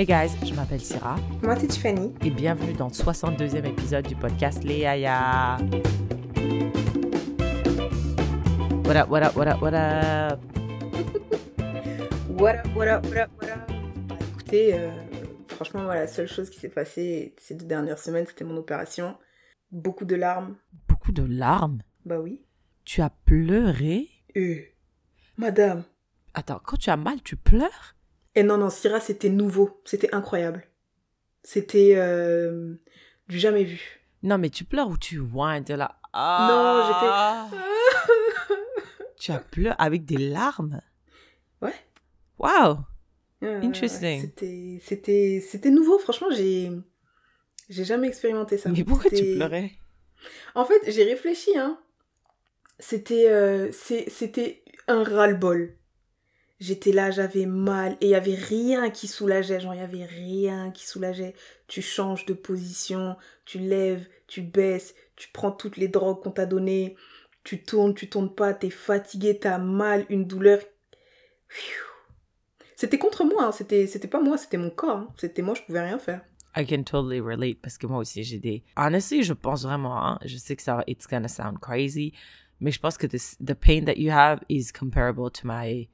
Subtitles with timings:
[0.00, 2.14] Hey guys, je m'appelle Syrah Moi, c'est Tiffany.
[2.24, 5.58] et bienvenue dans le 62e épisode du podcast Les Yaya.
[8.86, 10.40] What up, what up, what up, what up?
[12.30, 13.70] What up, what up, what up, what up?
[14.08, 14.90] Bah, Écoutez, euh,
[15.48, 19.18] franchement, voilà, la seule chose qui s'est passée ces deux dernières semaines, c'était mon opération.
[19.70, 20.56] Beaucoup de larmes.
[20.88, 21.82] Beaucoup de larmes?
[22.06, 22.40] Bah oui.
[22.86, 24.08] Tu as pleuré?
[24.34, 24.62] Euh,
[25.36, 25.84] madame.
[26.32, 27.96] Attends, quand tu as mal, tu pleures?
[28.34, 29.80] Et non, non, Syrah, c'était nouveau.
[29.84, 30.66] C'était incroyable.
[31.42, 32.74] C'était euh,
[33.28, 34.00] du jamais vu.
[34.22, 35.64] Non, mais tu pleures ou tu whines?
[35.64, 35.98] T'es là.
[36.12, 37.48] Ah!
[37.50, 37.58] Non,
[39.18, 40.80] Tu as pleuré avec des larmes?
[41.62, 41.74] Ouais.
[42.38, 42.78] Wow!
[43.42, 44.20] Ouais, Interesting.
[44.20, 45.98] C'était, c'était, c'était nouveau.
[45.98, 46.70] Franchement, j'ai,
[47.68, 48.70] j'ai jamais expérimenté ça.
[48.70, 49.72] Mais pourquoi tu pleurais?
[50.54, 51.78] En fait, j'ai réfléchi, hein.
[52.78, 55.74] C'était, euh, c'est- c'était un ras-le-bol.
[56.60, 60.04] J'étais là, j'avais mal, et il y avait rien qui soulageait, genre, il y avait
[60.04, 61.34] rien qui soulageait.
[61.68, 66.44] Tu changes de position, tu lèves, tu baisses, tu prends toutes les drogues qu'on t'a
[66.44, 66.96] données,
[67.44, 70.58] tu tournes, tu tournes pas, t'es fatigué, t'as mal, une douleur.
[72.76, 73.52] C'était contre moi, hein.
[73.52, 75.08] c'était, c'était pas moi, c'était mon corps, hein.
[75.16, 76.20] c'était moi, je pouvais rien faire.
[76.56, 78.64] I can totally relate parce que moi aussi j'ai des.
[78.76, 82.12] Honestly, je pense vraiment, hein, je sais que ça, it's gonna sound crazy,
[82.58, 85.88] mais je pense que this, the pain that you have is comparable to my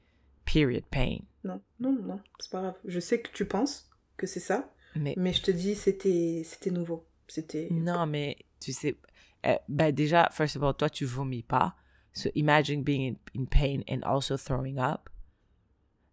[0.46, 1.18] period pain.
[1.44, 2.74] Non, non, non, c'est pas grave.
[2.86, 6.70] Je sais que tu penses que c'est ça, Mais mais je te dis, c'était, c'était
[6.70, 7.06] nouveau.
[7.28, 7.68] C'était.
[7.70, 8.96] non, mais tu sais,
[9.44, 11.74] euh, ben déjà, first of all, toi tu vomis pas.
[12.14, 15.10] So imagine being in, in pain and also throwing up.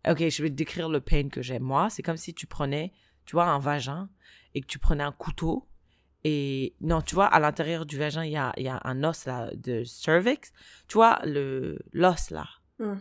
[0.05, 1.89] Ok, je vais te décrire le pain que j'ai moi.
[1.89, 2.91] C'est comme si tu prenais,
[3.25, 4.09] tu vois, un vagin
[4.53, 5.65] et que tu prenais un couteau.
[6.25, 9.25] Et non, tu vois, à l'intérieur du vagin, il y a, y a un os
[9.25, 10.51] là de cervix.
[10.89, 12.47] Tu vois, le l'os là,
[12.79, 12.95] Hmm.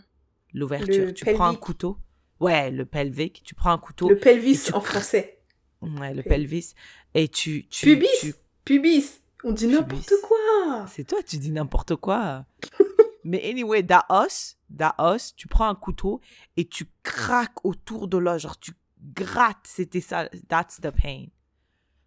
[0.55, 1.13] L'ouverture.
[1.15, 1.99] Tu prends un couteau.
[2.41, 3.43] Ouais, le pelvic.
[3.45, 4.09] Tu prends un couteau.
[4.09, 5.39] Le pelvis tu- en français.
[5.81, 6.75] Ouais, le Pel- pelvis.
[7.15, 7.67] Et tu.
[7.69, 12.45] tu Pubis tu- Pubis On dit n'importe quoi C'est toi, tu dis n'importe quoi.
[13.25, 16.21] Mais anyway, that os, that os, tu prends un couteau
[16.57, 18.73] et tu craques autour de l'os, genre tu
[19.15, 21.27] grattes, c'était ça, that's the pain.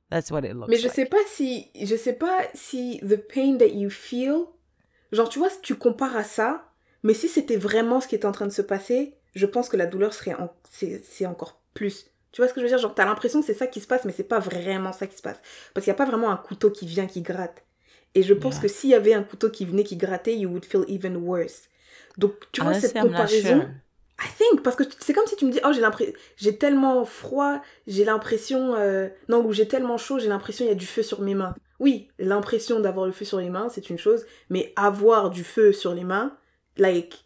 [0.09, 0.94] That's what it looks Mais je like.
[0.94, 1.69] sais pas si.
[1.81, 4.45] Je sais pas si the pain that you feel.
[5.11, 6.72] Genre, tu vois, si tu compares à ça,
[7.05, 9.77] mais si c'était vraiment ce qui était en train de se passer, je pense que
[9.77, 10.33] la douleur serait.
[10.35, 10.49] En...
[10.71, 12.07] C'est encore plus.
[12.33, 12.79] Tu vois ce que je veux dire?
[12.79, 15.17] Genre, t'as l'impression que c'est ça qui se passe, mais c'est pas vraiment ça qui
[15.17, 15.39] se passe.
[15.73, 17.63] Parce qu'il n'y a pas vraiment un couteau qui vient, qui gratte.
[18.16, 18.61] Et je pense Yeah.
[18.61, 21.63] que s'il y avait un couteau qui venait, qui grattait, you would feel even worse.
[22.17, 23.27] Donc, tu vois, cette I'm not comparaison?
[23.27, 23.69] sure.
[24.19, 27.03] I think, parce que c'est comme si tu me dis, oh, j'ai l'impression, j'ai tellement
[27.05, 30.85] froid, j'ai l'impression, euh, non, ou j'ai tellement chaud, j'ai l'impression il y a du
[30.85, 31.53] feu sur mes mains.
[31.79, 35.73] Oui, l'impression d'avoir le feu sur les mains, c'est une chose, mais avoir du feu
[35.73, 36.37] sur les mains,
[36.78, 37.25] like,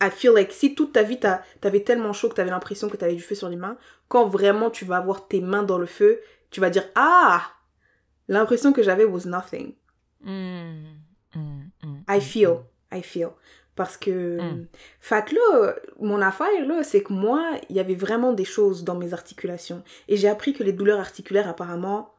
[0.00, 3.14] I feel like si toute ta vie t'avais tellement chaud que t'avais l'impression que t'avais
[3.14, 3.76] du feu sur les mains,
[4.08, 6.20] quand vraiment tu vas avoir tes mains dans le feu,
[6.50, 7.42] tu vas dire, ah,
[8.28, 9.74] l'impression que j'avais was nothing.
[10.22, 10.96] Mm,
[11.34, 12.60] mm, mm, I feel,
[12.92, 13.30] I feel.
[13.76, 14.38] Parce que,
[15.00, 18.84] fait que là, mon affaire, là, c'est que moi, il y avait vraiment des choses
[18.84, 19.82] dans mes articulations.
[20.08, 22.12] Et j'ai appris que les douleurs articulaires, apparemment,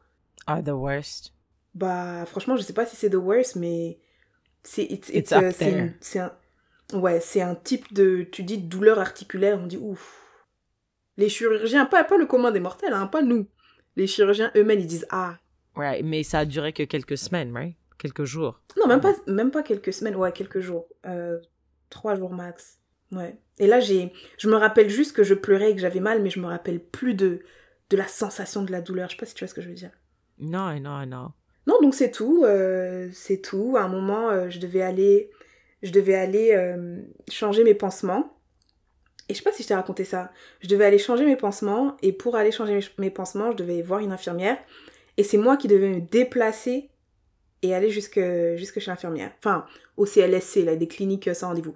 [0.48, 0.50] mm.
[0.50, 1.34] Are the worst.
[1.74, 4.00] bah, franchement, je sais pas si c'est the worst, mais
[4.64, 6.32] c'est, it's, It's it's, euh, c'est un,
[6.92, 10.18] ouais, c'est un type de, tu dis douleur articulaire, on dit ouf.
[11.16, 13.46] Les chirurgiens, pas, pas le commun des mortels, hein, pas nous.
[13.96, 15.38] Les chirurgiens eux-mêmes, ils disent ah.
[15.74, 17.76] Right, mais ça a duré que quelques semaines, right?
[17.98, 18.60] Quelques jours.
[18.78, 20.88] Non, même pas, même pas quelques semaines, ouais, quelques jours.
[21.06, 21.38] Euh,
[21.90, 22.78] trois jours max.
[23.12, 23.38] Ouais.
[23.58, 26.30] Et là, j'ai, je me rappelle juste que je pleurais et que j'avais mal, mais
[26.30, 27.42] je me rappelle plus de,
[27.90, 29.08] de la sensation de la douleur.
[29.08, 29.90] Je sais pas si tu vois ce que je veux dire.
[30.38, 31.32] Non, non, non.
[31.66, 32.42] Non, donc c'est tout.
[32.44, 33.76] euh, c'est tout.
[33.76, 35.30] À un moment, euh, je devais aller,
[35.82, 37.00] je devais aller euh,
[37.30, 38.36] changer mes pansements.
[39.28, 40.32] Et je sais pas si je t'ai raconté ça.
[40.60, 41.96] Je devais aller changer mes pansements.
[42.02, 44.58] Et pour aller changer mes, pansements, je devais voir une infirmière.
[45.16, 46.90] Et c'est moi qui devais me déplacer
[47.62, 48.20] et aller jusque,
[48.56, 49.32] jusque chez l'infirmière.
[49.38, 49.66] Enfin,
[49.96, 51.74] au CLSC, là, des cliniques euh, sans rendez-vous.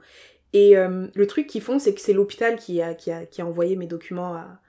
[0.53, 3.43] Et euh, le truc qu'ils font, c'est que c'est l'hôpital qui a, qui, a, qui
[3.43, 4.61] a envoyé mes documents à,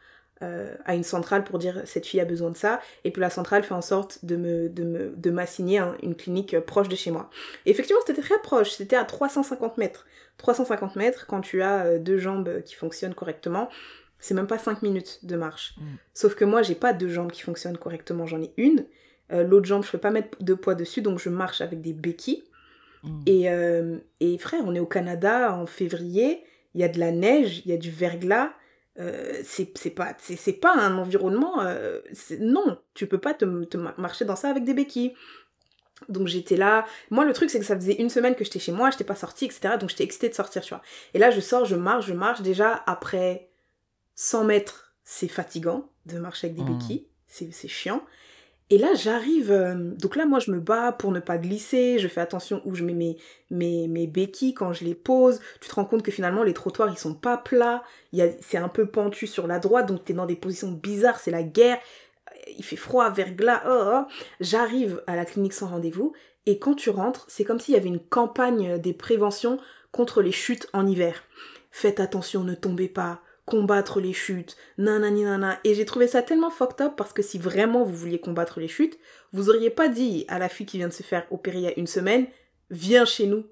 [0.44, 2.80] euh, à une centrale pour dire cette fille a besoin de ça.
[3.04, 6.16] Et puis la centrale fait en sorte de me de me de m'assigner un- une
[6.16, 7.30] clinique euh, proche de chez moi.
[7.66, 8.72] Et effectivement, c'était très proche.
[8.72, 10.06] C'était à 350 mètres.
[10.38, 13.70] 350 mètres, quand tu as euh, deux jambes qui fonctionnent correctement,
[14.20, 15.76] c'est même pas 5 minutes de marche.
[15.78, 15.84] Mm.
[16.14, 18.26] Sauf que moi, j'ai pas deux jambes qui fonctionnent correctement.
[18.28, 18.86] J'en ai une.
[19.32, 21.94] Euh, L'autre jambe, je peux pas mettre de poids dessus, donc je marche avec des
[21.94, 22.44] béquilles.
[23.04, 23.20] Mm.
[23.26, 26.44] Et, euh, et frère, on est au Canada en février,
[26.76, 28.52] il y a de la neige, il y a du verglas.
[29.00, 31.62] Euh, c'est c'est pas, c'est c'est pas un environnement.
[31.62, 32.00] euh,
[32.40, 35.14] non, tu peux pas te, te ma- marcher dans ça avec des béquilles.
[36.10, 36.86] Donc j'étais là.
[37.10, 39.16] Moi, le truc, c'est que ça faisait une semaine que j'étais chez moi, j'étais pas
[39.16, 39.78] sortie, etc.
[39.78, 40.84] Donc j'étais excitée de sortir, tu vois.
[41.14, 42.42] Et là, je sors, je marche, je marche.
[42.42, 43.50] Déjà, après
[44.16, 46.78] 100 mètres, c'est fatigant de marcher avec des Mm.
[46.78, 48.04] béquilles, c'est c'est chiant.
[48.70, 49.52] Et là, j'arrive.
[49.52, 52.00] euh, donc là, moi, je me bats pour ne pas glisser.
[52.00, 53.18] Je fais attention où je mets mes,
[53.50, 55.40] mes, mes béquilles quand je les pose.
[55.62, 57.84] Tu te rends compte que finalement, les trottoirs, ils sont pas plats.
[58.42, 61.20] C'est un peu pentu sur la droite, donc tu es dans des positions bizarres.
[61.20, 61.80] C'est la guerre.
[62.58, 63.64] Il fait froid, verglas.
[63.68, 64.14] Oh, oh.
[64.42, 66.14] J'arrive à la clinique sans rendez-vous.
[66.46, 69.60] Et quand tu rentres, c'est comme s'il y avait une campagne des préventions
[69.92, 71.24] contre les chutes en hiver.
[71.72, 73.22] Faites attention, ne tombez pas.
[73.48, 74.58] Combattre les chutes.
[74.78, 75.58] Nanani nana.
[75.64, 78.68] Et j'ai trouvé ça tellement fucked up parce que si vraiment vous vouliez combattre les
[78.68, 79.00] chutes,
[79.32, 81.68] vous auriez pas dit à la fille qui vient de se faire opérer il y
[81.68, 82.28] a une semaine,
[82.70, 83.46] viens chez nous.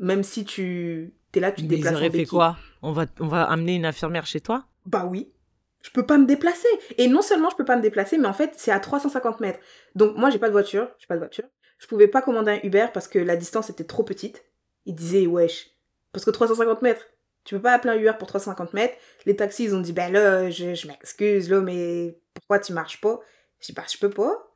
[0.00, 2.56] Même si tu t'es là, tu te Mais ils déplaces en auraient fait quoi?
[2.82, 4.66] On va, on va amener une infirmière chez toi?
[4.84, 5.32] Bah oui.
[5.80, 6.66] Je peux pas me déplacer.
[6.98, 9.60] Et non seulement je peux pas me déplacer, mais en fait, c'est à 350 mètres.
[9.94, 10.88] Donc moi, j'ai pas de voiture.
[10.98, 11.44] J'ai pas de voiture.
[11.78, 14.44] Je pouvais pas commander un Uber parce que la distance était trop petite.
[14.86, 15.70] Il disait, wesh.
[16.12, 17.06] Parce que 350 mètres,
[17.46, 18.96] tu peux pas appeler un Uber pour 350 mètres.
[19.24, 23.00] Les taxis, ils ont dit, ben là, je, je m'excuse, là, mais pourquoi tu marches
[23.00, 23.20] pas?
[23.60, 24.52] Je dis, bah, je peux pas.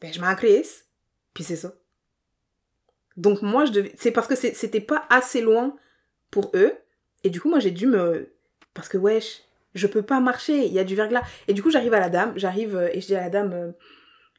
[0.00, 0.86] Ben, je m'inclisse.
[1.34, 1.74] Puis c'est ça.
[3.16, 3.92] Donc moi, je devais...
[3.96, 5.76] C'est parce que c'était pas assez loin
[6.30, 6.72] pour eux.
[7.24, 8.32] Et du coup, moi, j'ai dû me...
[8.72, 9.42] Parce que, wesh,
[9.74, 11.24] je peux pas marcher, il y a du verglas.
[11.48, 13.52] Et du coup, j'arrive à la dame, j'arrive euh, et je dis à la dame,
[13.52, 13.72] euh,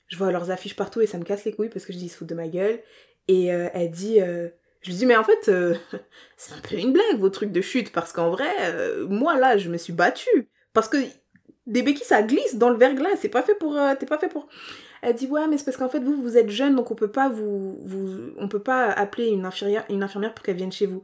[0.08, 2.06] je vois leurs affiches partout et ça me casse les couilles parce que je dis,
[2.06, 2.80] ils se foutent de ma gueule.
[3.28, 4.20] Et euh, elle dit,
[4.82, 5.76] je lui dis, mais en fait, euh,
[6.38, 9.58] c'est un peu une blague, vos trucs de chute, parce qu'en vrai, euh, moi, là,
[9.58, 10.50] je me suis battue.
[10.74, 10.98] Parce que
[11.68, 13.76] des béquilles, ça glisse dans le verglas, c'est pas fait pour...
[13.78, 14.48] euh, T'es pas fait pour...
[15.02, 17.12] Elle dit, ouais, mais c'est parce qu'en fait, vous, vous êtes jeune, donc on peut
[17.12, 17.78] pas vous...
[17.86, 21.04] vous on peut pas appeler une infirmière, une infirmière pour qu'elle vienne chez vous.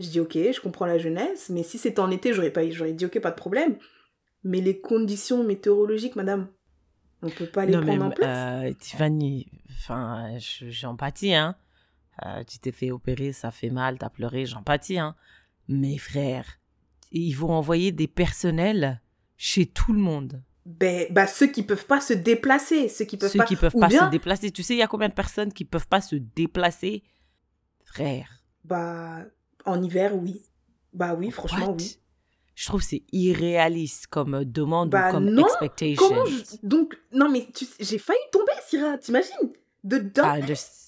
[0.00, 2.92] Je dis ok, je comprends la jeunesse, mais si c'était en été, j'aurais pas, j'aurais
[2.92, 3.76] dit ok, pas de problème.
[4.44, 6.46] Mais les conditions météorologiques, madame,
[7.22, 8.64] on peut pas les Non, mais prendre en place.
[8.64, 9.46] euh, Tiffany,
[9.80, 11.56] enfin, je- j'empathie, hein.
[12.26, 15.14] Euh, tu t'es fait opérer, ça fait mal, t'as pleuré, j'empathie, hein.
[15.68, 16.58] Mais frère,
[17.12, 19.00] ils vont envoyer des personnels
[19.36, 20.42] chez tout le monde.
[20.66, 23.74] Ben, bah ceux qui peuvent pas se déplacer, ceux qui peuvent Ceux pas, qui peuvent
[23.74, 24.50] ou pas bien, se déplacer.
[24.50, 27.02] Tu sais, il y a combien de personnes qui peuvent pas se déplacer?
[27.84, 28.42] Frère.
[28.64, 29.24] bah
[29.64, 30.42] en hiver, oui.
[30.92, 31.76] Bah oui, franchement, what?
[31.78, 31.98] oui.
[32.54, 36.08] Je trouve que c'est irréaliste comme demande Bah ou comme non, expectation.
[36.08, 36.66] Comment je...
[36.66, 37.66] donc non mais tu...
[37.78, 39.52] j'ai failli tomber, Syrah, t'imagines?
[40.46, 40.87] Just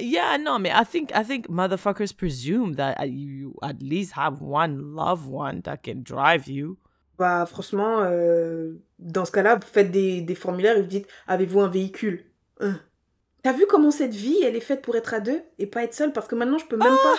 [0.00, 4.94] yeah, no, mais I think I think motherfuckers presume that you at least have one
[4.94, 6.78] loved one that can drive you.
[7.18, 11.60] Bah franchement, euh, dans ce cas-là, vous faites des, des formulaires et vous dites avez-vous
[11.60, 12.24] un véhicule?
[12.60, 12.80] Hein.
[13.44, 15.94] T'as vu comment cette vie, elle est faite pour être à deux et pas être
[15.94, 16.12] seule?
[16.12, 17.16] Parce que maintenant, je peux même pas.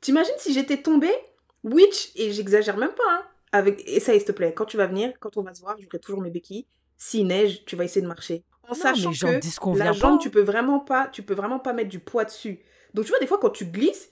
[0.00, 1.14] T'imagines si j'étais tombée,
[1.62, 3.22] witch, et j'exagère même pas, hein,
[3.52, 3.82] avec...
[3.88, 6.20] essaye s'il te plaît, quand tu vas venir, quand on va se voir, j'aurai toujours
[6.20, 6.66] mes béquilles.
[6.96, 8.44] S'il neige, tu vas essayer de marcher.
[8.68, 9.96] En Non, sachant mais que disconviens la pas.
[9.96, 12.60] jambe, tu peux vraiment pas, tu peux vraiment pas mettre du poids dessus.
[12.94, 14.10] Donc tu vois, des fois, quand tu glisses,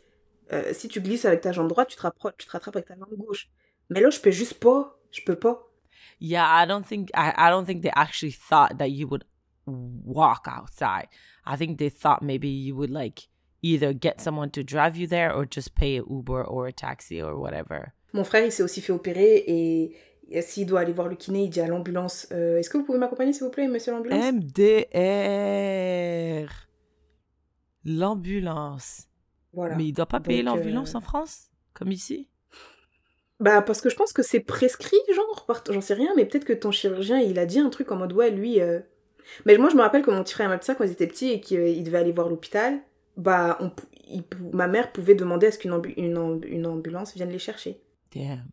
[0.52, 2.02] euh, si tu glisses avec ta jambe droite, tu te,
[2.38, 3.48] tu te rattrapes avec ta jambe gauche.
[3.90, 4.98] Mais là, je peux juste pas.
[5.10, 5.68] Je peux pas.
[6.20, 9.24] Yeah, I don't think I, I don't think they actually thought that you would
[9.66, 11.08] walk outside.
[11.46, 13.28] I think they thought maybe you would like
[13.62, 17.20] either get someone to drive you there or just pay an Uber or a taxi
[17.20, 17.92] or whatever.
[18.12, 19.96] Mon frère, il s'est aussi fait opérer et
[20.40, 22.98] s'il doit aller voir le kiné, il dit à l'ambulance euh, Est-ce que vous pouvez
[22.98, 24.32] m'accompagner, s'il vous plaît, monsieur l'ambulance?
[24.32, 24.88] MDR.
[27.84, 29.08] L'ambulance.
[29.52, 29.76] Voilà.
[29.76, 32.28] Mais il doit pas payer Donc, l'ambulance euh, en France, comme ici?
[33.40, 36.44] Bah, parce que je pense que c'est prescrit, genre, par- j'en sais rien, mais peut-être
[36.44, 38.60] que ton chirurgien, il a dit un truc en mode Ouais, lui.
[38.60, 38.80] euh,
[39.46, 41.06] Mais moi, je me rappelle que mon petit frère ma petite sœur, quand ils étaient
[41.08, 42.80] petits et qu'ils devaient aller voir l'hôpital,
[43.16, 43.70] bah, on
[44.08, 47.38] il ma mère pouvait demander à ce qu'une ambu- une amb- une ambulance vienne les
[47.38, 47.80] chercher.
[48.14, 48.44] Damn.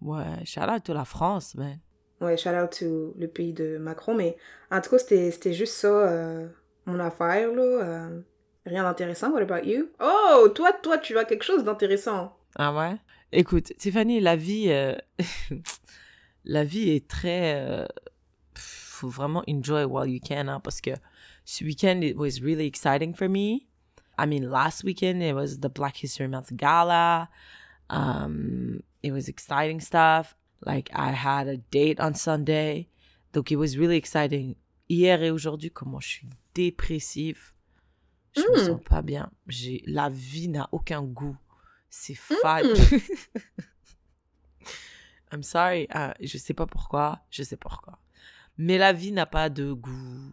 [0.00, 1.78] Ouais, shout out to la France, man.
[2.20, 4.36] Ouais, shout out to le pays de Macron, mais
[4.70, 6.48] en tout cas, c'était juste ça, euh,
[6.86, 7.62] mon affaire, là.
[7.62, 8.20] euh,
[8.64, 9.90] rien d'intéressant, what about you?
[10.00, 12.36] Oh, toi, toi, tu as quelque chose d'intéressant.
[12.56, 12.96] Ah ouais?
[13.32, 14.94] Écoute, Tiffany, la vie, euh,
[16.44, 17.86] la vie est très,
[18.96, 20.90] faut vraiment enjoy while you can, hein, parce que
[21.44, 23.66] ce week-end, it was really exciting for me.
[24.18, 27.28] I mean, last weekend, it was the Black History Month Gala.
[27.90, 30.36] Um, it was exciting stuff.
[30.64, 32.88] Like, I had a date on Sunday.
[33.32, 34.56] Donc, it was really exciting.
[34.88, 37.52] Hier et aujourd'hui, comment je suis dépressive.
[38.34, 38.66] Je me Mm.
[38.66, 39.30] sens pas bien.
[39.46, 41.36] J'ai, la vie n'a aucun goût.
[41.90, 42.66] C'est fade.
[45.32, 45.86] I'm sorry.
[45.94, 47.20] euh, je sais pas pourquoi.
[47.30, 47.98] Je sais pas pourquoi.
[48.58, 50.32] Mais la vie n'a pas de goût.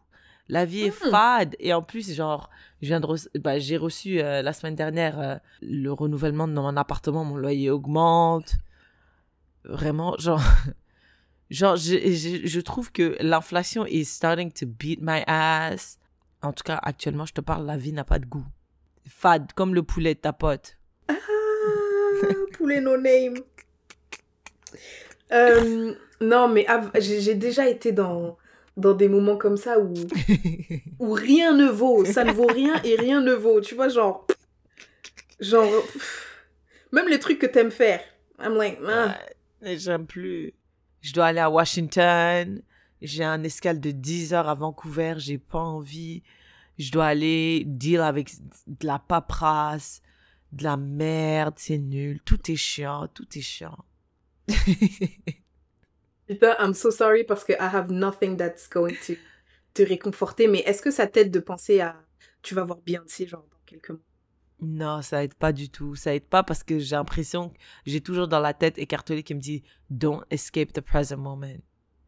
[0.54, 1.10] La vie est Mm.
[1.10, 1.56] fade.
[1.60, 2.50] Et en plus, genre,
[3.40, 7.24] bah, j'ai reçu euh, la semaine dernière euh, le renouvellement de mon appartement.
[7.26, 8.54] Mon loyer augmente.
[9.66, 10.42] Vraiment, genre.
[11.50, 16.00] Genre, je, je, je trouve que l'inflation is starting to beat my ass.
[16.42, 18.46] En tout cas, actuellement, je te parle, la vie n'a pas de goût.
[19.08, 20.78] Fade, comme le poulet de ta pote.
[21.10, 21.14] Ah,
[22.58, 23.36] poulet no name.
[25.32, 26.66] Euh, non, mais
[27.00, 28.38] j'ai déjà été dans,
[28.78, 29.94] dans des moments comme ça où,
[31.00, 32.06] où rien ne vaut.
[32.06, 33.62] Ça ne vaut rien et rien ne vaut.
[33.62, 34.26] Tu vois, genre.
[35.40, 35.70] Genre.
[36.92, 38.02] Même les trucs que t'aimes faire.
[38.40, 39.18] I'm like, ah.
[39.62, 40.54] Ouais, J'aime plus.
[41.02, 42.62] Je dois aller à Washington.
[43.02, 45.16] J'ai un escale de 10 heures à Vancouver.
[45.18, 46.24] J'ai pas envie.
[46.80, 48.32] Je dois aller deal avec
[48.68, 50.02] de la paperasse,
[50.52, 51.56] de la merde.
[51.58, 52.20] C'est nul.
[52.26, 53.08] Tout est chiant.
[53.14, 53.78] Tout est chiant.
[56.28, 59.14] Putain, I'm so sorry parce que I have nothing that's going to
[59.74, 60.48] te réconforter.
[60.48, 61.96] Mais est-ce que ça t'aide de penser à.
[62.42, 64.00] Tu vas voir Beyoncé, genre, dans quelques mois?
[64.62, 65.96] Non, ça aide pas du tout.
[65.96, 69.36] Ça aide pas parce que j'ai l'impression que j'ai toujours dans la tête écartelée qui
[69.36, 71.60] me dit Don't escape the present moment.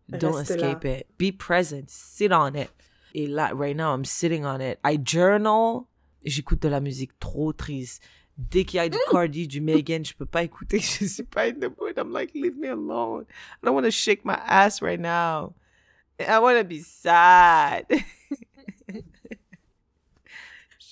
[0.10, 0.69] Don't Reste là.
[0.72, 1.07] escape it.
[1.19, 1.86] Be present.
[1.88, 2.69] Sit on it.
[3.13, 4.77] Et là, right now, I'm sitting on it.
[4.86, 5.81] I journal.
[6.24, 8.01] J'écoute de la musique trop triste.
[8.38, 10.80] Dès qu'il y a du Cardi, du Megan, je peux pas écouter.
[11.00, 11.98] Je suis pas in the mood.
[11.98, 13.25] I'm like, leave me alone.
[13.62, 15.54] I don't want to shake my ass right now.
[16.20, 17.86] I want to be sad.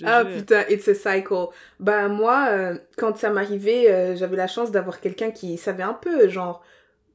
[0.06, 1.50] Ah putain, it's a cycle.
[1.80, 5.94] Bah moi, euh, quand ça m'arrivait, euh, j'avais la chance d'avoir quelqu'un qui savait un
[5.94, 6.64] peu, genre,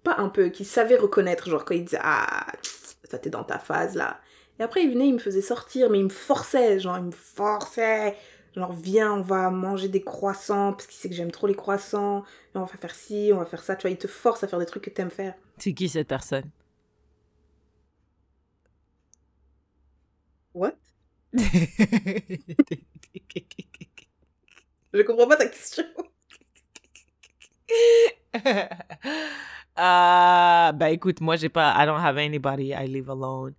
[0.05, 2.47] pas un peu, qui savait reconnaître, genre quand il disait ah
[3.05, 4.21] ça t'es dans ta phase là.
[4.59, 7.11] Et après il venait, il me faisait sortir, mais il me forçait, genre il me
[7.11, 8.17] forçait,
[8.55, 12.25] genre viens on va manger des croissants parce qu'il sait que j'aime trop les croissants,
[12.55, 14.59] on va faire ci, on va faire ça, tu vois, il te force à faire
[14.59, 15.35] des trucs que t'aimes faire.
[15.59, 16.51] C'est qui cette personne?
[20.55, 20.75] What?
[24.93, 25.85] Je comprends pas ta question.
[29.81, 33.55] Ah, bah écoute, moi j'ai pas, I don't have anybody I live alone.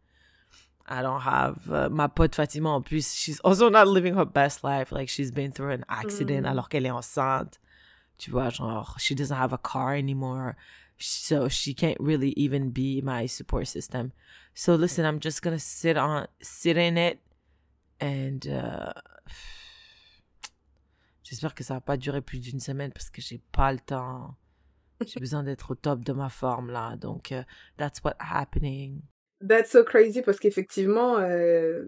[0.91, 4.63] I don't have uh, ma pote Fatima en plus, she's also not living her best
[4.63, 4.91] life.
[4.91, 6.49] Like she's been through an accident Mm.
[6.49, 7.59] alors qu'elle est enceinte.
[8.17, 10.55] Tu vois, genre, she doesn't have a car anymore.
[10.97, 14.11] So she can't really even be my support system.
[14.53, 17.19] So listen, I'm just gonna sit on, sit in it
[18.01, 18.91] and uh,
[21.23, 24.35] J'espère que ça va pas durer plus d'une semaine parce que j'ai pas le temps.
[25.05, 26.95] J'ai besoin d'être au top de ma forme là.
[26.97, 27.43] Donc, euh,
[27.77, 29.01] that's what's happening.
[29.47, 31.85] That's so crazy parce qu'effectivement, euh,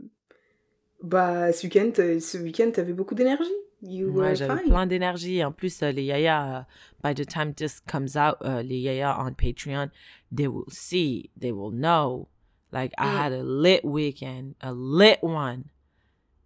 [1.03, 3.49] bah ce week-end, euh, ce week-end, t'avais beaucoup d'énergie.
[3.83, 5.43] You Ouais, j'avais plein d'énergie.
[5.43, 6.61] En plus, euh, les yaya, euh,
[7.03, 9.89] by the time this comes out, euh, les yaya on Patreon,
[10.33, 12.27] they will see, they will know.
[12.71, 13.17] Like, I Mm.
[13.17, 15.63] had a lit weekend, a lit one.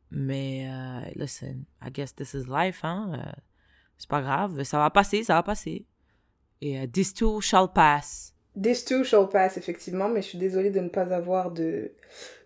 [0.09, 3.35] Mais, euh, listen, I guess this is life, hein.
[3.97, 4.63] c'est pas grave.
[4.63, 5.85] Ça va passer, ça va passer.
[6.61, 8.33] Et this too shall pass.
[8.61, 11.91] This too shall pass, effectivement, mais je suis désolée de ne pas avoir de,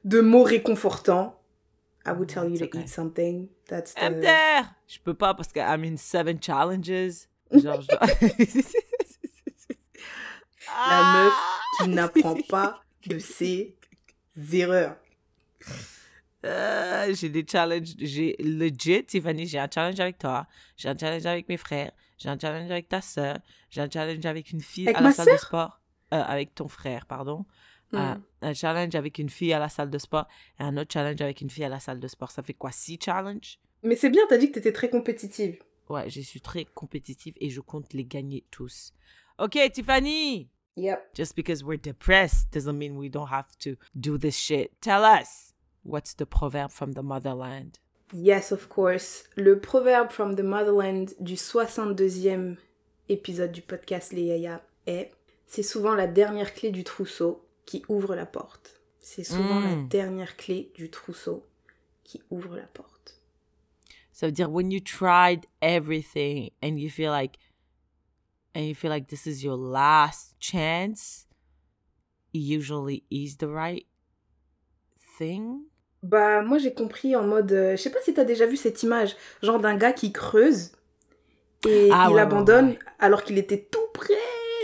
[0.06, 1.36] de mots réconfortants.
[2.06, 2.80] I would tell you to okay.
[2.80, 3.50] eat something.
[3.68, 4.02] That's the...
[4.02, 4.66] I'm there.
[4.88, 7.28] Je peux pas parce que I'm in seven challenges.
[7.52, 7.88] Genre, je
[10.88, 11.84] La meuf Ah!
[11.84, 13.76] qui n'apprend pas de ses
[14.54, 14.96] erreurs.
[16.46, 17.96] Euh, j'ai des challenges.
[17.98, 20.48] J'ai legit, Tiffany, j'ai un challenge avec toi.
[20.78, 21.92] J'ai un challenge avec mes frères.
[22.18, 23.38] J'ai un challenge avec ta soeur.
[23.70, 25.82] J'ai un challenge avec une fille Avec à la salle de sport.
[26.14, 27.46] Euh, avec ton frère, pardon.
[27.92, 27.98] Hmm.
[27.98, 30.28] Euh, un challenge avec une fille à la salle de sport
[30.60, 32.32] et un autre challenge avec une fille à la salle de sport.
[32.32, 33.60] Ça fait quoi, six challenges?
[33.84, 35.60] Mais c'est bien, t'as dit que t'étais très compétitive.
[35.88, 38.94] Ouais, je suis très compétitive et je compte les gagner tous.
[39.38, 40.50] Ok, Tiffany!
[40.76, 41.10] Yep.
[41.16, 44.72] Just because we're depressed doesn't mean we don't have to do this shit.
[44.82, 47.80] Tell us what's the proverb from the motherland?
[48.14, 49.26] Yes, of course.
[49.36, 52.56] Le proverbe from the motherland du 62e
[53.10, 55.12] épisode du podcast Les Yaya est
[55.50, 58.80] C'est souvent la dernière clé du trousseau qui ouvre la porte.
[59.00, 59.88] C'est souvent la Mm.
[59.88, 61.44] dernière clé du trousseau
[62.04, 63.20] qui ouvre la porte.
[64.14, 67.38] Ça veut dire when you tried everything and you feel like
[68.56, 71.26] and you feel like this is your last chance,
[72.34, 73.88] it usually is the right
[75.18, 75.64] thing?
[76.04, 77.52] Bah, moi j'ai compris en mode.
[77.52, 80.72] euh, je sais pas si t'as déjà vu cette image, genre d'un gars qui creuse
[81.68, 82.80] et Ah, il ouais, abandonne ouais.
[83.00, 84.14] alors qu'il était tout près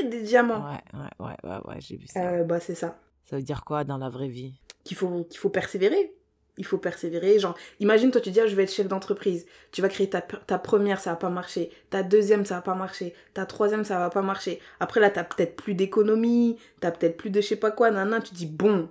[0.03, 0.63] des diamants.
[0.69, 2.21] Ouais, ouais, ouais, ouais, ouais, j'ai vu ça.
[2.21, 2.99] Euh, bah, c'est ça.
[3.25, 4.59] Ça veut dire quoi dans la vraie vie?
[4.85, 6.13] qu'il faut, qu'il faut persévérer.
[6.57, 7.37] Il faut persévérer.
[7.37, 9.45] Genre, imagine, toi, tu dis, ah, je vais être chef d'entreprise.
[9.73, 11.69] Tu vas créer ta, ta première, ça va pas marcher.
[11.89, 13.13] Ta deuxième, ça va pas marcher.
[13.33, 14.61] Ta troisième, ça va pas marcher.
[14.79, 16.57] Après, là, t'as peut-être plus d'économie.
[16.79, 17.91] T'as peut-être plus de je sais pas quoi.
[17.91, 18.23] Nan, nan.
[18.23, 18.89] Tu dis, bon,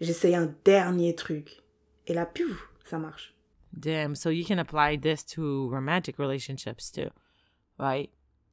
[0.00, 1.62] j'essaye un dernier truc.
[2.06, 3.34] Et là, puf, ça marche.
[3.74, 4.14] Damn.
[4.14, 7.10] So you can apply this to romantic relationships too,
[7.78, 8.08] right?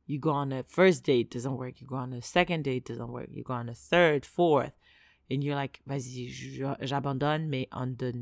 [0.06, 1.80] You go on a first date, doesn't work.
[1.82, 3.30] You go on a second date, doesn't work.
[3.32, 4.74] You go on a third, fourth,
[5.32, 6.30] and you're like, vas-y,
[6.82, 7.48] j'abandonne.
[7.50, 8.14] Mais on the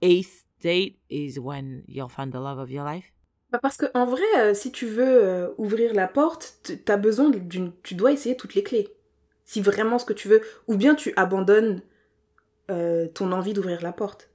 [0.00, 3.12] eighth date is when you'll find the love of your life?
[3.50, 7.30] Bah, parce que en vrai, euh, si tu veux euh, ouvrir la porte, t'as besoin
[7.30, 8.88] d'une, tu dois essayer toutes les clés.
[9.44, 11.80] Si vraiment ce que tu veux, ou bien tu abandonnes
[12.70, 14.28] euh, ton envie d'ouvrir la porte.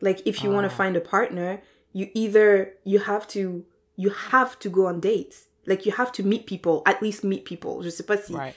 [0.00, 0.68] Like if you want Ah.
[0.68, 1.58] to find a partner,
[1.94, 3.64] you either you have to
[3.96, 5.48] you have to go on dates.
[5.66, 7.82] Like you have to meet people, at least meet people.
[7.82, 8.54] Je sais pas si Right.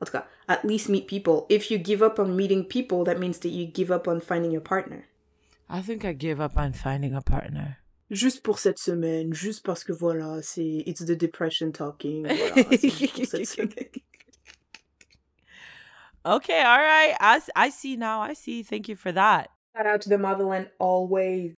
[0.00, 1.46] en tout cas, at least meet people.
[1.50, 4.56] If you give up on meeting people, that means that you give up on finding
[4.56, 5.04] a partner.
[5.68, 7.78] I think I gave up on finding a partner.
[8.10, 12.24] Juste pour cette semaine, juste parce que voilà, c'est it's the depression talking.
[12.24, 13.90] Voilà, c'est juste pour cette semaine.
[16.24, 17.14] Okay, all right.
[17.20, 18.20] I, I see now.
[18.20, 18.62] I see.
[18.62, 19.50] Thank you for that.
[19.76, 21.52] Shout out to the motherland always.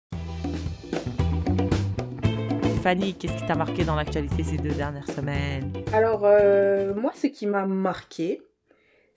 [2.88, 5.74] Qu'est-ce qui t'a marqué dans l'actualité ces deux dernières semaines?
[5.92, 8.42] Alors, euh, moi, ce qui m'a marqué,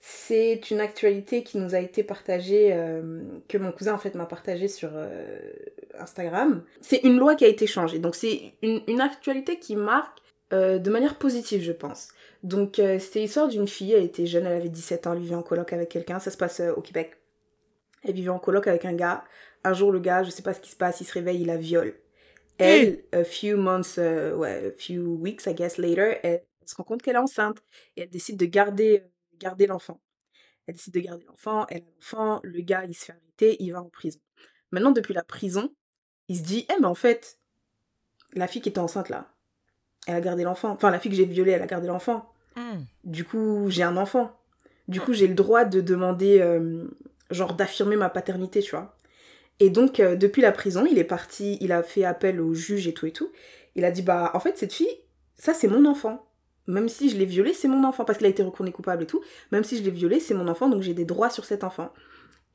[0.01, 4.25] c'est une actualité qui nous a été partagée, euh, que mon cousin en fait m'a
[4.25, 5.39] partagée sur euh,
[5.97, 6.63] Instagram.
[6.81, 7.99] C'est une loi qui a été changée.
[7.99, 10.17] Donc, c'est une, actualité qui marque
[10.51, 12.09] de manière positive, je pense.
[12.43, 15.43] Donc, c'était l'histoire d'une fille, elle était jeune, elle avait 17 ans, elle vivait en
[15.43, 17.15] coloc avec quelqu'un, ça se passe au Québec.
[18.03, 19.23] Elle vivait en coloc avec un gars.
[19.63, 21.47] Un jour, le gars, je sais pas ce qui se passe, il se réveille, il
[21.47, 21.93] la viole.
[22.61, 26.83] Elle, a few months, euh, ouais, a few weeks, I guess, later, elle se rend
[26.83, 27.63] compte qu'elle est enceinte
[27.95, 29.03] et elle décide de garder,
[29.39, 29.99] garder l'enfant.
[30.67, 33.71] Elle décide de garder l'enfant, elle a l'enfant, le gars, il se fait arrêter, il
[33.71, 34.19] va en prison.
[34.71, 35.73] Maintenant, depuis la prison,
[36.27, 37.39] il se dit, eh, mais en fait,
[38.33, 39.33] la fille qui était enceinte là,
[40.07, 40.69] elle a gardé l'enfant.
[40.69, 42.31] Enfin, la fille que j'ai violée, elle a gardé l'enfant.
[42.55, 42.83] Hmm.
[43.03, 44.39] Du coup, j'ai un enfant.
[44.87, 46.87] Du coup, j'ai le droit de demander, euh,
[47.29, 48.97] genre, d'affirmer ma paternité, tu vois.
[49.61, 52.87] Et donc, euh, depuis la prison, il est parti, il a fait appel au juge
[52.87, 53.31] et tout et tout.
[53.75, 54.89] Il a dit, bah, en fait, cette fille,
[55.35, 56.27] ça, c'est mon enfant.
[56.65, 58.03] Même si je l'ai violée, c'est mon enfant.
[58.03, 59.21] Parce qu'il a été reconnu coupable et tout.
[59.51, 61.93] Même si je l'ai violée, c'est mon enfant, donc j'ai des droits sur cet enfant.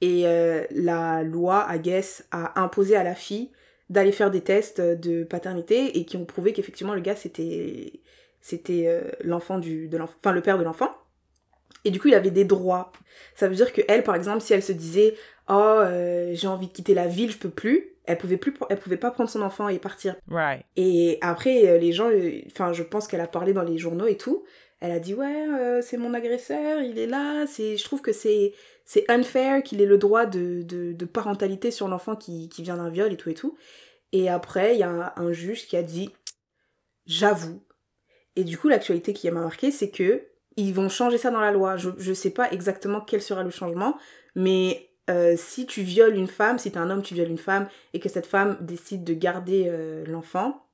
[0.01, 3.51] Et euh, la loi, I guess, a imposé à la fille
[3.89, 8.01] d'aller faire des tests de paternité et qui ont prouvé qu'effectivement, le gars, c'était
[8.41, 10.91] c'était euh, l'enfant du enfin le père de l'enfant
[11.85, 12.93] et du coup il avait des droits
[13.35, 15.17] ça veut dire que elle par exemple si elle se disait
[15.49, 18.79] oh euh, j'ai envie de quitter la ville je peux plus elle pouvait plus elle
[18.79, 20.17] pouvait pas prendre son enfant et partir.
[20.29, 20.65] Right.
[20.77, 24.07] et après euh, les gens euh, enfin je pense qu'elle a parlé dans les journaux
[24.07, 24.45] et tout.
[24.81, 27.47] Elle a dit ouais euh, c'est mon agresseur il est là.
[27.47, 28.53] C'est je trouve que c'est
[28.85, 32.77] c'est unfair qu'il ait le droit de, de, de parentalité sur l'enfant qui, qui vient
[32.77, 33.57] d'un viol et tout et tout
[34.13, 36.11] et après il y a un, un juge qui a dit
[37.07, 37.61] j'avoue
[38.37, 41.51] et du coup, l'actualité qui m'a marqué, c'est que ils vont changer ça dans la
[41.51, 41.77] loi.
[41.77, 43.99] Je, je sais pas exactement quel sera le changement,
[44.35, 47.69] mais euh, si tu violes une femme, si t'es un homme, tu violes une femme,
[47.93, 50.67] et que cette femme décide de garder euh, l'enfant,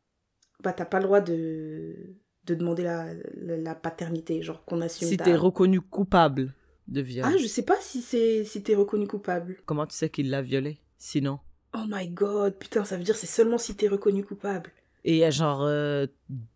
[0.63, 1.97] bah t'as pas le droit de,
[2.45, 6.55] de demander la, la, la paternité, genre qu'on assume Si ta- t'es reconnu coupable
[6.89, 9.57] de viol, Ah, je sais pas si c'est si t'es reconnu coupable.
[9.67, 10.79] comment tu sais qu'il l'a violé?
[10.99, 11.39] Sinon?
[11.75, 14.71] Oh my god, putain, ça veut dire c'est seulement si t'es reconnu coupable.
[15.05, 16.07] Et il y a genre euh,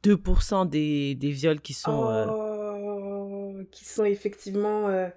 [0.04, 2.45] 2% des, des viols qui sont euh, Oh,
[3.70, 4.88] qui sont effectivement...
[4.88, 5.08] euh,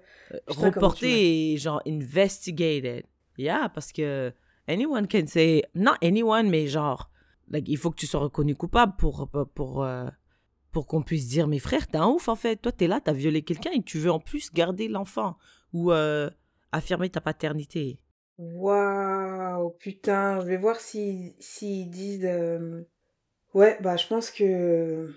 [0.46, 3.04] reportés et genre investigated.
[3.36, 4.32] Yeah, parce que
[4.68, 7.10] anyone can say, not anyone, mais genre,
[7.48, 10.06] like, il faut que tu sois reconnu coupable pour, pour, pour, euh,
[10.72, 12.56] pour qu'on puisse dire, mes frères, t'es un ouf en fait.
[12.56, 15.36] Toi, t'es là, t'as violé quelqu'un et tu veux en plus garder l'enfant
[15.72, 16.30] ou euh,
[16.70, 17.98] affirmer ta paternité.
[18.38, 22.24] Waouh, putain, je vais voir si s'ils disent.
[22.24, 22.82] euh,
[23.52, 25.12] Ouais, bah je pense que.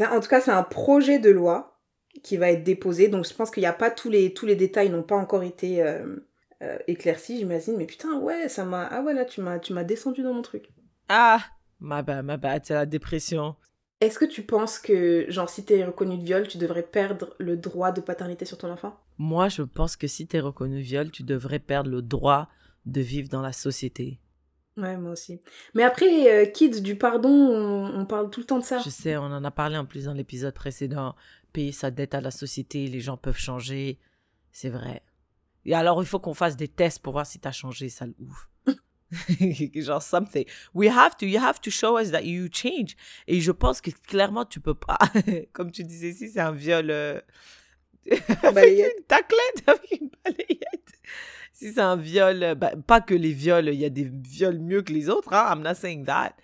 [0.00, 1.77] En tout cas, c'est un projet de loi
[2.22, 3.08] qui va être déposé.
[3.08, 5.42] Donc je pense qu'il n'y a pas tous les, tous les détails n'ont pas encore
[5.42, 6.16] été euh,
[6.62, 7.76] euh, éclaircis, j'imagine.
[7.76, 8.84] Mais putain, ouais, ça m'a.
[8.90, 10.70] Ah ouais, là, tu m'as tu m'as descendu dans mon truc.
[11.08, 11.40] Ah,
[11.80, 13.56] ma bad, ma bad, c'est la dépression.
[14.00, 17.56] Est-ce que tu penses que, genre, si t'es reconnu de viol, tu devrais perdre le
[17.56, 18.96] droit de paternité sur ton enfant?
[19.18, 22.48] Moi, je pense que si t'es reconnu viol, tu devrais perdre le droit
[22.86, 24.20] de vivre dans la société.
[24.76, 25.40] Ouais, moi aussi.
[25.74, 28.78] Mais après, euh, Kids, du pardon, on, on parle tout le temps de ça.
[28.78, 31.16] Je sais, on en a parlé en plus dans l'épisode précédent.
[31.52, 33.98] Payer sa dette à la société, les gens peuvent changer.
[34.52, 35.02] C'est vrai.
[35.64, 38.14] Et alors, il faut qu'on fasse des tests pour voir si t'as changé, ça le
[38.18, 38.48] ouf.
[39.74, 40.44] Genre, something.
[40.74, 42.96] We have to, you have to show us that you change.
[43.26, 44.98] Et je pense que clairement, tu peux pas.
[45.52, 46.90] Comme tu disais ici, c'est un viol.
[46.90, 47.20] euh,
[48.42, 50.92] avec une taclette, avec une balayette.
[51.52, 54.58] Si c'est un viol, euh, bah, pas que les viols, il y a des viols
[54.58, 56.34] mieux que les autres, hein, I'm not saying that.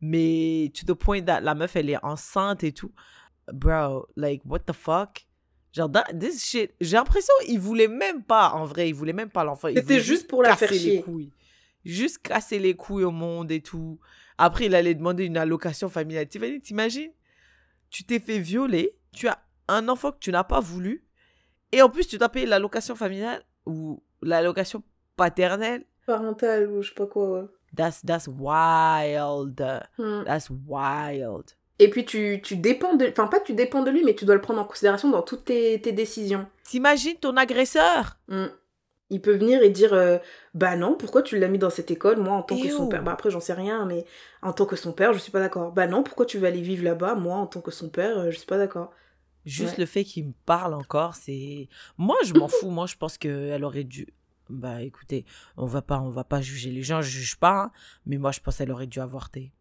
[0.00, 2.92] Mais to the point that la meuf, elle est enceinte et tout.
[3.52, 5.20] Bro, like, what the fuck?
[5.72, 9.42] Genre, this shit, j'ai l'impression qu'il voulait même pas, en vrai, il voulait même pas
[9.44, 9.68] l'enfant.
[9.68, 11.02] il C'était juste pour la casser faire les chier.
[11.02, 11.32] couilles.
[11.84, 13.98] Juste casser les couilles au monde et tout.
[14.38, 16.28] Après, il allait demander une allocation familiale.
[16.28, 17.10] T'imagines- T'imagines?
[17.90, 21.04] Tu t'es fait violer, tu as un enfant que tu n'as pas voulu,
[21.72, 24.82] et en plus, tu dois payer l'allocation familiale ou l'allocation
[25.16, 25.84] paternelle.
[26.06, 27.46] Parental ou je sais pas quoi, ouais.
[27.76, 29.60] That's, that's wild.
[29.98, 30.24] Mm.
[30.24, 31.52] That's wild.
[31.78, 33.08] Et puis tu, tu dépends de...
[33.08, 35.44] Enfin, pas tu dépends de lui, mais tu dois le prendre en considération dans toutes
[35.46, 36.46] tes, tes décisions.
[36.62, 38.18] T'imagines ton agresseur?
[38.28, 38.46] Mm.
[39.10, 40.18] Il peut venir et dire euh,
[40.54, 42.16] Bah non, pourquoi tu l'as mis dans cette école?
[42.18, 43.02] Moi, en tant que son père.
[43.02, 44.04] Bah après, j'en sais rien, mais
[44.40, 45.72] en tant que son père, je suis pas d'accord.
[45.72, 47.14] Bah non, pourquoi tu vas aller vivre là-bas?
[47.16, 48.92] Moi, en tant que son père, euh, je suis pas d'accord.
[49.44, 49.80] Juste Ouais.
[49.80, 51.68] le fait qu'il me parle encore, c'est.
[51.98, 52.70] Moi, je m'en fous.
[52.70, 54.08] Moi, je pense qu'elle aurait dû.
[54.48, 55.24] Bah, écoutez,
[55.56, 57.64] on va pas, on va pas juger les gens, je juge pas.
[57.64, 57.72] hein,
[58.06, 59.52] mais moi, je pense qu'elle aurait dû avorter.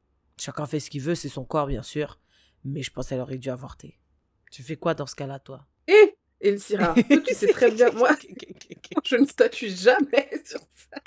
[0.44, 2.20] Chacun fait ce qu'il veut, c'est son corps, bien sûr.
[2.66, 3.98] Mais je pense qu'elle aurait dû avorter.
[4.52, 5.66] Tu fais quoi dans ce cas-là, toi?
[5.88, 8.10] Et Et Syrah, tu sais très bien, moi,
[9.06, 10.98] je ne statue jamais sur ça.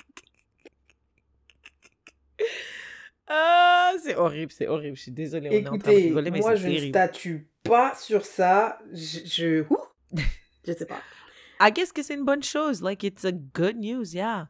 [3.26, 4.96] Ah, c'est horrible, c'est horrible.
[4.96, 7.50] Je suis désolée, on est en train de Écoutez, rigoler, mais moi, je ne statue
[7.62, 8.78] pas sur ça.
[8.90, 9.18] Je.
[9.26, 9.64] je...
[9.68, 10.22] Ouh
[10.66, 11.02] je sais pas.
[11.60, 12.80] I guess que c'est une bonne chose.
[12.80, 14.46] Like, it's a good news, yeah.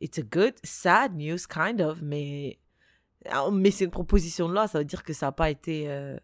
[0.00, 2.59] It's a good, sad news, kind of, mais.
[3.28, 5.88] Ah, Mais c'est une proposition de loi, ça veut dire que ça n'a pas été.
[5.88, 6.16] euh,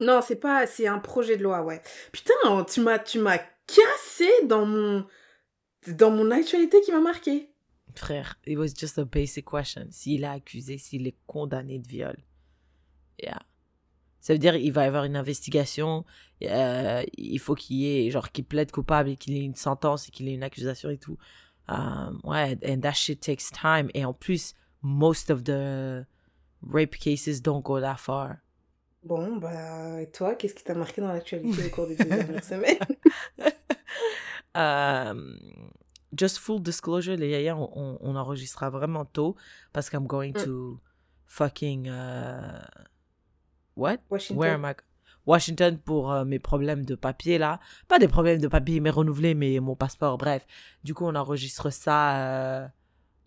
[0.00, 0.66] Non, c'est pas.
[0.66, 1.82] C'est un projet de loi, ouais.
[2.12, 5.06] Putain, tu m'as, tu m'as cassé dans mon.
[5.86, 7.50] Dans mon actualité qui m'a marqué.
[7.94, 9.86] Frère, it was just a basic question.
[9.90, 12.16] S'il est accusé, s'il est condamné de viol.
[13.22, 13.40] Yeah.
[14.20, 16.04] Ça veut dire qu'il va y avoir une investigation.
[16.42, 20.08] euh, il faut qu'il y ait, genre, qu'il plaide coupable et qu'il ait une sentence
[20.08, 21.16] et qu'il ait une accusation et tout.
[21.68, 23.88] Um, ouais, and that shit takes time.
[23.94, 26.04] Et en plus, most of the
[26.62, 28.36] rape cases don't go that far.
[29.04, 32.44] Bon, bah, et toi, qu'est-ce qui t'a marqué dans l'actualité au cours des deux dernières
[32.52, 32.78] semaines?
[34.54, 35.38] Um,
[36.12, 39.36] just full disclosure, les yaya, on, on, on enregistrera vraiment tôt
[39.72, 40.44] parce qu'I'm going Mm.
[40.44, 40.80] to
[41.26, 41.88] fucking.
[41.88, 42.64] uh,
[43.76, 43.98] what?
[44.10, 44.36] Washington.
[44.38, 44.74] Where am I?
[45.26, 47.60] Washington pour euh, mes problèmes de papier là.
[47.86, 50.46] Pas des problèmes de papier, mais renouveler mais mon passeport, bref.
[50.84, 52.16] Du coup, on enregistre ça
[52.62, 52.68] euh,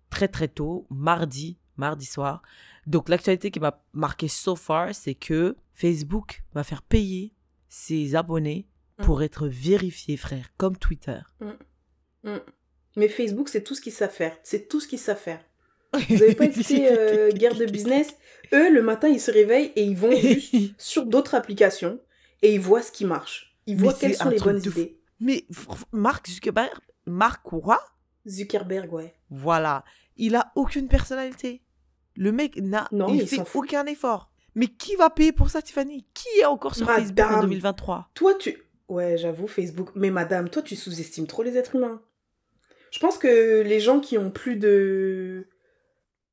[0.10, 2.42] très très tôt, mardi, mardi soir.
[2.88, 7.34] Donc, l'actualité qui m'a marqué so far, c'est que Facebook va faire payer
[7.70, 8.68] ses abonnés
[9.02, 9.06] Mm.
[9.06, 11.20] pour être vérifiés, frère, comme Twitter.
[12.24, 12.38] Mm.
[12.98, 14.36] Mais Facebook, c'est tout ce qu'ils savent faire.
[14.44, 15.44] C'est tout ce qu'ils savent faire.
[15.94, 18.16] Vous avez pas écouté euh, Guerre de Business?
[18.54, 22.00] Eux, le matin, ils se réveillent et ils vont juste sur d'autres applications
[22.42, 23.56] et ils voient ce qui marche.
[23.68, 24.98] Ils voient quelles sont les bonnes idées.
[25.20, 25.46] Mais
[25.92, 27.80] Mark Zuckerberg, Mark quoi
[28.28, 29.14] Zuckerberg, ouais.
[29.30, 29.84] Voilà.
[30.22, 31.64] Il a aucune personnalité.
[32.16, 34.32] Le mec n'a, il fait aucun effort.
[34.54, 36.06] Mais qui va payer pour ça, Tiffany?
[36.14, 37.42] Qui est encore sur Facebook en Madame.
[37.42, 38.56] 2023 Toi, tu...
[38.88, 39.90] Ouais, j'avoue, Facebook.
[39.96, 42.04] Mais madame, toi, tu sous-estimes trop les êtres humains.
[42.92, 45.48] Je pense que les gens qui ont plus de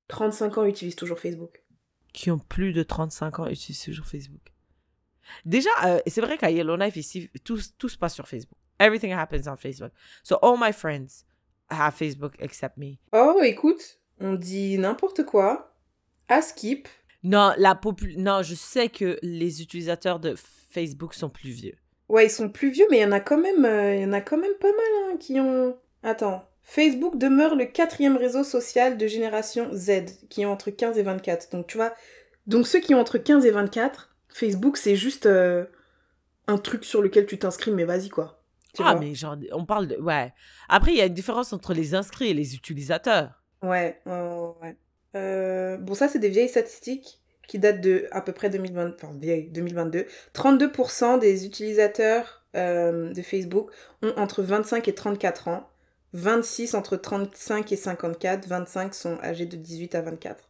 [0.09, 1.63] 35 ans utilisent toujours Facebook.
[2.13, 4.53] Qui ont plus de 35 ans utilisent toujours Facebook.
[5.47, 8.59] Déjà, euh, c'est vrai qu'à Yellowknife, ici, tout, tout se passe sur Facebook.
[8.81, 9.93] Everything happens on Facebook.
[10.23, 11.25] So all my friends
[11.71, 12.95] have Facebook except me.
[13.13, 15.75] Oh, écoute, on dit n'importe quoi.
[16.29, 16.89] À skip.
[17.23, 21.75] Non, la popu- non, je sais que les utilisateurs de Facebook sont plus vieux.
[22.09, 24.05] Ouais, ils sont plus vieux, mais il y en a quand même, euh, il y
[24.05, 25.77] en a quand même pas mal hein, qui ont.
[26.03, 26.45] Attends.
[26.63, 31.51] Facebook demeure le quatrième réseau social de génération Z, qui ont entre 15 et 24.
[31.51, 31.95] Donc tu vois,
[32.47, 35.65] donc ceux qui ont entre 15 et 24, Facebook c'est juste euh,
[36.47, 38.38] un truc sur lequel tu t'inscris, mais vas-y quoi.
[38.75, 39.01] Tu ah, vois?
[39.01, 39.97] mais genre, on parle de.
[39.97, 40.33] Ouais.
[40.69, 43.43] Après, il y a une différence entre les inscrits et les utilisateurs.
[43.63, 44.77] Ouais, ouais.
[45.17, 49.15] Euh, bon, ça, c'est des vieilles statistiques qui datent de à peu près 2020, enfin,
[49.19, 50.07] vieilles, 2022.
[50.35, 53.71] 32% des utilisateurs euh, de Facebook
[54.03, 55.69] ont entre 25 et 34 ans.
[56.13, 58.47] 26 entre 35 et 54.
[58.47, 60.49] 25 sont âgés de 18 à 24.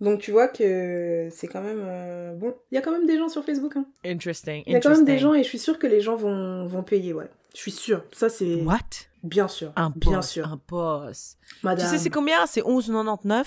[0.00, 1.82] Donc tu vois que c'est quand même...
[1.82, 3.76] euh, bon, il y a quand même des gens sur Facebook.
[3.76, 3.84] Hein.
[4.04, 4.62] Interesting.
[4.66, 6.66] Il y a quand même des gens et je suis sûre que les gens vont,
[6.66, 7.28] vont payer, ouais.
[7.54, 8.04] Je suis sûre.
[8.12, 8.62] Ça, c'est...
[8.62, 8.78] What?
[9.22, 9.72] Bien sûr.
[9.76, 10.46] Un bien boss, sûr.
[10.46, 11.36] Un boss.
[11.62, 11.84] Madame.
[11.86, 12.46] Tu sais, c'est combien?
[12.46, 13.44] C'est 11,99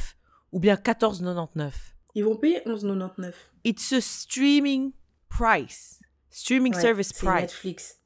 [0.52, 1.72] ou bien 14,99?
[2.16, 3.34] Ils vont payer 11,99.
[3.64, 4.92] It's a streaming
[5.30, 6.00] price.
[6.30, 7.42] Streaming Ouais, service price.
[7.42, 8.00] Netflix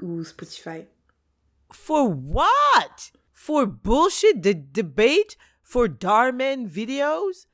[0.00, 0.86] ou Spotify.
[1.72, 3.12] For what?
[3.34, 4.40] For bullshit?
[4.40, 5.36] The debate?
[5.62, 7.46] For Darman videos?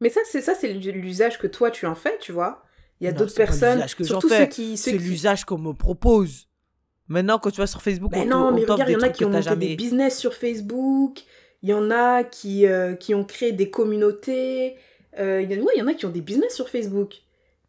[0.00, 2.62] Mais ça, c'est ça, c'est l'usage que toi tu en fais, tu vois.
[3.00, 6.48] Il y a d'autres personnes, que surtout ceux qui, C'est qui- l'usage qu'on me propose.
[7.08, 9.08] Maintenant, quand tu vas sur Facebook, on, non, on mais regarde, il y en a
[9.10, 9.68] qui ont monté jamais.
[9.68, 11.20] des business sur Facebook.
[11.62, 14.76] Il y en a qui, euh, qui ont créé des communautés.
[15.18, 17.14] Euh, il y en, ouais, il y en a qui ont des business sur Facebook.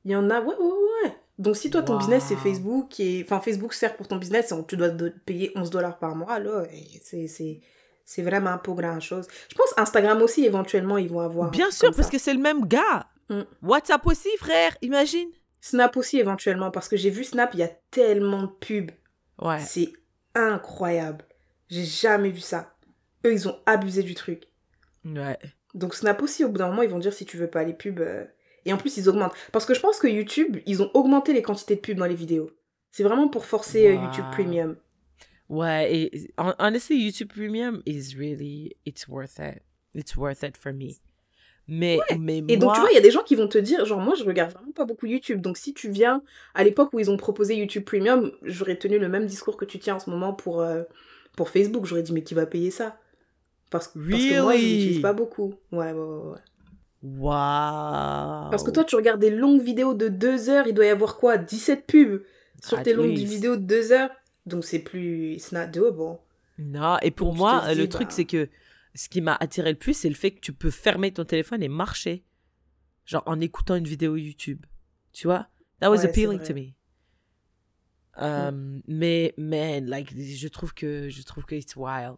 [0.04, 0.71] Il y en a, ouais, ouais,
[1.04, 1.12] ouais.
[1.38, 2.00] Donc si toi ton Wow.
[2.00, 4.88] business c'est Facebook et enfin Facebook sert pour ton business et tu dois
[5.26, 6.63] payer 11 dollars par mois là
[7.04, 7.28] c'est
[8.06, 9.28] c'est vraiment pas grand chose.
[9.50, 11.52] Je pense Instagram aussi éventuellement ils vont avoir.
[11.52, 12.12] Bien sûr, parce ça.
[12.12, 13.08] que c'est le même gars.
[13.30, 13.41] Mm.
[13.63, 15.28] WhatsApp aussi, frère, imagine.
[15.60, 18.91] Snap aussi éventuellement parce que j'ai vu Snap il y a tellement de pubs
[19.41, 19.60] Ouais.
[19.60, 19.91] c'est
[20.34, 21.26] incroyable
[21.69, 22.76] j'ai jamais vu ça
[23.26, 24.43] eux ils ont abusé du truc
[25.04, 25.38] Ouais.
[25.76, 27.74] Donc Snap aussi, au bout d'un moment, ils vont dire si tu veux pas les
[27.76, 28.00] pubs.
[28.00, 28.26] euh,
[28.65, 29.36] Et en plus, ils augmentent.
[29.52, 32.15] Parce que je pense que YouTube, ils ont augmenté les quantités de pubs dans les
[32.15, 32.50] vidéos.
[32.91, 34.04] C'est vraiment pour forcer euh, Wow.
[34.06, 34.76] YouTube Premium.
[35.48, 39.62] Ouais, et hon- honestly, YouTube Premium is really, it's worth it.
[39.93, 40.98] It's worth it for me.
[41.67, 43.86] Mais, mais Et donc, tu vois, il y a des gens qui vont te dire,
[43.86, 45.41] genre, moi, je regarde vraiment pas beaucoup YouTube.
[45.41, 46.21] Donc, si tu viens
[46.54, 49.80] à l'époque où ils ont proposé YouTube Premium, j'aurais tenu le même discours que tu
[49.80, 50.84] tiens en ce moment pour, euh,
[51.36, 51.86] pour Facebook.
[51.86, 52.97] J'aurais dit, mais qui va payer ça?
[53.71, 55.56] Parce, parce que moi, je Really l'utilise pas beaucoup.
[55.71, 56.30] Ouais, ouais, ouais.
[56.34, 56.39] ouais.
[57.19, 58.49] wow.
[58.51, 61.17] Parce que toi, tu regardes des longues vidéos de deux heures, il doit y avoir
[61.17, 61.38] quoi?
[61.38, 62.21] 17 pubs
[62.63, 63.32] sur At tes longues least.
[63.34, 64.10] vidéos de deux heures?
[64.45, 65.34] Donc, c'est plus.
[65.34, 66.17] It's not doable.
[66.60, 68.47] Non, et pour Donc, moi, le truc, bah- c'est que
[68.95, 71.62] ce qui m'a attiré le plus, c'est le fait que tu peux fermer ton téléphone
[71.62, 72.25] et marcher.
[73.05, 74.65] Genre en écoutant une vidéo YouTube.
[75.12, 75.47] Tu vois?
[75.79, 76.73] That was Ouais, appealing to me.
[78.17, 82.17] Um, Mais, man, like, je trouve que, je trouve que it's wild.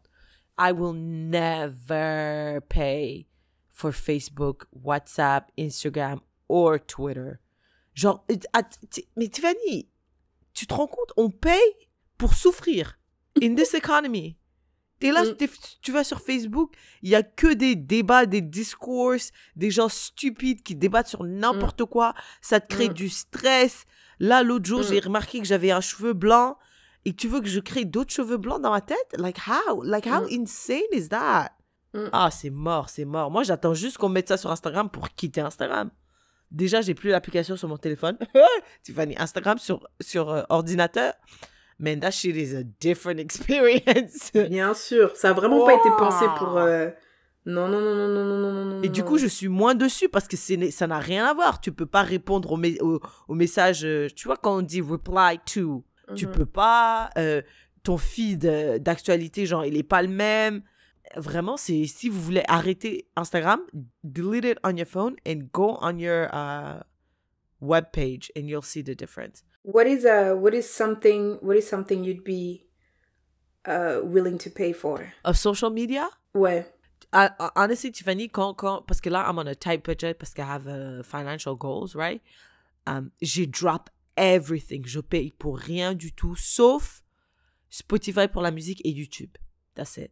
[0.60, 3.28] I will never pay
[3.72, 7.40] for Facebook, WhatsApp, Instagram or Twitter.
[7.96, 9.90] Genre, t- mais Tiffany,
[10.54, 11.60] tu te rends compte, on paye
[12.18, 13.00] pour souffrir
[13.42, 14.38] in this economy.
[15.00, 15.36] T'es là, Mm.
[15.36, 15.50] t'es-
[15.82, 19.14] tu vas sur Facebook, il y a que des débats, des discours,
[19.56, 22.14] des gens stupides qui débattent sur n'importe quoi.
[22.42, 22.94] Ça te crée Mm.
[22.94, 23.86] du stress.
[24.20, 24.84] Là, l'autre jour, Mm.
[24.90, 26.58] j'ai remarqué que j'avais un cheveu blanc
[27.06, 28.98] et tu veux que je crée d'autres cheveux blancs dans ma tête?
[29.18, 29.84] Like how?
[29.84, 30.42] Like how Mm.
[30.42, 31.52] insane is that?
[31.94, 32.10] Mm.
[32.12, 33.30] Ah, c'est mort, c'est mort.
[33.32, 35.92] Moi, j'attends juste qu'on mette ça sur Instagram pour quitter Instagram.
[36.50, 38.18] Déjà, j'ai plus l'application sur mon téléphone.
[38.84, 41.14] Tiffany, Instagram sur, sur euh, ordinateur
[41.80, 44.32] man, that shit is a different experience.
[44.34, 46.58] Bien sûr, ça a vraiment pas été pensé pour.
[46.58, 46.90] Euh,
[47.46, 48.82] non, non, non, non, non, non, non.
[48.84, 51.62] Et du coup, je suis moins dessus parce que ça n'a rien à voir.
[51.62, 53.86] Tu peux pas répondre au, message.
[53.86, 56.16] Euh, tu vois, quand on dit reply to, mm -hmm.
[56.16, 56.34] tu mhm.
[56.34, 57.10] peux pas.
[57.18, 57.42] Euh,
[57.84, 58.46] ton feed
[58.82, 60.62] d'actualité, genre, il est pas le même.
[61.16, 63.62] Vraiment, c'est si vous voulez arrêter Instagram,
[64.04, 66.82] delete it on your phone and go on your uh,
[67.62, 69.44] web page and you'll see the difference.
[69.68, 72.64] What is uh what is something what is something you'd be
[73.66, 75.12] uh willing to pay for?
[75.26, 76.66] Of social media, Ouais.
[77.12, 80.34] I, I- honestly, Tiffany, quand, quand, parce que là, I'm on a tight budget parce
[80.34, 82.22] que I have uh, financial goals, right?
[82.86, 84.86] Um, j'ai drop everything.
[84.86, 87.04] Je paye pour rien du tout, sauf
[87.70, 89.32] Spotify pour la musique et YouTube.
[89.76, 90.12] That's it.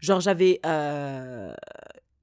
[0.00, 1.54] Genre, j'avais euh,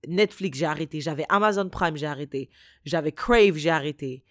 [0.08, 1.02] Netflix, j'ai arrêté.
[1.02, 2.50] J'avais Amazon Prime, j'ai arrêté.
[2.86, 4.24] J'avais Crave, j'ai arrêté.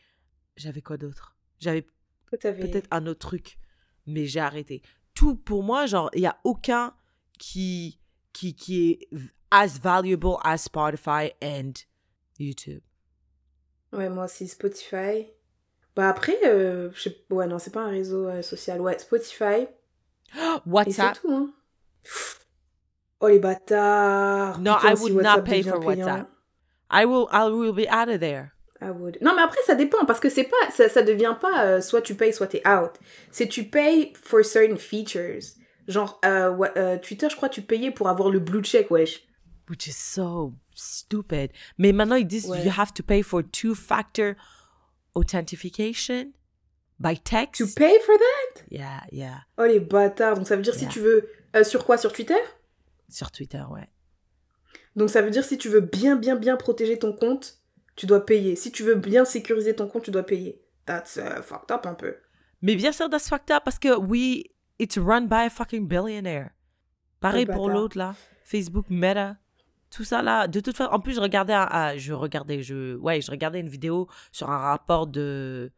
[0.57, 1.37] J'avais quoi d'autre?
[1.61, 1.87] J'avais
[2.31, 3.59] peut-être un autre truc,
[4.07, 4.83] mais j'ai arrêté.
[5.15, 6.95] Tout pour moi, genre, il n'y a aucun
[7.39, 8.01] qui,
[8.33, 9.09] qui, qui est
[9.51, 11.73] as valuable as Spotify and
[12.39, 12.83] YouTube.
[13.93, 15.27] Ouais, moi aussi Spotify.
[15.97, 17.25] Bah après, euh, je sais...
[17.31, 18.81] ouais non, c'est pas un réseau euh, social.
[18.81, 19.45] Ouais, Spotify.
[19.65, 19.67] Et
[20.35, 21.21] c'est WhatsApp.
[21.21, 21.33] tout.
[21.33, 21.53] Hein.
[23.21, 24.61] Oh les bâtards.
[24.61, 26.27] No, Putain, I si would not WhatsApp pay devient for payant, WhatsApp.
[26.91, 28.55] I will, I will be out of there.
[28.83, 29.19] I would.
[29.21, 32.01] Non, mais après, ça dépend, parce que c'est pas, ça, ça devient pas euh, soit
[32.03, 32.93] tu payes, soit t'es out.
[33.31, 35.43] C'est tu payes for certain features.
[35.87, 39.27] Genre, euh, ouais, euh, Twitter, je crois, tu payais pour avoir le blue check, wesh.
[39.69, 41.51] Which is so stupid.
[41.79, 42.65] Mais maintenant, ils disent Ouais.
[42.65, 44.35] you have to pay for two-factor
[45.15, 46.33] authentication
[46.99, 47.61] by text.
[47.61, 48.63] To pay for that?
[48.71, 49.39] Yeah, yeah.
[49.59, 50.37] Oh les bâtards.
[50.37, 51.29] Donc ça veut dire si tu veux.
[51.63, 51.99] sur quoi?
[51.99, 52.39] Sur Twitter?
[53.09, 53.89] Sur Twitter, ouais.
[54.97, 57.60] Donc ça veut dire si tu veux bien, bien, bien protéger ton compte,
[58.01, 58.57] tu dois payer.
[58.57, 60.59] Si tu veux bien sécuriser ton compte, tu dois payer.
[60.87, 62.17] That's uh, fucked up un peu.
[62.63, 64.47] Mais bien sûr, that's fucked up parce que oui,
[64.79, 66.49] it's run by a fucking billionaire.
[67.21, 69.37] Pareil pour l'autre là, Facebook, Meta,
[69.91, 70.49] tout ça là.
[70.49, 71.55] De toute façon, en plus je regardais,
[71.99, 75.71] je regardais, je, ouais, je regardais une vidéo sur un rapport de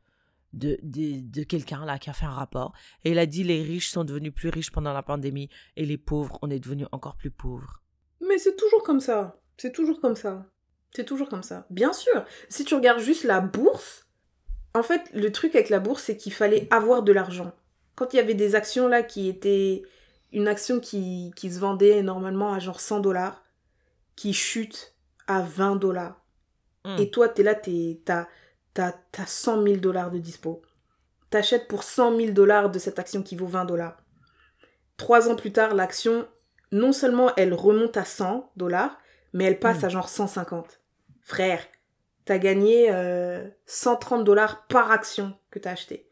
[0.52, 2.72] de, de, de quelqu'un là qui a fait un rapport
[3.04, 5.96] et il a dit les riches sont devenus plus riches pendant la pandémie et les
[5.96, 7.82] pauvres on est devenus encore plus pauvres.
[8.20, 9.40] Mais c'est toujours comme ça.
[9.56, 10.52] C'est toujours comme ça.
[10.94, 11.66] C'est toujours comme ça.
[11.70, 14.07] Bien sûr, si tu regardes juste la bourse,
[14.74, 17.52] en fait, le truc avec la bourse, c'est qu'il fallait avoir de l'argent.
[17.94, 19.83] Quand il y avait des actions là qui étaient.
[20.35, 23.44] Une action qui, qui se vendait normalement à genre 100 dollars,
[24.16, 24.94] qui chute
[25.26, 26.24] à 20 dollars.
[26.87, 26.96] Hmm.
[26.98, 28.26] Et toi, t'es là, t'as
[28.72, 30.62] t'as 100 000 dollars de dispo.
[31.28, 33.98] T'achètes pour 100 000 dollars de cette action qui vaut 20 dollars.
[34.96, 36.26] Trois ans plus tard, l'action,
[36.70, 38.98] non seulement elle remonte à 100 dollars,
[39.35, 39.85] mais elle passe Mm.
[39.85, 40.81] à genre 150.
[41.22, 41.64] Frère,
[42.24, 46.08] t'as gagné euh, 130 dollars par action que t'as acheté.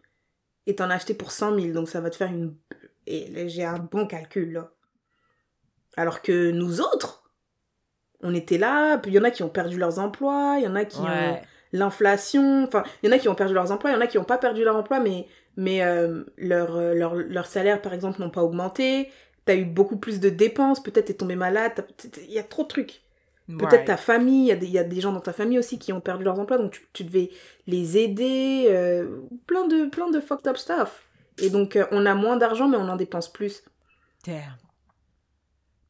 [0.66, 2.54] Et t'en as acheté pour 100 000, donc ça va te faire une...
[3.06, 4.70] Et j'ai un bon calcul, là.
[5.96, 7.32] Alors que nous autres,
[8.22, 10.68] on était là, puis il y en a qui ont perdu leurs emplois, il y
[10.68, 11.40] en a qui ont
[11.72, 14.06] l'inflation, enfin, il y en a qui ont perdu leurs emplois, il y en a
[14.06, 17.94] qui n'ont pas perdu leur emploi, mais, mais euh, leur, euh, leur, leur salaire, par
[17.94, 19.10] exemple, n'ont pas augmenté.
[19.44, 21.86] T'as eu beaucoup plus de dépenses, peut-être t'es tombé malade,
[22.28, 23.02] il y a trop de trucs.
[23.58, 23.86] Peut-être Right.
[23.86, 25.78] ta famille, il y, a des- il y a des gens dans ta famille aussi
[25.78, 27.30] qui ont perdu leurs emplois, donc tu, tu devais
[27.66, 31.06] les aider, euh, plein, de, plein de fucked up stuff.
[31.42, 33.62] Et donc, euh, on a moins d'argent, mais on en dépense plus.
[34.26, 34.56] Damn.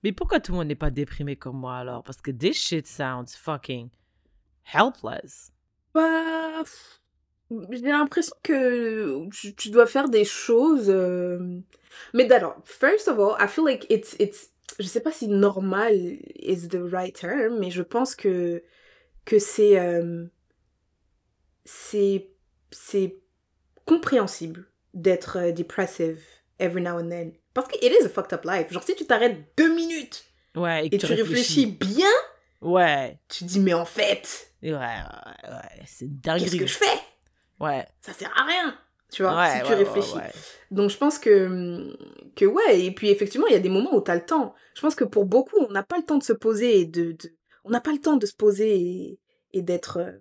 [0.03, 2.03] Mais pourquoi tout le monde n'est pas déprimé comme moi alors?
[2.05, 3.89] Parce que this shit sounds fucking
[4.73, 5.53] helpless.
[5.93, 6.63] Bah,
[7.71, 10.89] j'ai l'impression que tu, tu dois faire des choses.
[10.89, 11.59] euh,
[12.15, 15.95] Mais alors, first of all, I feel like it's, it's, je sais pas si normal
[16.37, 18.63] is the right term, mais je pense que
[19.25, 20.27] que c'est euh,
[21.65, 22.31] c'est
[22.71, 23.17] c'est
[23.85, 26.21] compréhensible d'être euh, depressive
[26.59, 27.33] every now and then.
[27.55, 28.73] Parce que it is a fucked up life.
[28.73, 30.25] Genre si tu t'arrêtes deux minutes
[30.57, 32.11] Ouais, et, tu réfléchis bien,
[32.61, 33.19] Ouais.
[33.29, 35.83] tu dis mais en fait, Ouais, ouais, ouais.
[35.87, 36.59] C'est qu'est-ce dingue.
[36.61, 36.99] que je fais?
[37.61, 37.87] Ouais.
[38.01, 38.77] Ça sert à rien.
[39.11, 40.17] Tu vois, ouais, si tu ouais, réfléchis.
[40.17, 40.33] ouais.
[40.71, 41.97] Donc je pense que,
[42.37, 44.55] que ouais, et puis effectivement, il y a des moments où tu as le temps.
[44.75, 47.13] Je pense que pour beaucoup, on n'a pas le temps de se poser et de...
[47.13, 47.33] de-
[47.65, 49.19] on n'a pas le temps de se poser et,
[49.53, 49.99] et d'être...
[49.99, 50.13] euh,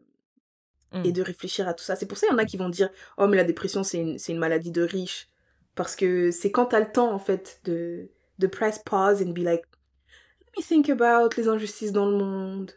[0.92, 1.06] Mm.
[1.06, 1.96] et de réfléchir à tout ça.
[1.96, 4.00] C'est pour ça qu'il y en a qui vont dire «Oh, mais la dépression, c'est
[4.00, 5.28] une, une maladie de riche.»
[5.76, 9.34] Parce que c'est quand tu as le temps, en fait, de, de press pause and
[9.34, 9.62] be like
[10.48, 12.72] «Let me think about les injustices dans le monde.»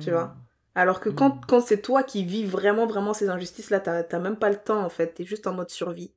[0.00, 0.34] tu vois?
[0.74, 1.40] Alors que quand, Mm.
[1.48, 4.82] quand c'est toi qui vis vraiment, vraiment ces injustices-là, t'as t'as même pas le temps,
[4.84, 5.14] en fait.
[5.14, 6.12] T'es juste en mode survie.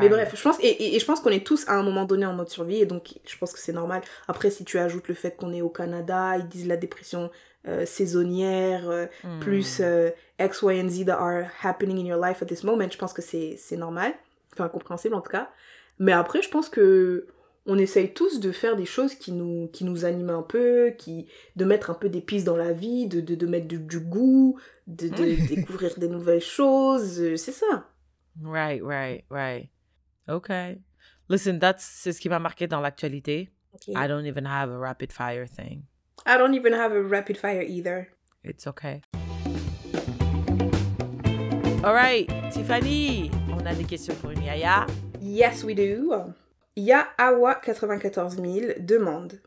[0.00, 2.04] Mais bref, je pense, et, et- et je pense qu'on est tous à un moment
[2.06, 4.00] donné en mode survie, et donc je pense que c'est normal.
[4.26, 7.30] Après, si tu ajoutes le fait qu'on est au Canada, ils disent la dépression
[7.68, 9.40] euh, saisonnière, euh, Mm.
[9.40, 12.88] plus euh, X, Y and Z that are happening in your life at this moment,
[12.90, 14.14] je pense que c'est c'est normal,
[14.54, 15.50] enfin compréhensible en tout cas.
[15.98, 17.26] Mais après, je pense que
[17.66, 21.26] on essaye tous de faire des choses qui nous, qui nous animent un peu, qui,
[21.56, 24.00] de mettre un peu des pistes dans la vie, de, de, de mettre du, du
[24.00, 27.88] goût, de, de découvrir des nouvelles choses, euh, c'est ça.
[28.42, 29.70] Right, right, right.
[30.28, 30.78] Okay.
[31.28, 33.50] Listen, that's c'est ce qui m'a marqué dans l'actualité.
[33.88, 35.82] I don't even have a rapid fire thing.
[36.24, 38.08] I don't even have a rapid fire either.
[38.44, 39.02] It's okay.
[41.84, 44.86] All right, Tiffany, on a des questions pour Yaya.
[45.20, 46.32] Yes, we do.
[46.78, 49.40] Ya Awa 94 000 demande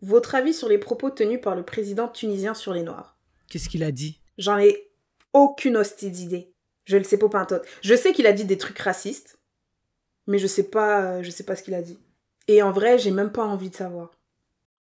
[0.00, 3.16] Votre avis sur les propos tenus par le président tunisien sur les Noirs?
[3.48, 4.20] Qu'est-ce qu'il a dit?
[4.38, 4.90] J'en ai
[5.32, 6.52] aucune hostie d'idée.
[6.84, 7.64] Je le sais pas pintote.
[7.82, 9.38] Je sais qu'il a dit des trucs racistes,
[10.26, 12.00] mais je sais pas, euh, je sais pas ce qu'il a dit.
[12.48, 14.10] Et en vrai, j'ai même pas envie de savoir.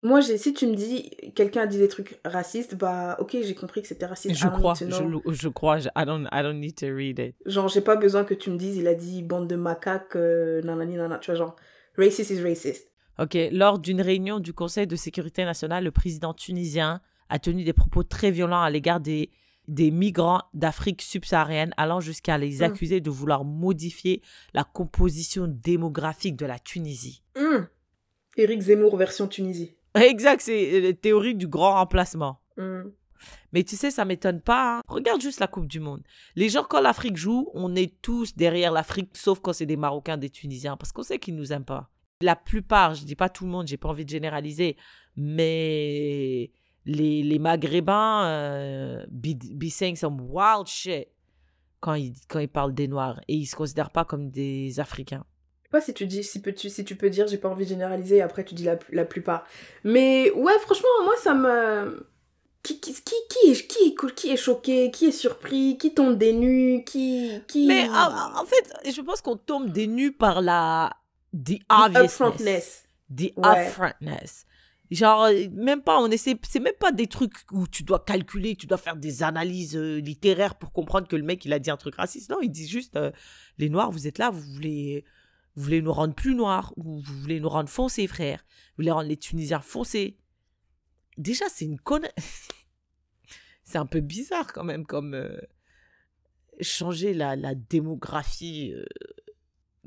[0.03, 3.81] Moi, si tu me dis quelqu'un a dit des trucs racistes, bah ok, j'ai compris
[3.83, 4.35] que c'était raciste.
[4.35, 7.35] Je don't crois, je, crois, je- I don't, I don't need to read it.
[7.45, 10.61] Genre, j'ai pas besoin que tu me dises, il a dit bande de macaques, euh,
[10.63, 11.55] nanani, nanana, tu vois, genre,
[11.97, 12.89] racist is racist.
[13.19, 17.73] Ok, lors d'une réunion du Conseil de sécurité nationale, le président tunisien a tenu des
[17.73, 19.29] propos très violents à l'égard des,
[19.67, 22.63] des migrants d'Afrique subsaharienne, allant jusqu'à les Mm.
[22.63, 24.23] accuser de vouloir modifier
[24.55, 27.21] la composition démographique de la Tunisie.
[27.37, 27.65] Hmm.
[28.37, 29.75] Éric Zemmour version Tunisie.
[29.95, 32.39] Exact, c'est la théorie du grand remplacement.
[32.58, 32.84] Hmm.
[33.54, 34.77] Mais tu sais, ça m'étonne pas.
[34.77, 34.82] hein.
[34.88, 36.01] Regarde juste la Coupe du Monde.
[36.36, 40.17] Les gens, quand l'Afrique joue, on est tous derrière l'Afrique, sauf quand c'est des Marocains,
[40.17, 41.89] des Tunisiens, parce qu'on sait qu'ils nous aiment pas.
[42.21, 44.77] La plupart, je dis pas tout le monde, j'ai pas envie de généraliser,
[45.15, 46.51] mais
[46.86, 51.08] les, les Maghrébins euh, be, be saying some wild shit
[51.80, 55.25] quand ils, quand ils parlent des Noirs et ils se considèrent pas comme des Africains.
[55.71, 57.69] Pas si tu dis, si, peux, tu, si tu peux dire, j'ai pas envie de
[57.69, 59.45] généraliser, et après tu dis la, la plupart.
[59.84, 62.05] Mais ouais, franchement, moi ça me.
[62.63, 66.17] Qui, qui, qui, qui, est, qui, est, qui est choqué, qui est surpris, qui tombe
[66.17, 67.31] des nues, qui.
[67.47, 67.65] qui...
[67.67, 70.91] Mais en, en fait, je pense qu'on tombe des nues par la
[71.34, 72.03] the The obviousness.
[72.03, 72.84] upfrontness.
[73.10, 73.67] The Ouais.
[73.67, 74.45] upfrontness.
[74.91, 78.67] Genre, même pas, on essaie, c'est même pas des trucs où tu dois calculer, tu
[78.67, 81.77] dois faire des analyses euh, littéraires pour comprendre que le mec, il a dit un
[81.77, 82.29] truc raciste.
[82.29, 83.10] Non, il dit juste, euh,
[83.57, 85.05] les noirs, vous êtes là, vous voulez,
[85.62, 88.39] vous voulez nous rendre plus noirs, ou vous voulez nous rendre foncés, frère.
[88.69, 90.17] Vous voulez rendre les Tunisiens foncés.
[91.19, 92.10] Déjà, c'est une connerie.
[93.63, 95.39] c'est un peu bizarre quand même, comme euh,
[96.62, 98.74] changer la, la démographie.
[98.74, 98.86] euh,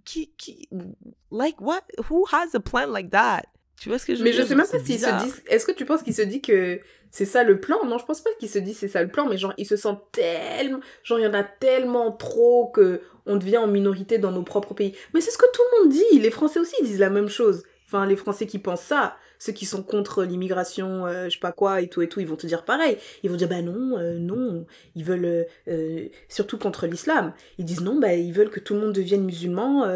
[0.04, 0.68] qui, qui,
[1.32, 1.82] like what?
[2.08, 3.42] Who has a plan like that?
[3.80, 4.42] Tu vois ce que je veux Mais dire?
[4.42, 5.32] je sais même pas s'il se dit.
[5.48, 7.84] Est-ce que tu penses qu'il se dit que c'est ça le plan?
[7.84, 9.76] Non, je pense pas qu'il se dit c'est ça le plan, mais genre il se
[9.76, 10.80] sent tellement.
[11.02, 14.74] Genre il y en a tellement trop que on devient en minorité dans nos propres
[14.74, 14.94] pays.
[15.12, 16.18] Mais c'est ce que tout le monde dit.
[16.20, 17.64] Les Français aussi ils disent la même chose.
[17.86, 21.52] Enfin, les Français qui pensent ça, ceux qui sont contre l'immigration, euh, je sais pas
[21.52, 22.96] quoi et tout et tout, ils vont te dire pareil.
[23.22, 24.64] Ils vont dire bah non, euh, non.
[24.96, 27.32] Ils veulent euh, euh, surtout contre l'islam.
[27.58, 29.86] Ils disent non, bah ils veulent que tout le monde devienne musulman.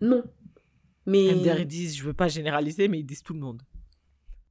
[0.00, 0.24] non.
[1.08, 3.62] Mais MDR, ils disent, je veux pas généraliser, mais ils disent tout le monde.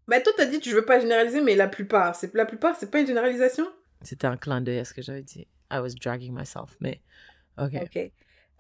[0.08, 2.89] Bah toi t'as dit tu veux pas généraliser mais la plupart, c'est la plupart c'est
[2.89, 3.68] pas une généralisation?
[4.01, 5.47] C'était un clin d'œil à ce que j'avais dit.
[5.70, 7.01] I was dragging myself, mais
[7.58, 7.74] ok.
[7.82, 8.12] Ok.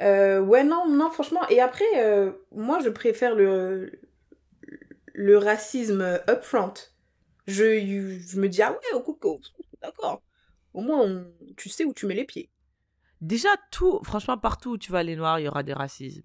[0.01, 3.97] Euh, ouais non non franchement et après euh, moi je préfère le
[5.17, 6.73] le racisme upfront
[7.47, 9.41] Je, je me dis, ah ouais, oh,
[9.81, 10.21] d'accord.
[10.73, 11.25] Au moins,
[11.57, 12.51] tu sais où tu mets les pieds.
[13.19, 16.21] Déjà, tout, franchement, partout où tu vas aller noir, il y aura des racismes.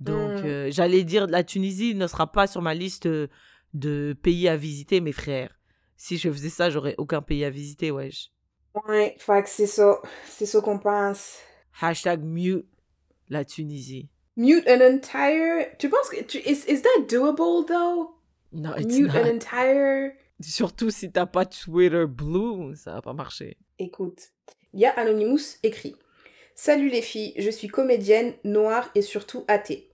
[0.00, 0.46] Donc, Hmm.
[0.46, 3.28] euh, j'allais dire, la Tunisie ne sera pas sur ma liste euh,
[3.74, 5.58] de pays à visiter, mes frères.
[5.96, 8.30] Si je faisais ça, j'aurais aucun pays à visiter, wesh.
[8.86, 10.00] Ouais, que c'est ça.
[10.28, 11.38] C'est ça qu'on pense.
[11.80, 12.66] Hashtag mute
[13.28, 14.08] la Tunisie.
[14.36, 15.66] Mute an entire.
[15.78, 16.22] Tu penses que.
[16.22, 18.14] Tu, is, is that doable though?
[18.52, 19.18] Non, it's Mute not.
[19.18, 20.12] an entire?
[20.40, 23.56] Surtout si t'as pas Twitter Blue, ça va pas marcher.
[23.80, 24.28] Écoute,
[24.72, 25.96] il y a Anonymous écrit
[26.54, 29.87] Salut les filles, je suis comédienne, noire et surtout athée.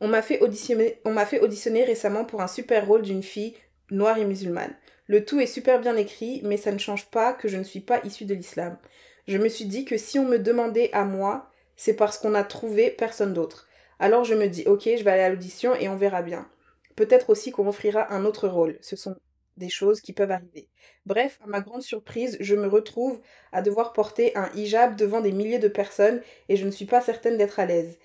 [0.00, 3.54] On m'a fait auditionner, récemment pour un super rôle d'une fille
[3.90, 4.76] noire et musulmane.
[5.06, 7.80] Le tout est super bien écrit, mais ça ne change pas que je ne suis
[7.80, 8.78] pas issue de l'islam.
[9.26, 12.44] Je me suis dit que si on me demandait à moi, c'est parce qu'on a
[12.44, 13.68] trouvé personne d'autre.
[13.98, 16.48] Alors je me dis ok, je vais aller à l'audition et on verra bien.
[16.96, 18.78] Peut-être aussi qu'on m'offrira un autre rôle.
[18.80, 19.16] Ce sont
[19.56, 20.68] des choses qui peuvent arriver.
[21.04, 23.20] Bref, à ma grande surprise, je me retrouve
[23.52, 27.00] à devoir porter un hijab devant des milliers de personnes et je ne suis pas
[27.00, 27.98] certaine d'être à l'aise.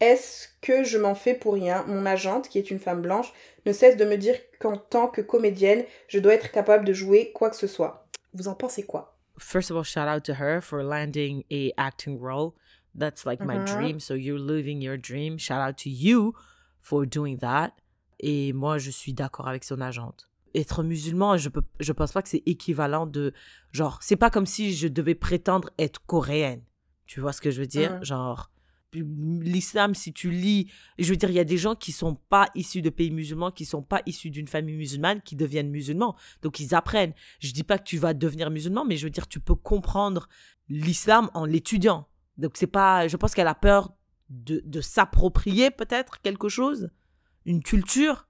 [0.00, 1.84] Est-ce que je m'en fais pour rien?
[1.86, 3.32] Mon agente, qui est une femme blanche,
[3.66, 7.32] ne cesse de me dire qu'en tant que comédienne, je dois être capable de jouer
[7.34, 8.08] quoi que ce soit.
[8.32, 9.18] Vous en pensez quoi?
[9.38, 12.52] First of all, shout out to her for landing a acting role.
[12.98, 13.64] That's like my Mhm.
[13.64, 14.00] dream.
[14.00, 15.38] So you're living your dream.
[15.38, 16.34] Shout out to you
[16.80, 17.72] for doing that.
[18.18, 20.28] Et moi, je suis d'accord avec son agente.
[20.54, 23.32] Être musulman, je peux, je pense pas que c'est équivalent de,
[23.72, 26.62] genre, c'est pas comme si je devais prétendre être coréenne.
[27.06, 27.92] Tu vois ce que je veux dire?
[27.94, 28.04] Mhm.
[28.04, 28.49] Genre,
[28.92, 32.48] l'islam, si tu lis, je veux dire, il y a des gens qui sont pas
[32.54, 36.16] issus de pays musulmans, qui sont pas issus d'une famille musulmane, qui deviennent musulmans.
[36.42, 37.14] Donc, ils apprennent.
[37.40, 40.28] Je dis pas que tu vas devenir musulman, mais je veux dire, tu peux comprendre
[40.68, 42.08] l'islam en l'étudiant.
[42.36, 43.94] Donc, c'est pas, je pense qu'elle a peur
[44.28, 46.90] de, de s'approprier peut-être quelque chose,
[47.46, 48.28] une culture.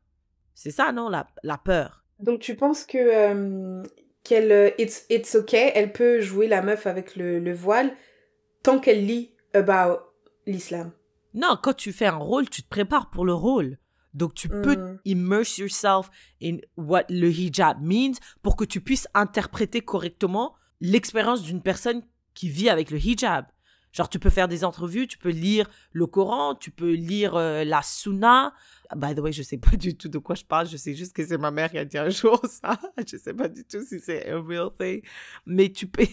[0.55, 2.05] C'est ça, non, la, la peur.
[2.19, 3.83] Donc tu penses que euh,
[4.25, 7.93] qu'elle euh, it's, it's okay, elle peut jouer la meuf avec le, le voile
[8.63, 10.01] tant qu'elle lit about
[10.51, 10.93] l'islam.
[11.35, 13.79] Non, quand tu fais un rôle, tu te prépares pour le rôle.
[14.15, 14.99] Donc, tu peux Mm.
[15.05, 16.11] immerse yourself
[16.43, 22.03] in what le hijab means pour que tu puisses interpréter correctement l'expérience d'une personne
[22.35, 23.47] qui vit avec le hijab.
[23.93, 27.65] Genre, tu peux faire des entrevues, tu peux lire le Coran, tu peux lire euh,
[27.65, 28.53] la Sunna.
[28.93, 30.95] Ah, By the way, je sais pas du tout de quoi je parle, je sais
[30.95, 32.76] juste que c'est ma mère qui a dit un jour ça.
[33.07, 35.01] Je sais pas du tout si c'est a real thing.
[35.47, 36.03] Mais tu peux.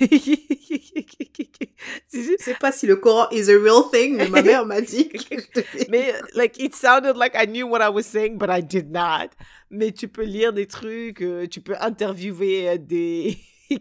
[2.13, 5.09] Je sais pas si le Coran is a real thing, mais ma mère m'a dit
[5.89, 9.29] Mais, like, it sounded like I knew what I was saying, but I did not.
[9.69, 13.37] Mais tu peux lire des trucs, euh, tu peux interviewer euh, des...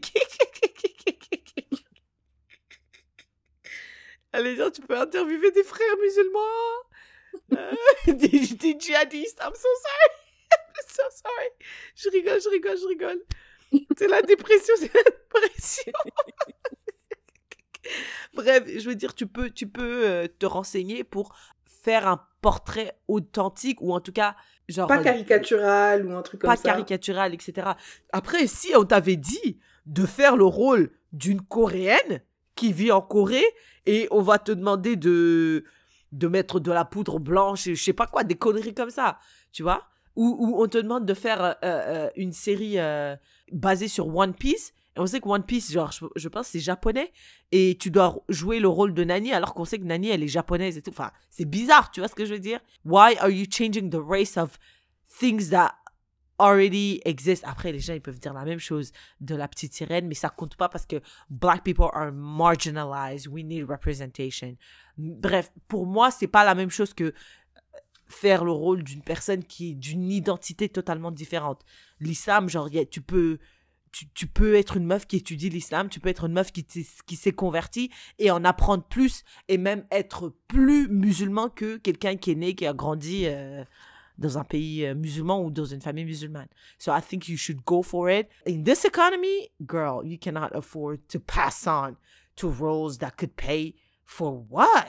[4.32, 6.40] Allez, dire, tu peux interviewer des frères musulmans,
[7.53, 7.72] euh,
[8.07, 9.40] des, des djihadistes.
[9.40, 10.11] I'm so sorry.
[10.53, 11.51] I'm so sorry.
[11.94, 13.20] Je rigole, je rigole, je rigole.
[13.97, 15.92] C'est la dépression, c'est la dépression.
[18.34, 21.34] Bref, je veux dire, tu peux, tu peux euh, te renseigner pour
[21.64, 24.36] faire un portrait authentique ou en tout cas,
[24.68, 24.88] genre.
[24.88, 26.70] pas caricatural ou un truc comme pas ça.
[26.70, 27.68] caricatural, etc.
[28.12, 32.22] Après, si on t'avait dit de faire le rôle d'une Coréenne
[32.57, 33.44] qui vit en Corée
[33.86, 35.64] et on va te demander de,
[36.13, 39.19] de mettre de la poudre blanche, je sais pas quoi, des conneries comme ça,
[39.53, 39.85] tu vois?
[40.15, 43.15] Ou, ou on te demande de faire euh, euh, une série euh,
[43.53, 44.73] basée sur One Piece.
[44.97, 47.13] Et on sait que One Piece, genre, je, je pense, c'est japonais.
[47.53, 50.29] Et tu dois jouer le rôle de Nani alors qu'on sait que Nani, elle est
[50.29, 50.91] japonaise et tout.
[50.91, 52.61] Enfin, c'est bizarre, tu vois ce que je veux dire?
[52.87, 54.59] Why are you changing the race of
[55.21, 55.75] things that
[56.39, 57.45] already exist?
[57.47, 60.31] Après, les gens, ils peuvent dire la même chose de la petite sirène, mais ça
[60.31, 63.29] compte pas parce que black people are marginalized.
[63.29, 64.57] We need representation.
[64.99, 67.12] Bref, pour moi, c'est pas la même chose que
[68.09, 71.62] faire le rôle d'une personne qui est d'une identité totalement différente.
[72.01, 73.38] L'islam, genre, tu peux,
[73.92, 76.64] tu, tu peux être une meuf qui étudie l'islam, tu peux être une meuf qui,
[76.64, 82.30] qui s'est convertie et en apprendre plus et même être plus musulman que quelqu'un qui
[82.30, 83.64] est né, qui a grandi euh,
[84.18, 86.49] dans un pays euh, musulman ou dans une famille musulmane.
[86.78, 88.28] So I think you should go for it.
[88.47, 91.97] In this economy, girl, you cannot afford to pass on
[92.36, 93.74] to roles that could pay
[94.07, 94.87] for what?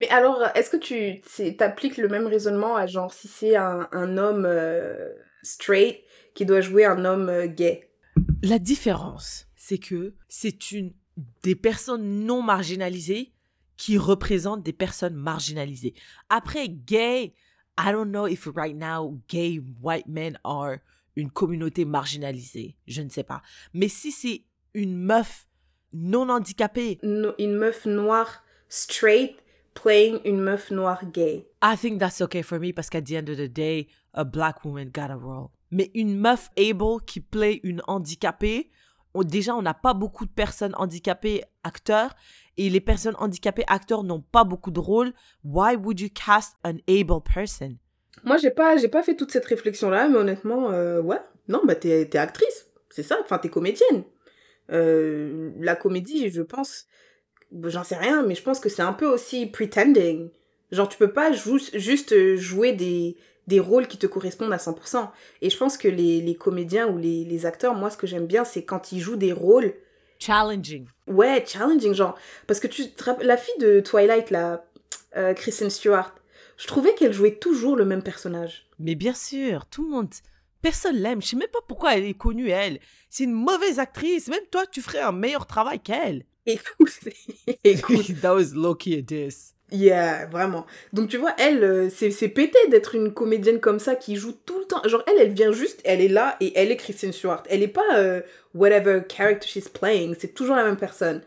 [0.00, 1.22] Mais alors, est-ce que tu
[1.56, 5.12] t'appliques le même raisonnement à genre si c'est un, un homme euh,
[5.42, 6.02] straight
[6.34, 7.90] qui doit jouer un homme euh, gay?
[8.42, 10.92] La différence, c'est que c'est une
[11.42, 13.32] des personnes non marginalisées
[13.78, 15.94] qui représentent des personnes marginalisées.
[16.28, 17.32] Après, gay,
[17.78, 20.76] I don't know if right now gay white men are
[21.14, 22.76] une communauté marginalisée.
[22.86, 23.40] Je ne sais pas.
[23.72, 24.44] Mais si c'est
[24.74, 25.46] une meuf
[25.94, 29.36] non handicapée, No- Une meuf noire straight
[29.74, 31.46] playing une meuf noire gay.
[31.62, 34.64] I think that's okay for me parce qu'à the end of the day, a black
[34.64, 35.48] woman got a role.
[35.70, 38.70] Mais une meuf able qui play une handicapée,
[39.14, 42.14] on- déjà, on n'a pas beaucoup de personnes handicapées acteurs.
[42.58, 45.12] Et les personnes handicapées acteurs n'ont pas beaucoup de rôles.
[45.44, 47.76] Why would you cast an able person?
[48.24, 51.20] Moi, j'ai pas, j'ai pas fait toute cette réflexion-là, mais honnêtement, euh, ouais.
[51.48, 52.66] Non, bah, t'es, actrice.
[52.88, 53.18] C'est ça.
[53.22, 54.04] Enfin, t'es comédienne.
[54.72, 56.86] Euh, la comédie, je pense,
[57.64, 60.30] j'en sais rien, mais je pense que c'est un peu aussi pretending.
[60.72, 63.16] Genre, tu peux pas jou- juste euh, jouer des,
[63.46, 65.08] des rôles qui te correspondent à 100%.
[65.42, 68.26] Et je pense que les, les comédiens ou les, les acteurs, moi, ce que j'aime
[68.26, 69.74] bien, c'est quand ils jouent des rôles
[70.18, 70.86] Challenging.
[71.06, 72.16] Ouais, challenging, genre.
[72.46, 72.84] Parce que tu
[73.20, 74.64] la fille de Twilight, là,
[75.16, 76.14] euh, Kristen Stewart,
[76.56, 78.66] je trouvais qu'elle jouait toujours le même personnage.
[78.78, 80.08] Mais bien sûr, tout le monde.
[80.62, 81.20] Personne l'aime.
[81.20, 82.80] Je sais même pas pourquoi elle est connue, elle.
[83.10, 84.28] C'est une mauvaise actrice.
[84.28, 86.24] Même toi, tu ferais un meilleur travail qu'elle.
[86.54, 86.92] Écoute,
[87.64, 89.52] écoute, That was low-key a diss.
[89.72, 90.64] yeah, vraiment.
[90.92, 94.32] Donc tu vois, elle, euh, c'est c'est pété d'être une comédienne comme ça qui joue
[94.44, 94.80] tout le temps.
[94.86, 97.42] Genre, elle, elle vient juste, elle est là et elle est Kristen Stewart.
[97.50, 98.20] Elle est pas euh,
[98.54, 101.20] whatever character she's playing, c'est toujours la même personne.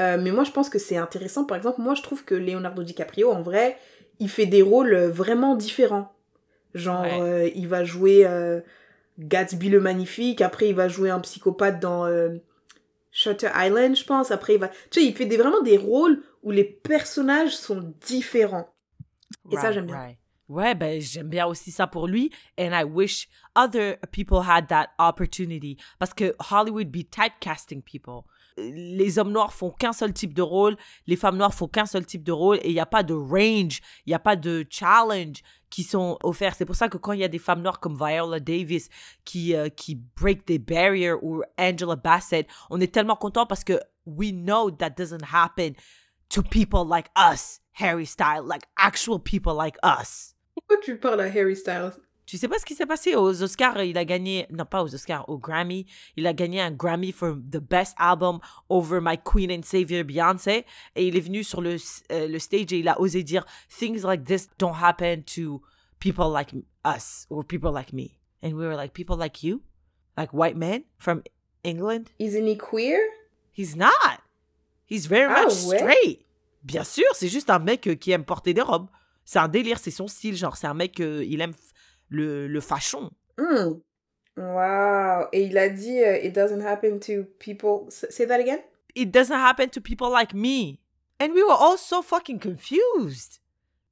[0.00, 1.44] Euh, mais moi, je pense que c'est intéressant.
[1.44, 3.76] Par exemple, moi, je trouve que Leonardo DiCaprio, en vrai,
[4.20, 6.12] il fait des rôles vraiment différents.
[6.74, 7.20] Genre, Ouais.
[7.20, 8.24] euh, il va jouer
[9.18, 12.06] Gatsby le Magnifique, après, il va jouer un psychopathe dans
[13.20, 14.30] Shutter Island, je pense.
[14.30, 14.68] Après, il va.
[14.68, 18.72] Tu sais, il fait des, vraiment des rôles où les personnages sont différents.
[19.50, 19.96] Et ça, j'aime bien.
[19.96, 20.16] right.
[20.48, 22.32] Ouais, ben j'aime bien aussi ça pour lui.
[22.58, 25.76] And I wish other people had that opportunity.
[25.98, 28.22] Parce que Hollywood be typecasting people.
[28.56, 32.04] Les hommes noirs font qu'un seul type de rôle, les femmes noires font qu'un seul
[32.04, 34.66] type de rôle, et il n'y a pas de range, il n'y a pas de
[34.68, 35.40] challenge
[35.70, 36.54] qui sont offerts.
[36.56, 38.88] C'est pour ça que quand il y a des femmes noires comme Viola Davis
[39.24, 43.80] qui, euh, qui break des barriers ou Angela Bassett, on est tellement content parce que
[44.04, 45.74] we know that doesn't happen
[46.28, 50.34] to people like us, Harry Styles, like actual people like us.
[50.54, 52.00] Pourquoi tu parles à Harry Styles?
[52.30, 53.16] Tu sais pas ce qui s'est passé?
[53.16, 53.82] Aux Oscars?
[53.82, 55.84] Il a gagné, non pas aux Oscars, aux Grammy.
[56.16, 60.64] Il a gagné un Grammy for the best album over my Queen and Savior Beyoncé.
[60.94, 61.74] Et il est venu sur le,
[62.12, 65.60] euh, le stage et il a osé dire Things like this don't happen to
[65.98, 66.54] people like
[66.86, 68.16] us or people like me.
[68.44, 69.62] And we were like, People like you?
[70.16, 71.24] Like white men from
[71.64, 72.10] England?
[72.20, 73.00] Isn't he queer?
[73.52, 74.20] He's not.
[74.88, 75.78] He's very Ah much ouais?
[75.78, 76.26] straight.
[76.62, 78.86] Bien sûr, c'est juste un mec euh, qui aime porter des robes.
[79.24, 80.36] C'est un délire, c'est son style.
[80.36, 81.54] Genre, c'est un mec, euh, il aime
[82.10, 83.10] le, le fashion.
[83.38, 83.80] Hmm.
[84.36, 85.28] Wow.
[85.32, 87.86] Et il a dit, euh, it doesn't happen to people.
[87.88, 88.60] S- Say that again?
[88.94, 90.80] It doesn't happen to people like me.
[91.18, 93.38] And we were all so fucking confused.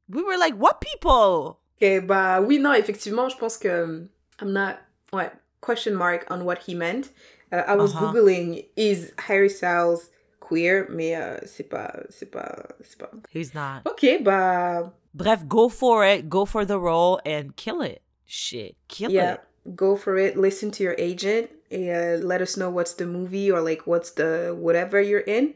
[0.08, 1.60] We were like, what people?
[1.80, 4.08] Ok, bah oui, non, effectivement, je pense que um,
[4.40, 4.76] I'm not,
[5.12, 7.10] ouais, question mark on what he meant.
[7.52, 8.12] Uh, I was Uh-huh.
[8.12, 10.10] googling is Harry Styles
[10.40, 13.10] queer, mais euh, c'est pas, c'est pas, c'est pas.
[13.30, 13.82] He's not.
[13.86, 16.28] Ok, bah Bref, go for it.
[16.28, 18.02] Go for the role and kill it.
[18.30, 19.40] Shit, kill yeah, it.
[19.74, 20.36] go for it.
[20.36, 24.10] Listen to your agent et uh, let us know what's the movie or like what's
[24.10, 25.54] the whatever you're in.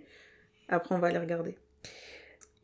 [0.71, 1.55] Après, on va aller regarder.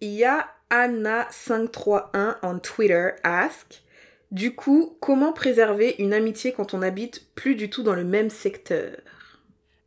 [0.01, 3.83] Il y a Anna531 on Twitter ask.
[4.31, 8.31] Du coup, comment préserver une amitié quand on habite plus du tout dans le même
[8.31, 8.97] secteur?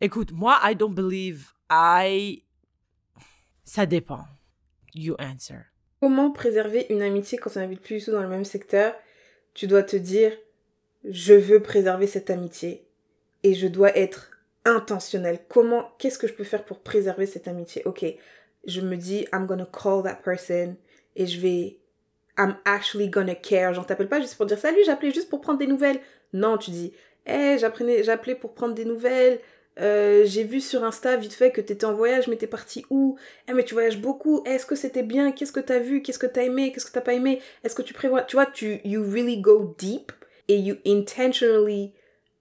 [0.02, 2.44] Écoute, moi, I don't believe I...
[3.64, 4.26] Ça dépend.
[4.94, 5.68] You answer.
[6.00, 8.94] Comment préserver une amitié quand on habite plus du tout dans le même secteur?
[9.54, 10.32] Tu dois te dire,
[11.04, 12.86] je veux préserver cette amitié
[13.44, 14.32] et je dois être
[14.66, 15.40] intentionnel.
[15.50, 17.82] Comment, qu'est-ce que je peux faire pour préserver cette amitié?
[17.86, 18.06] Ok,
[18.66, 20.76] je me dis, I'm gonna call that person
[21.16, 21.78] et je vais,
[22.38, 23.74] I'm actually gonna care.
[23.74, 26.00] Genre, t'appelles pas juste pour dire salut, j'appelais juste pour prendre des nouvelles.
[26.34, 26.94] Non, tu dis,
[27.26, 29.40] hé, j'apprenais, j'appelais pour prendre des nouvelles.
[29.80, 33.18] Euh, j'ai vu sur Insta vite fait que t'étais en voyage, mais t'es parti où?
[33.48, 35.32] Eh mais tu voyages beaucoup, est-ce que c'était bien?
[35.32, 36.02] Qu'est-ce que t'as vu?
[36.02, 36.72] Qu'est-ce que t'as aimé?
[36.72, 37.42] Qu'est-ce que t'as pas aimé?
[37.64, 40.12] Est-ce que tu prévois Tu vois, tu you really go deep
[40.48, 41.94] et you intentionally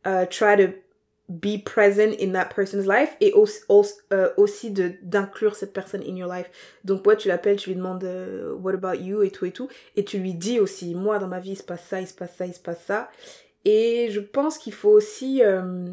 [0.05, 0.73] uh, try to
[1.31, 3.61] be present in that person's life et aussi,
[4.13, 6.51] euh, aussi de d'inclure cette personne in your life.
[6.85, 9.69] Donc ouais, tu l'appelles, tu lui demandes euh, what about you et tout et tout.
[9.95, 12.15] Et tu lui dis aussi moi dans ma vie il se passe ça, il se
[12.15, 13.09] passe ça, il se passe ça.
[13.65, 15.93] Et je pense qu'il faut aussi euh,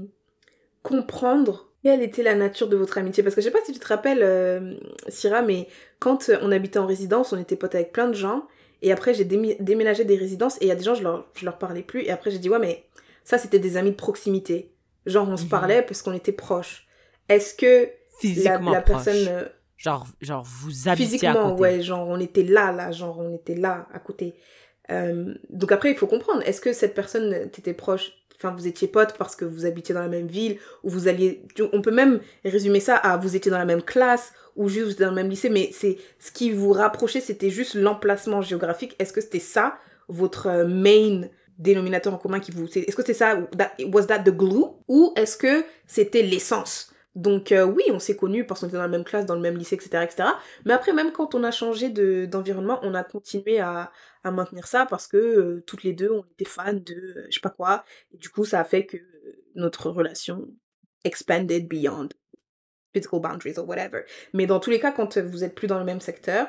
[0.87, 3.23] comprendre quelle était la nature de votre amitié.
[3.23, 4.75] Parce que je sais pas si tu te rappelles, euh,
[5.07, 5.67] Syrah, mais
[5.99, 8.45] quand euh, on habitait en résidence, on était potes avec plein de gens.
[8.81, 11.45] Et après, j'ai déménagé des résidences et il y a des gens, je leur, je
[11.45, 12.01] leur parlais plus.
[12.03, 12.83] Et après, j'ai dit, ouais, mais
[13.23, 14.71] ça, c'était des amis de proximité.
[15.05, 15.49] Genre, on se Mhm.
[15.49, 16.85] parlait parce qu'on était proches.
[17.29, 19.03] Est-ce que la, Physiquement la proche.
[19.05, 19.27] personne.
[19.29, 19.43] euh,
[19.77, 21.61] Genre, genre, vous habitez à Physiquement, côté.
[21.61, 24.33] ouais, genre on était là, là, genre on était là, à côté.
[24.89, 28.87] Euh, donc après, il faut comprendre, est-ce que cette personne, t'étais proche, enfin vous étiez
[28.87, 32.19] potes parce que vous habitiez dans la même ville, ou vous alliez, on peut même
[32.45, 35.15] résumer ça à vous étiez dans la même classe, ou juste vous étiez dans le
[35.15, 38.95] même lycée, mais c'est ce qui vous rapprochait, c'était juste l'emplacement géographique.
[38.99, 39.77] Est-ce que c'était ça,
[40.07, 41.27] votre euh, main
[41.57, 42.65] dénominateur en commun qui vous...
[42.65, 43.39] Est-ce que c'est ça
[43.91, 44.65] Was that the glue?
[44.87, 46.93] Ou est-ce que c'était l'essence?
[47.17, 49.41] Donc euh, oui, on s'est connus parce qu'on était dans la même classe, dans le
[49.41, 50.03] même lycée, etc.
[50.03, 50.29] etc.
[50.65, 53.91] Mais après, même quand on a changé d'environnement, on a continué à,
[54.23, 57.41] maintenir ça parce que euh, toutes les deux, on était fans de euh, je sais
[57.41, 57.85] pas quoi.
[58.13, 58.97] Et du coup, ça a fait que
[59.55, 60.47] notre relation
[61.05, 62.09] expanded beyond
[62.93, 64.03] physical boundaries or whatever.
[64.33, 66.47] Mais dans tous les cas, quand vous êtes plus dans le même secteur,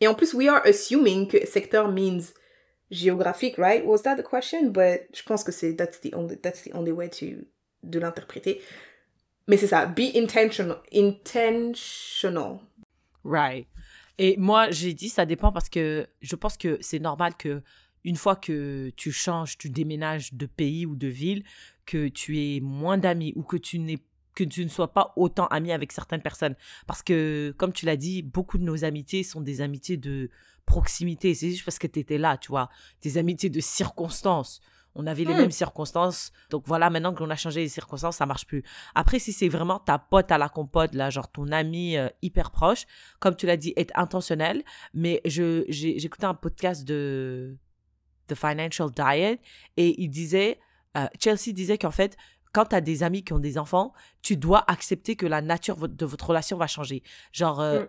[0.00, 2.32] et en plus, we are assuming que secteur means
[2.90, 3.84] géographique, right?
[3.84, 4.70] Was that the question?
[4.70, 7.46] But je pense que c'est that's the only that's the only way to
[7.84, 8.60] de l'interpréter.
[9.48, 10.78] Mais c'est ça, be intentional.
[10.92, 12.58] Intentional.
[13.24, 13.66] Right.
[14.18, 17.62] Et moi, j'ai dit, ça dépend parce que je pense que c'est normal que
[18.04, 21.44] une fois que tu changes, tu déménages de pays ou de ville,
[21.86, 23.78] que tu aies moins d'amis ou que tu
[24.34, 26.54] que tu ne sois pas autant ami avec certaines personnes.
[26.86, 30.30] Parce que, comme tu l'as dit, beaucoup de nos amitiés sont des amitiés de
[30.66, 31.34] proximité.
[31.34, 32.68] C'est juste parce que tu étais là, tu vois.
[33.02, 34.60] Des amitiés de circonstances.
[34.98, 35.38] On avait les hmm.
[35.38, 36.32] mêmes circonstances.
[36.50, 38.64] Donc voilà, maintenant qu'on a changé les circonstances, ça marche plus.
[38.94, 42.50] Après, si c'est vraiment ta pote à la compote, là, genre ton ami euh, hyper
[42.50, 42.86] proche,
[43.20, 44.64] comme tu l'as dit, être intentionnel.
[44.94, 47.56] Mais je, j'ai, écouté un podcast de
[48.28, 49.40] The Financial Diet
[49.76, 50.58] et il disait,
[50.96, 52.16] euh, Chelsea disait qu'en fait,
[52.52, 53.92] quand tu as des amis qui ont des enfants,
[54.22, 57.02] tu dois accepter que la nature de votre relation va changer.
[57.32, 57.84] Genre, euh,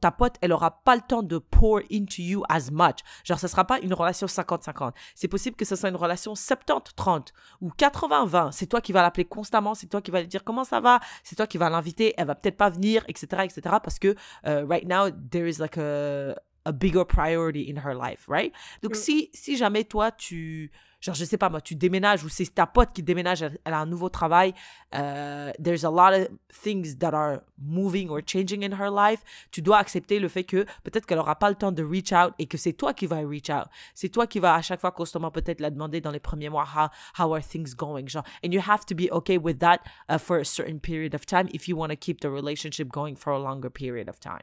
[0.00, 2.98] ta pote, elle aura pas le temps de pour into you as much.
[3.24, 4.92] Genre, ce sera pas une relation 50-50.
[5.14, 7.28] C'est possible que ce soit une relation 70-30
[7.60, 8.52] ou 80-20.
[8.52, 11.00] C'est toi qui vas l'appeler constamment, c'est toi qui vas lui dire comment ça va,
[11.22, 14.14] c'est toi qui vas l'inviter, elle va peut-être pas venir, etc., etc., parce que
[14.46, 18.52] uh, right now, there is like a, a bigger priority in her life, right?
[18.82, 18.98] Donc, mm.
[18.98, 20.70] si, si jamais toi, tu
[21.04, 23.78] genre, je sais pas, moi, tu déménages ou c'est ta pote qui déménage, elle, a
[23.78, 24.54] un nouveau travail,
[24.94, 29.60] uh, there's a lot of things that are moving or changing in her life, tu
[29.60, 32.46] dois accepter le fait que peut-être qu'elle aura pas le temps de reach out et
[32.46, 33.66] que c'est toi qui vas reach out.
[33.94, 36.64] C'est toi qui vas à chaque fois constamment peut-être la demander dans les premiers mois,
[36.64, 36.88] how,
[37.18, 38.24] how are things going, genre.
[38.42, 41.48] And you have to be okay with that uh, for a certain period of time
[41.52, 44.42] if you want to keep the relationship going for a longer period of time.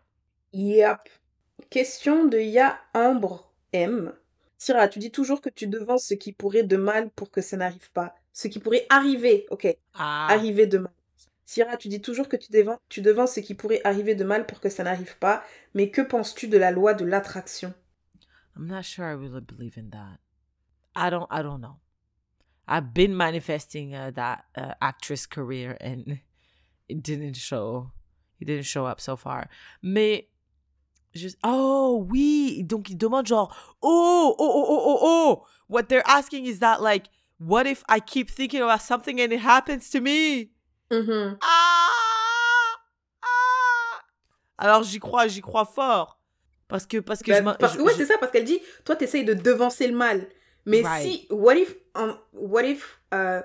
[0.52, 1.10] Yep.
[1.72, 4.14] Question de Ya Ambre M.
[4.62, 7.58] Syrah, tu dis toujours que tu devances ce qui pourrait de mal pour que ça
[7.58, 8.14] n'arrive pas.
[8.32, 9.76] Ce qui pourrait arriver, ok.
[9.96, 10.28] Ah.
[10.30, 10.94] Arriver de mal.
[11.48, 14.46] Syrah, tu dis toujours que tu, devances, tu devances ce qui pourrait arriver de mal
[14.46, 15.44] pour que ça n'arrive pas.
[15.74, 17.74] Mais que penses-tu de la loi de l'attraction?
[18.56, 20.20] I'm not sure I really believe in that.
[20.96, 21.80] I don't, I don't know.
[22.68, 26.20] I've been manifesting uh, that uh, actress career and
[26.88, 27.90] it didn't show.
[28.40, 29.50] It didn't show up so far.
[29.82, 30.28] Mais
[31.44, 35.46] oh oui, donc ils demandent genre oh oh oh oh oh oh.
[35.68, 37.10] What they're asking is that like
[37.40, 40.52] what if I keep thinking about something and it happens to me?
[40.92, 41.38] Mm-hmm.
[41.42, 42.76] Ah,
[43.24, 44.02] ah.
[44.58, 46.20] Alors j'y crois, j'y crois fort.
[46.68, 49.34] Parce que parce que bah, je, ouais, c'est ça parce qu'elle dit toi t'essayes de
[49.34, 50.28] devancer le mal.
[50.66, 53.42] Mais si what if um, what if uh,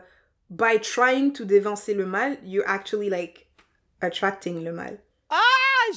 [0.51, 3.49] by trying to devancer le mal, you're actually like
[4.01, 4.99] attracting le mal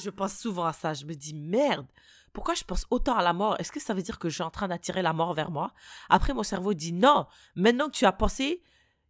[0.02, 0.94] je pense souvent à ça.
[0.94, 1.86] Je me dis, merde,
[2.32, 3.56] pourquoi je pense autant à la mort?
[3.58, 5.72] Est-ce que ça veut dire que je suis en train d'attirer la mort vers moi?
[6.08, 8.62] Après, mon cerveau dit, non, maintenant que tu as pensé,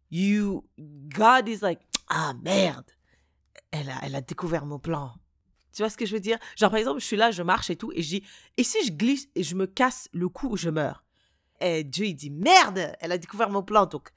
[0.09, 2.91] you, God is like, ah merde,
[3.71, 5.13] elle a, elle a découvert mon plan.
[5.73, 6.37] Tu vois ce que je veux dire?
[6.57, 8.23] Genre, par exemple, je suis là, je marche et tout, et je dis,
[8.57, 11.05] et si je glisse et je me casse le cou, je meurs
[11.61, 14.09] Et Dieu, il dit, merde, elle a découvert mon plan, donc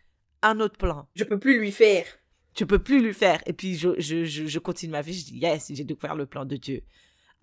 [0.43, 1.09] un autre plan.
[1.15, 2.07] Je peux plus lui faire
[2.55, 3.41] tu peux plus lui faire.
[3.47, 6.27] Et puis je, je, je, je continue ma vie, je dis yes, j'ai découvert le
[6.27, 6.83] plan de Dieu.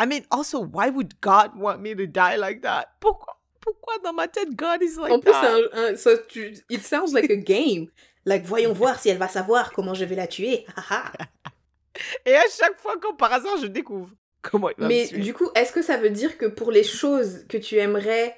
[0.02, 2.88] I mean, also, why would God want me to die like that?
[3.00, 5.32] Pourquoi, pourquoi dans ma tête God is like en plus,
[5.74, 7.88] Un, ça, tu, it sounds like a game.
[8.26, 10.66] Like, voyons voir si elle va savoir comment je vais la tuer.
[12.26, 14.10] Et à chaque fois, comme par hasard, je découvre
[14.42, 17.46] comment il va Mais du coup, est-ce que ça veut dire que pour les choses
[17.48, 18.36] que tu aimerais,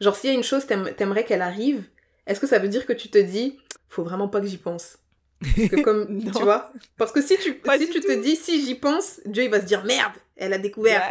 [0.00, 1.88] genre s'il y a une chose t'aimerais qu'elle arrive,
[2.26, 4.98] est-ce que ça veut dire que tu te dis, faut vraiment pas que j'y pense?
[5.40, 9.20] Que comme, tu vois Parce que si tu, si tu te dis, si j'y pense,
[9.24, 11.02] Dieu il va se dire, merde, elle a découvert.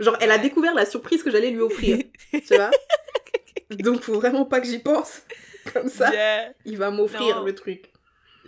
[0.00, 1.98] Genre, elle a découvert la surprise que j'allais lui offrir.
[2.32, 2.70] tu vois
[3.70, 5.22] Donc, faut vraiment pas que j'y pense.
[5.72, 6.10] Comme ça,
[6.64, 7.90] il va m'offrir le truc.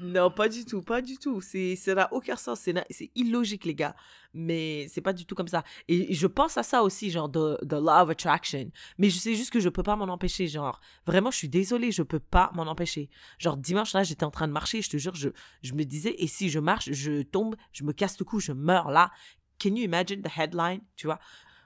[0.01, 1.41] Non, pas du tout, pas du tout.
[1.41, 2.61] C'est, ça n'a aucun sens.
[2.61, 3.97] C'est, c'est illogique, les gars.
[4.39, 5.65] Mais c'est pas du tout comme ça.
[5.89, 8.71] Et je pense à ça aussi, genre, de, de law of attraction.
[8.99, 10.47] Mais je sais juste que je peux pas m'en empêcher.
[10.47, 13.09] Genre, vraiment, je suis désolée, je peux pas m'en empêcher.
[13.39, 15.31] Genre, dimanche, là, j'étais en train de marcher, je te jure, je,
[15.63, 18.53] je me disais, et si je marche, je tombe, je me casse le cou, je
[18.53, 19.11] meurs là.
[19.59, 21.19] Can you imagine the headline, tu vois?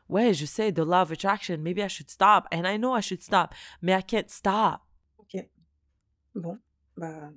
[0.08, 2.46] Ouais, je sais, the law of attraction, maybe I should stop.
[2.52, 3.52] And I know I should stop,
[3.82, 4.82] mais I can't stop.
[5.18, 5.44] Ok.
[6.36, 6.58] Bon,
[6.96, 7.32] bah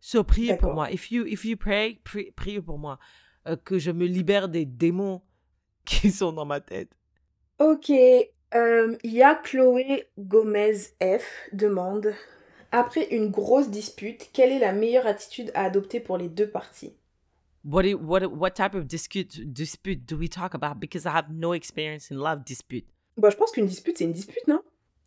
[0.00, 0.90] So, priez pour moi.
[0.92, 2.98] If you, if you pray, priez pour moi.
[3.46, 5.20] Euh, que je me libère des démons
[5.84, 6.90] qui sont dans ma tête.
[7.58, 7.90] Ok.
[7.90, 12.14] Euh, Il y a Chloé Gomez F demande
[12.72, 16.94] Après une grosse dispute, quelle est la meilleure attitude à adopter pour les deux parties?
[17.64, 20.78] What, i- what, what type of dispute, dispute do we talk about?
[20.78, 22.86] Because I have no experience in love dispute.
[23.16, 24.60] Bah, je pense qu'une dispute, c'est une dispute, non?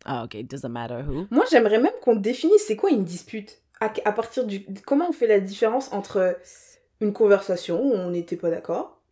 [0.04, 1.26] Ah, okay, it doesn't matter who.
[1.30, 3.62] Moi, j'aimerais même qu'on définisse c'est quoi une dispute.
[3.80, 4.64] À, à partir du.
[4.86, 6.36] Comment on fait la différence entre
[7.00, 9.02] une conversation où on n'était pas d'accord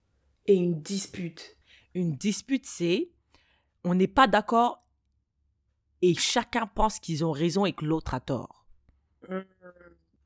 [0.46, 1.56] et une dispute
[1.94, 3.10] Une dispute, c'est
[3.84, 4.84] on n'est pas d'accord
[6.02, 8.66] et chacun pense qu'ils ont raison et que l'autre a tort.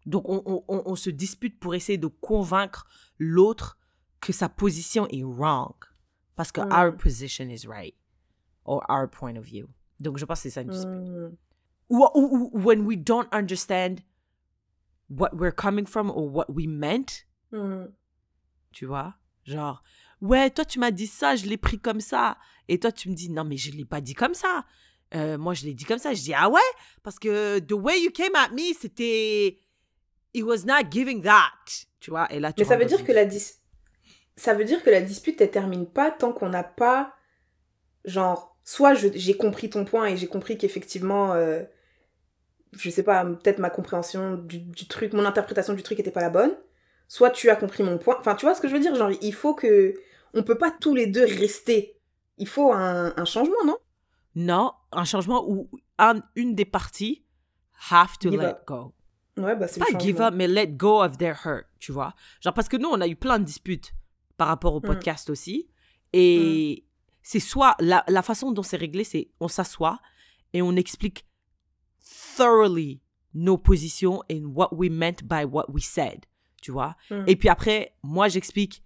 [0.06, 2.86] Donc, on, on- on- on se dispute pour essayer de convaincre
[3.18, 3.78] l'autre
[4.20, 5.74] que sa position est wrong.
[6.36, 6.72] Parce que Mm.
[6.72, 7.94] our position is right.
[8.64, 9.68] Or our point of view.
[10.00, 10.90] Donc, je pense que c'est ça une dispute.
[10.90, 11.36] Hmm.
[11.90, 14.00] Ou, ou- ou when we don't understand
[15.10, 17.86] what we're coming from or what we meant, Hmm.
[18.72, 19.14] tu vois?
[19.44, 19.82] Genre,
[20.20, 22.38] ouais, toi, tu m'as dit ça, je l'ai pris comme ça.
[22.68, 24.64] Et toi, tu me dis, non, mais je ne l'ai pas dit comme ça.
[25.14, 26.14] Euh, moi, je l'ai dit comme ça.
[26.14, 26.60] Je dis, ah ouais,
[27.02, 29.58] parce que the way you came at me, c'était.
[30.32, 31.86] It was not giving that.
[31.98, 33.44] Tu vois, et là, tu Mais ça veut dire que la dis...
[34.36, 37.14] ça veut dire que la dispute elle termine pas tant qu'on n'a pas
[38.04, 41.62] genre soit j'ai compris ton point et j'ai compris qu'effectivement euh,
[42.72, 46.22] je sais pas peut-être ma compréhension du, du truc mon interprétation du truc était pas
[46.22, 46.56] la bonne
[47.12, 48.94] soit tu as compris mon point enfin tu vois ce que je veux dire?
[48.94, 49.94] Genre il faut que
[50.32, 51.98] on peut pas tous les deux rester
[52.38, 53.76] il faut un, un changement non?
[54.36, 57.24] Non, un changement où un- une des parties
[57.90, 58.62] have to Give let up.
[58.66, 58.94] go.
[59.38, 61.90] ouais bah c'est le Pas changement give up, mais let go of their hurt, tu
[61.90, 62.14] vois.
[62.40, 63.92] Genre, parce que nous, on a eu plein de disputes
[64.36, 64.82] par rapport au Mm.
[64.86, 65.68] podcast aussi.
[66.12, 66.86] Et
[67.22, 69.98] c'est soit, la, la façon dont c'est réglé, c'est on s'assoit
[70.52, 71.26] et on explique
[72.36, 73.00] thoroughly
[73.34, 76.26] nos positions and what we meant by what we said,
[76.60, 76.96] tu vois.
[77.10, 77.24] Mm.
[77.26, 78.82] Et puis après, moi, j'explique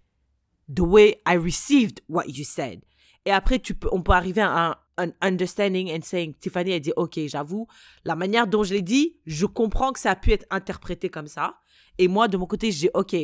[0.74, 2.80] the way I received what you said.
[3.24, 6.80] Et après, tu peux, on peut arriver à un, un understanding and saying, Tiffany a
[6.80, 7.66] dit, OK, j'avoue,
[8.04, 11.26] la manière dont je l'ai dit, je comprends que ça a pu être interprété comme
[11.26, 11.56] ça.
[11.98, 13.16] Et moi, de mon côté, je dis, OK,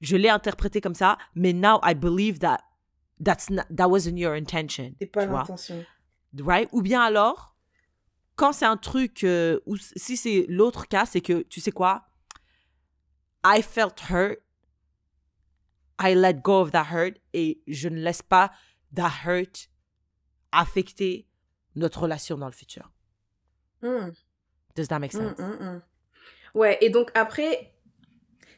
[0.00, 2.60] je l'ai interprété comme ça, mais now I believe that
[3.22, 4.94] that's not, that wasn't your intention.
[4.98, 5.84] c'est pas l'intention
[6.38, 6.68] right?
[6.72, 7.56] Ou bien alors,
[8.36, 12.06] quand c'est un truc, euh, ou si c'est l'autre cas, c'est que, tu sais quoi?
[13.44, 14.42] I felt hurt.
[15.98, 18.50] I let go of that hurt et je ne laisse pas
[18.94, 19.68] that hurt
[20.52, 21.26] affecter
[21.76, 22.90] notre relation dans le futur.
[23.82, 24.10] Hmm.
[24.74, 25.38] Does that make sense?
[25.38, 25.82] Mm, mm, mm.
[26.54, 27.72] Ouais, et donc après,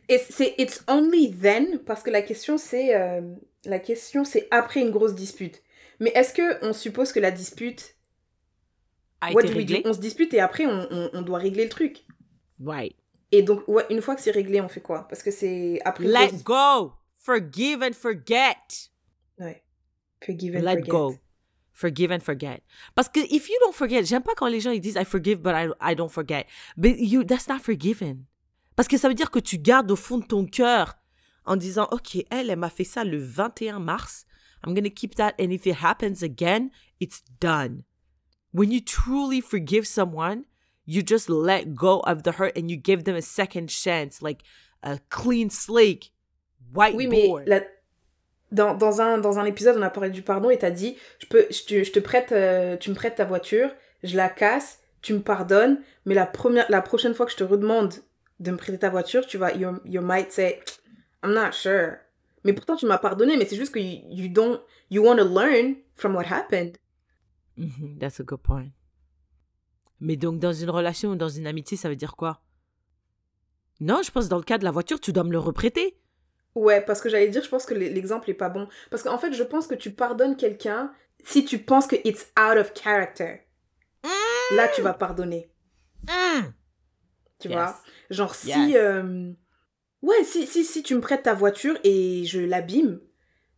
[0.09, 3.21] c'est it's only then parce que la question c'est euh,
[3.65, 5.63] la question c'est après une grosse dispute.
[6.01, 7.97] Mais est-ce que on suppose que la dispute,
[9.21, 9.75] A what été do we do?
[9.75, 9.83] réglé?
[9.89, 12.05] on se dispute et après on, on, on doit régler le truc.
[12.65, 12.97] Right.
[13.33, 15.09] Et donc ouais, une fois que c'est réglé, on fait quoi?
[15.09, 16.05] Parce que c'est après.
[16.05, 16.93] Let go.
[17.15, 18.91] Forgive and forget.
[19.39, 19.63] Ouais.
[20.25, 20.91] Forgive and Let forget.
[20.91, 21.17] go.
[21.73, 22.63] Forgive and forget.
[22.95, 25.41] Parce que if you don't forget, j'aime pas quand les gens ils disent I forgive
[25.41, 26.47] but I, I don't forget.
[26.77, 28.27] But you that's not forgiven.
[28.77, 30.97] Parce que ça veut dire que tu gardes au fond de ton cœur
[31.45, 34.27] en disant OK, elle elle m'a fait ça le 21 mars.
[34.65, 36.71] I'm going to keep that and if it happens again,
[37.01, 37.83] it's done.
[38.53, 40.45] When you truly forgive someone,
[40.93, 44.43] you just let go of the hurt and you give them a second chance like
[44.83, 46.11] a clean slate,
[46.75, 47.45] white Oui, mais board.
[47.47, 47.61] la-
[48.51, 51.27] dans, dans, un, dans un épisode, on a parlé du pardon et t'as dit je,
[51.27, 53.71] peux, je, te, je te prête, euh, tu me prêtes ta voiture,
[54.03, 57.45] je la casse, tu me pardonnes, mais la, première, la prochaine fois que je te
[57.45, 57.95] redemande
[58.41, 60.61] de me prêter ta voiture, tu vas, you, you might say,
[61.25, 61.99] I'm not sure.
[62.45, 65.25] Mais pourtant, tu m'as pardonné, mais c'est juste que you, you don't, you want to
[65.25, 66.77] learn from what happened.
[67.57, 68.73] Mhm, That's a good point.
[70.03, 72.43] Mais donc, dans une relation ou dans une amitié, ça veut dire quoi?
[73.81, 75.97] Non, je pense dans le cas de la voiture, tu dois me le reprêter.
[76.55, 78.69] Ouais, parce que j'allais dire, je pense que l'exemple est pas bon.
[78.91, 80.93] Parce qu'en fait, je pense que tu pardonnes quelqu'un
[81.25, 83.43] si tu penses que it's out of character.
[84.51, 85.51] Là, tu vas pardonner.
[87.39, 87.57] Tu Yes.
[87.57, 87.81] vois
[88.11, 88.77] Genre, si.
[88.77, 89.33] Euh,
[90.03, 93.01] Ouais, si, si, si tu me prêtes ta voiture et je l'abîme,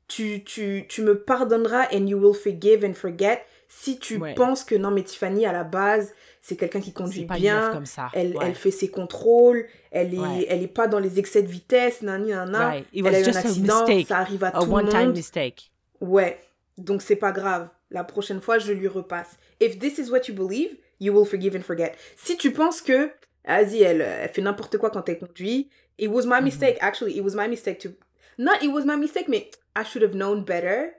[0.09, 4.35] tu, tu, tu me pardonneras and you will forgive and forget si tu Ouais.
[4.35, 6.13] penses que non, mais Tiffany, à la base,
[6.47, 7.71] c'est quelqu'un qui conduit pas bien.
[7.73, 8.11] comme ça.
[8.13, 8.45] Elle, Ouais.
[8.49, 10.47] elle fait ses contrôles, elle est, Ouais.
[10.51, 12.01] elle est pas dans les excès de vitesse.
[12.03, 12.87] Right.
[12.93, 14.71] It Elle a eu un a accident, ça arrive à A tout le
[15.07, 15.17] monde.
[15.17, 15.73] mistake.
[16.03, 16.39] Ouais,
[16.77, 17.69] donc c'est pas grave.
[17.91, 19.39] La prochaine fois, je lui repasse.
[19.59, 21.93] If this is what you believe, you will forgive and forget.
[22.15, 23.11] Si tu penses que,
[23.47, 26.77] vas-y, elle, elle fait n'importe quoi quand elle conduit, it was my mistake.
[26.81, 27.89] Actually, it was my mistake to.
[28.37, 30.93] Not it was my mistake, mais I should have known better.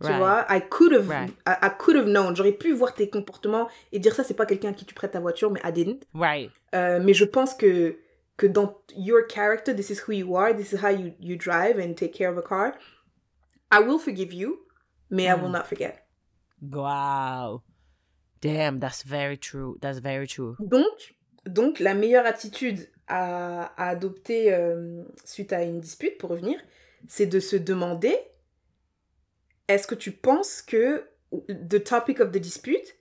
[0.00, 0.18] Tu Right.
[0.18, 1.30] vois, I could have, Right.
[1.46, 2.34] I, I could have known.
[2.36, 5.10] J'aurais pu voir tes comportements et dire ça, c'est pas quelqu'un à qui tu prêtes
[5.12, 6.04] ta voiture, mais I didn't.
[6.14, 6.50] Right.
[6.74, 7.98] Euh, mais je pense que,
[8.36, 11.78] que dans your character, this is who you are, this is how you, you drive
[11.80, 12.74] and take care of a car.
[13.72, 14.60] I will forgive you,
[15.10, 15.52] mais I will Mm.
[15.52, 16.04] not forget.
[16.62, 17.62] Wow.
[18.40, 19.78] Damn, that's very true.
[19.80, 20.54] That's very true.
[20.60, 26.60] Donc, donc la meilleure attitude à, à adopter euh, suite à une dispute, pour revenir,
[27.08, 28.16] c'est de se demander
[29.68, 31.04] est-ce que tu penses que
[31.48, 32.96] the topic of the dispute,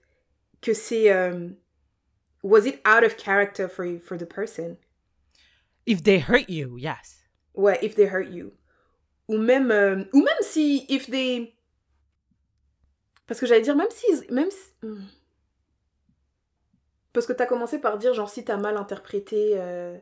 [0.61, 1.49] que c'est euh,
[2.43, 4.77] was it out of character for for the person?
[5.87, 7.23] If they hurt you, yes.
[7.53, 8.51] Ouais, if they hurt you.
[9.29, 11.55] Ou même, euh, ou même si, if they...
[13.25, 14.05] Parce que j'allais dire, même si...
[14.29, 14.71] Même si...
[14.83, 15.05] Hmm.
[17.13, 19.97] Parce que t'as commencé par dire, genre, si t'as mal interprété euh,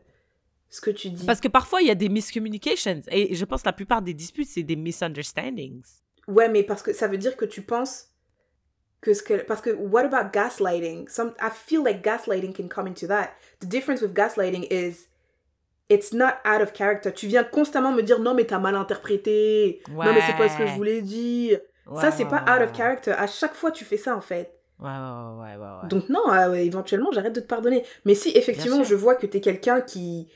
[0.70, 1.26] ce que tu dis.
[1.26, 3.02] Parce que parfois, il y a des miscommunications.
[3.10, 5.86] Et je pense que la plupart des disputes, c'est des misunderstandings.
[6.28, 8.10] Ouais, mais parce que ça veut dire que tu penses
[9.02, 9.44] que ce que...
[9.44, 11.08] Parce que, what about gaslighting?
[11.08, 13.32] Some, I feel like gaslighting can come into that.
[13.60, 15.08] The difference with gaslighting is
[15.90, 17.12] it's not out of character.
[17.12, 19.82] Tu viens constamment me dire non, mais t'as mal interprété.
[19.90, 21.60] Non, mais c'est pas ce que je voulais dire.
[21.96, 23.12] ça, c'est pas out of character.
[23.12, 24.52] À chaque fois, tu fais ça, en fait.
[24.80, 25.88] Ouais, ouais, ouais, ouais.
[25.88, 27.86] Donc, non, euh, éventuellement, j'arrête de te pardonner.
[28.04, 30.28] Mais si effectivement, je vois que t'es quelqu'un qui,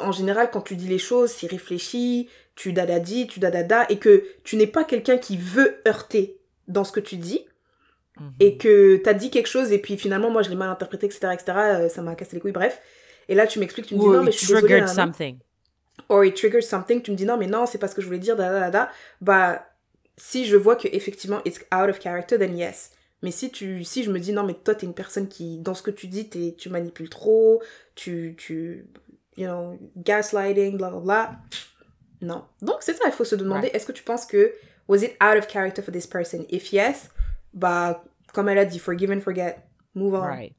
[0.00, 4.24] en général, quand tu dis les choses, s'y réfléchit, tu dadadi, tu dadada, et que
[4.44, 7.44] tu n'es pas quelqu'un qui veut heurter dans ce que tu dis,
[8.20, 8.32] mhm.
[8.40, 11.28] et que t'as dit quelque chose, et puis finalement, moi, je l'ai mal interprété, etc.,
[11.32, 12.80] etc., euh, ça m'a cassé les couilles, bref.
[13.28, 14.86] Et là, tu m'expliques, tu me dis non, mais je suis désolée.
[14.86, 15.38] something.
[16.08, 18.06] Or it triggers something, tu me dis non, mais non, c'est pas ce que je
[18.06, 19.66] voulais dire, da, da, da, Bah,
[20.16, 22.90] si je vois que effectivement it's out of character, then yes.
[23.22, 25.74] Mais si tu, si je me dis non, mais toi, t'es une personne qui, dans
[25.74, 27.62] ce que tu dis, es, tu manipules trop,
[27.94, 28.86] tu, tu,
[29.36, 31.40] you know, gaslighting, bla bla bla.
[32.20, 32.44] Non.
[32.60, 34.52] Donc c'est ça, il faut se demander, est-ce que tu penses que
[34.88, 36.44] was it out of character for this person?
[36.48, 37.10] If yes,
[37.52, 40.22] bah, comme elle a dit, forgive and forget, move on.
[40.22, 40.56] Right.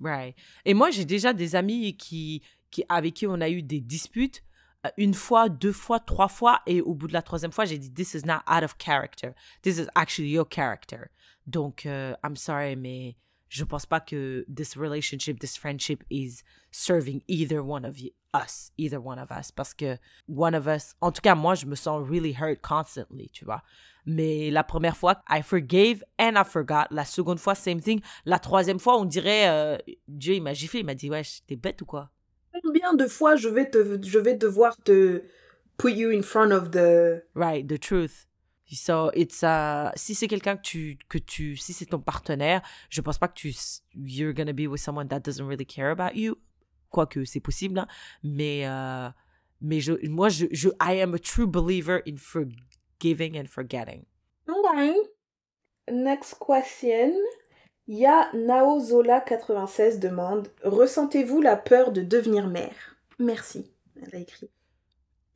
[0.00, 0.34] Right.
[0.64, 4.42] Et moi, j'ai déjà des amis qui, qui, avec qui on a eu des disputes
[4.84, 7.78] euh, une fois, deux fois, trois fois, et au bout de la troisième fois, j'ai
[7.78, 9.32] dit, this is not out of character.
[9.62, 11.08] This is actually your character.
[11.46, 13.16] Donc, euh, I'm sorry, mais
[13.48, 18.70] je pense pas que this relationship, this friendship is serving either one of you, us,
[18.76, 19.50] either one of us.
[19.50, 23.28] Parce que one of us, en tout cas, moi, je me sens really hurt constantly,
[23.30, 23.62] tu vois.
[24.04, 26.86] Mais la première fois, I forgave and I forgot.
[26.90, 28.00] La seconde fois, same thing.
[28.24, 31.56] La troisième fois, on dirait, euh, Dieu, il m'a giflé, il m'a dit, ouais, t'es
[31.56, 32.10] bête ou quoi?
[32.62, 35.22] Combien de fois je vais, te, je vais devoir te
[35.76, 37.22] put you in front of the...
[37.34, 38.25] Right, the truth.
[38.72, 43.00] So it's uh, si c'est quelqu'un que tu que tu si c'est ton partenaire, je
[43.00, 43.54] pense pas que tu
[43.94, 46.36] you're gonna be with someone that doesn't really care about you.
[46.90, 47.86] Quoique c'est possible, hein.
[48.24, 49.08] mais euh,
[49.60, 54.04] mais je moi je, je I am a true believer in forgiving and forgetting.
[54.48, 54.94] Okay.
[55.88, 57.12] Next question.
[57.86, 62.96] Ya Naozola96 demande Ressentez-vous la peur de devenir mère?
[63.20, 63.70] Merci.
[64.02, 64.50] Elle a écrit.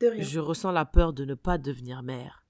[0.01, 0.21] De rien.
[0.21, 2.40] Je ressens la peur de ne pas devenir mère.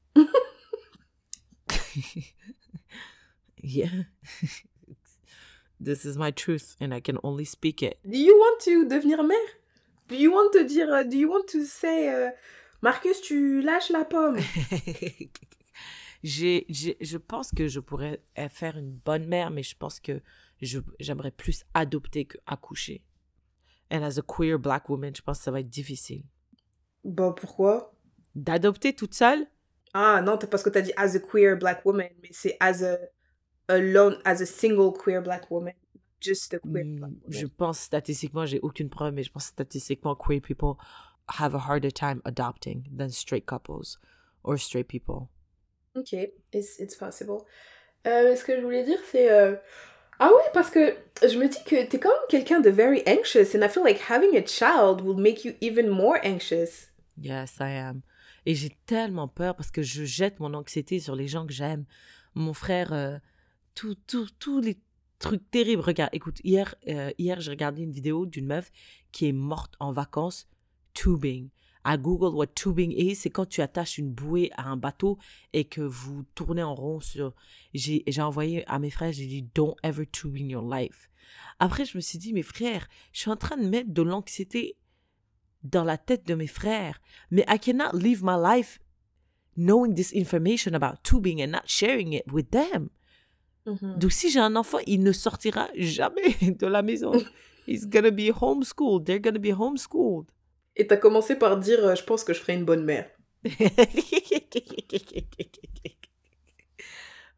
[3.61, 4.03] yeah.
[5.83, 7.97] This is my truth and I can only speak it.
[8.05, 9.49] Do you want to devenir mère?
[10.07, 12.31] Do you want to dire, uh, do you want to say, uh,
[12.83, 14.37] Marcus, tu lâches la pomme?
[16.23, 20.21] j'ai, je pense que je pourrais faire une bonne mère, mais je pense que
[20.61, 23.03] j'aimerais plus adopter qu'accoucher.
[23.89, 26.23] And as a queer black woman, je pense que ça va être difficile.
[27.03, 27.91] Bah pourquoi?
[28.35, 29.47] D'adopter toute seule?
[29.93, 32.83] Ah non, parce que tu as dit as a queer black woman, mais c'est as
[32.83, 32.97] a
[33.67, 35.73] alone, as a single queer black woman.
[36.19, 37.21] Just a queer black woman.
[37.27, 40.77] Je pense statistiquement, j'ai aucune preuve, mais je pense statistiquement queer people
[41.39, 43.97] have a harder time adopting than straight couples
[44.43, 45.29] or straight people.
[45.95, 46.13] Ok,
[46.53, 47.45] it's, it's possible.
[48.07, 49.29] Euh, ce que je voulais dire, c'est.
[49.29, 49.55] Euh...
[50.19, 53.55] Ah oui, parce que je me dis que t'es quand même quelqu'un de very anxious,
[53.55, 56.91] and I feel like having a child will make you even more anxious.
[57.17, 58.03] Yes, I am.
[58.45, 61.85] Et j'ai tellement peur parce que je jette mon anxiété sur les gens que j'aime.
[62.33, 63.17] Mon frère, euh,
[63.73, 64.79] tous les
[65.19, 65.81] trucs terribles.
[65.81, 68.71] Regarde, écoute, hier, euh, hier j'ai regardé une vidéo d'une meuf
[69.11, 70.47] qui est morte en vacances
[70.93, 71.49] tubing.
[71.83, 75.17] À Google, what tubing is, c'est quand tu attaches une bouée à un bateau
[75.53, 77.33] et que vous tournez en rond sur.
[77.73, 81.09] J'ai envoyé à mes frères, j'ai dit, don't ever tubing your life.
[81.57, 84.77] Après, je me suis dit, mes frères, je suis en train de mettre de l'anxiété
[85.63, 86.99] dans la tête de mes frères.
[87.29, 88.79] Mais I cannot live my life
[89.55, 92.89] knowing this information about tubing and not sharing it with them.
[93.65, 93.97] Mm-hmm.
[93.97, 97.11] Donc si j'ai un enfant, il ne sortira jamais de la maison.
[97.67, 99.05] He's gonna be homeschooled.
[99.05, 100.31] They're gonna be homeschooled.
[100.75, 103.09] Et t'as commencé par dire, euh, je pense que je ferai une bonne mère.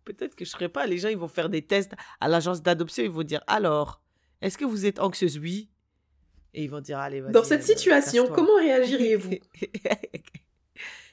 [0.05, 0.85] Peut-être que je ferai pas.
[0.85, 3.03] Les gens, ils vont faire des tests à l'agence d'adoption.
[3.03, 4.01] Ils vont dire, alors,
[4.41, 5.39] est-ce que vous êtes anxieuse?
[5.39, 5.69] Oui.
[6.53, 7.31] Et ils vont dire, allez, vas-y.
[7.31, 9.31] Dans cette euh, situation, comment réagiriez-vous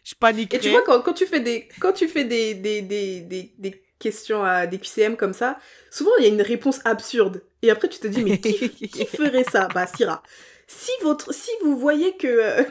[0.04, 0.58] Je paniquerais.
[0.58, 3.20] Et tu vois, quand, quand, tu fais des, quand tu fais des, des, des,
[3.58, 5.58] des, questions à des QCM comme ça,
[5.90, 7.42] souvent il y a une réponse absurde.
[7.60, 9.68] Et après tu te dis, mais qui, qui ferait ça?
[9.74, 10.22] Bah, Syrah.
[10.66, 12.64] Si, votre, si vous voyez que.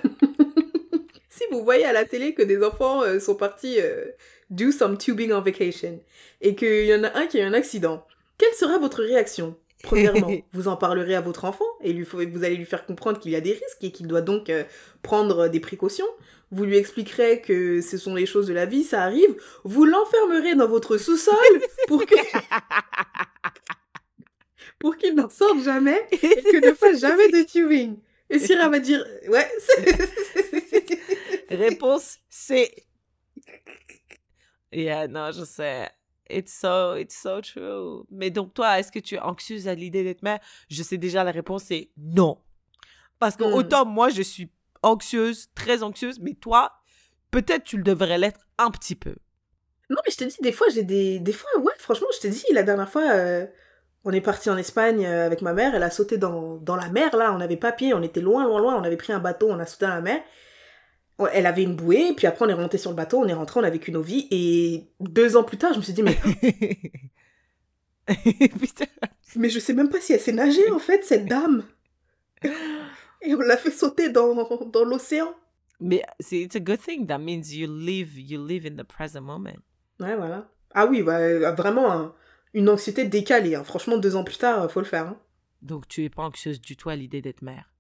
[1.29, 4.05] si vous voyez à la télé que des enfants euh, sont partis euh,
[4.49, 5.99] do some tubing on vacation
[6.41, 8.05] et qu'il y en a un qui a eu un accident,
[8.37, 9.55] quelle sera votre réaction?
[9.83, 13.31] Premièrement, vous en parlerez à votre enfant et lui, vous allez lui faire comprendre qu'il
[13.31, 14.63] y a des risques et qu'il doit donc euh,
[15.01, 16.07] prendre des précautions.
[16.51, 19.35] Vous lui expliquerez que ce sont les choses de la vie, ça arrive.
[19.63, 21.35] Vous l'enfermerez dans votre sous-sol
[21.87, 22.15] pour que...
[24.79, 27.97] pour qu'il n'en sorte jamais et que ne fasse jamais de tubing.
[28.29, 29.47] Et Syrah va dire, ouais.
[31.49, 32.71] Réponse C.
[34.71, 35.89] Yeah, non, je sais.
[36.29, 38.05] It's so, it's so true.
[38.11, 40.39] Mais donc, toi, est-ce que tu es anxieuse à l'idée d'être mère?
[40.69, 42.37] Je sais déjà la réponse, c'est non.
[43.19, 43.53] Parce que hmm.
[43.53, 44.51] autant moi, je suis
[44.83, 46.73] anxieuse, très anxieuse, mais toi,
[47.31, 49.15] peut-être tu le devrais l'être un petit peu.
[49.89, 51.19] Non, mais je te dis, des fois, j'ai des...
[51.19, 53.45] Des fois, ouais, franchement, je te dis, la dernière fois, euh,
[54.05, 56.89] on est parti en Espagne euh, avec ma mère, elle a sauté dans, dans la
[56.89, 59.19] mer, là, on avait pas pied, on était loin, loin, loin, on avait pris un
[59.19, 60.21] bateau, on a sauté dans la mer
[61.27, 63.59] elle avait une bouée, puis après on est remonté sur le bateau, on est rentré,
[63.59, 66.17] on a vécu nos vies, et deux ans plus tard, je me suis dit, mais.
[69.35, 71.63] mais je sais même pas si elle sait nager, en fait, cette dame.
[73.21, 74.33] Et on l'a fait sauter dans,
[74.67, 75.33] dans l'océan.
[75.81, 77.05] Mais c'est it's a good thing.
[77.07, 79.59] That means you live, you live in the present moment.
[79.99, 80.49] Ouais, voilà.
[80.73, 82.13] Ah oui, bah, vraiment
[82.53, 83.55] une anxiété décalée.
[83.55, 83.63] Hein.
[83.63, 85.07] Franchement, deux ans plus tard, faut le faire.
[85.07, 85.17] Hein.
[85.61, 87.71] Donc tu es pas anxieuse du tout à l'idée d'être mère.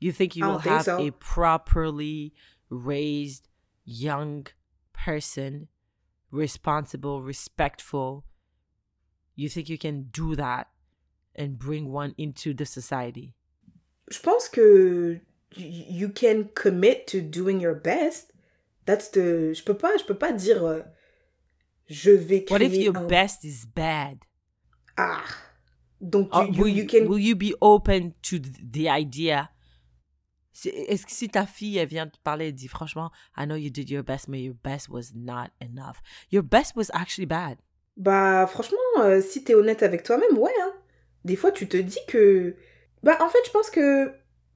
[0.00, 2.32] You think you will have a properly
[2.70, 3.48] raised
[3.84, 4.46] young
[4.94, 5.68] person,
[6.30, 8.24] responsible, respectful.
[9.36, 10.68] You think you can do that
[11.36, 13.34] and bring one into the society?
[14.10, 15.20] Je pense que
[15.54, 18.32] you can commit to doing your best.
[18.86, 19.54] That's the.
[19.54, 19.98] Je peux pas.
[19.98, 20.64] Je peux pas dire.
[20.64, 20.82] Uh,
[21.86, 22.50] je vais créer.
[22.50, 23.06] What if your un...
[23.06, 24.24] best is bad?
[24.96, 25.24] Ah.
[26.00, 27.06] Donc, you, uh, will, you, you can.
[27.06, 29.50] Will you be open to the idea
[30.68, 33.90] est-ce que si ta fille, vient te parler, elle dit franchement, I know you did
[33.90, 36.02] your best, but your best was not enough.
[36.30, 37.58] Your best was actually bad.
[37.96, 40.52] Bah, franchement, euh, si t'es honnête avec toi-même, ouais.
[40.62, 40.72] Hein.
[41.24, 42.56] Des fois, tu te dis que.
[43.02, 44.08] Bah, en fait, je pense que.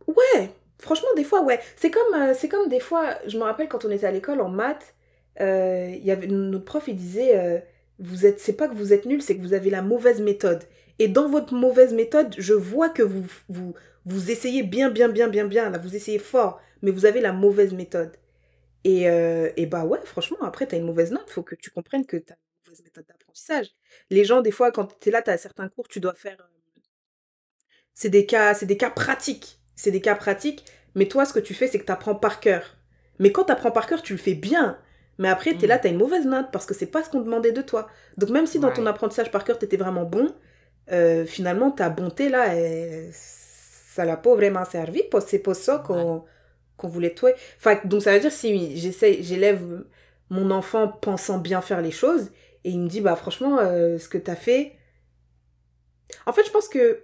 [0.07, 1.61] Ouais, franchement, des fois, ouais.
[1.77, 4.49] C'est comme, euh, comme des fois, je me rappelle quand on était à l'école en
[4.49, 4.95] maths,
[5.41, 5.95] euh,
[6.29, 7.65] notre prof, il disait
[7.99, 10.65] vous êtes, c'est pas que vous êtes nul, c'est que vous avez la mauvaise méthode.
[10.99, 13.75] Et dans votre mauvaise méthode, je vois que vous, vous,
[14.05, 17.33] vous essayez bien, bien, bien, bien, bien, là, vous essayez fort, mais vous avez la
[17.33, 18.17] mauvaise méthode.
[18.85, 22.07] Et, euh, et bah ouais, franchement, après, t'as une mauvaise note, faut que tu comprennes
[22.07, 23.69] que t'as une mauvaise méthode d'apprentissage.
[24.11, 26.37] Les gens, des fois, quand t'es là, t'as certains cours, tu dois faire...
[26.41, 26.81] Euh,
[27.95, 29.61] c'est des cas, c'est des cas pratiques.
[29.77, 30.65] C'est des cas pratiques,
[30.95, 32.77] mais toi, ce que tu fais, c'est que t'apprends par cœur.
[33.19, 34.79] Mais quand t'apprends par cœur, tu le fais bien.
[35.19, 35.81] Mais après, t'es là, mm.
[35.83, 37.89] t'as une mauvaise note parce que c'est pas ce qu'on demandait de toi.
[38.17, 40.35] Donc même si dans ton apprentissage par cœur, t'étais vraiment bon,
[40.93, 42.55] euh, finalement, ta bonté, là,
[43.13, 45.03] ça l'a pas vraiment servi.
[45.27, 46.25] C'est pas ça qu'on
[46.77, 47.15] qu'on voulait.
[47.59, 49.85] Enfin, donc ça veut dire si j'essaie, j'élève
[50.31, 52.31] mon enfant pensant bien faire les choses
[52.65, 54.77] et il me dit, bah franchement, euh, ce que t'as fait...
[56.27, 57.03] En fait, je pense que...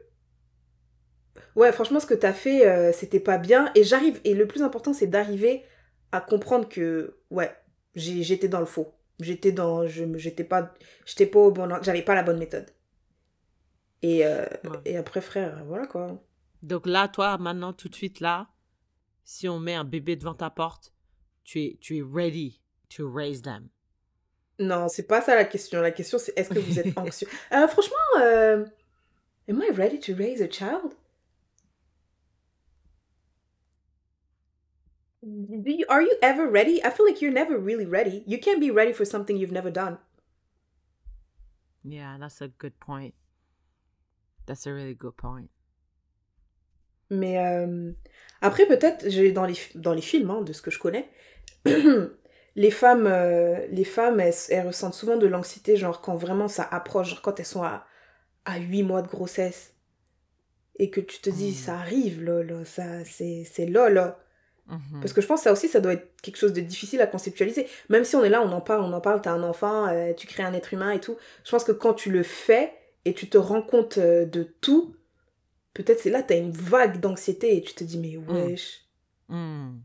[1.56, 3.70] Ouais, franchement, ce que t'as fait, euh, c'était pas bien.
[3.74, 5.64] Et j'arrive, et le plus important, c'est d'arriver
[6.12, 7.54] à comprendre que, ouais,
[7.94, 8.94] j'étais dans le faux.
[9.20, 10.72] J'étais dans, j'étais pas,
[11.04, 12.66] j'étais pas au bon, j'avais pas la bonne méthode.
[14.02, 14.46] Et, euh,
[14.84, 16.22] et après, frère, voilà quoi.
[16.62, 18.48] Donc là, toi, maintenant, tout de suite, là,
[19.24, 20.92] si on met un bébé devant ta porte,
[21.44, 23.68] tu es, tu es ready to raise them.
[24.58, 25.80] Non, c'est pas ça la question.
[25.80, 27.28] La question, c'est est-ce que vous êtes anxieux?
[27.52, 28.66] Euh, Franchement, euh,
[29.48, 30.94] am I ready to raise a child?
[35.88, 36.82] Are you ever ready?
[36.82, 38.22] I feel like you're never really ready.
[38.26, 39.98] You can't be ready for something you've never done.
[41.84, 43.14] Yeah, that's a good point.
[44.50, 45.46] That's a really good point.
[47.08, 47.92] Mais euh,
[48.40, 51.08] après, peut-être, dans les, dans les films, hein, de ce que je connais,
[52.56, 57.10] les femmes, euh, les femmes elles, ressentent souvent de l'anxiété, genre quand vraiment ça approche,
[57.10, 57.86] genre quand elles sont à,
[58.44, 59.72] à 8 mois de grossesse.
[60.80, 61.54] Et que tu te dis, mmh.
[61.54, 64.18] ça arrive, là ça, c'est là, là.
[64.66, 65.00] Mhm.
[65.00, 67.06] Parce que je pense que ça aussi, ça doit être quelque chose de difficile à
[67.06, 67.68] conceptualiser.
[67.88, 70.12] Même si on est là, on en parle, on en parle, t'as un enfant, euh,
[70.12, 71.16] tu crées un être humain et tout.
[71.44, 74.94] Je pense que quand tu le fais et tu te rends compte euh, de tout,
[75.74, 78.46] peut-être c'est là, t'as une vague d'anxiété et tu te dis, mais mm.
[78.46, 78.80] wesh.
[79.28, 79.78] Mm.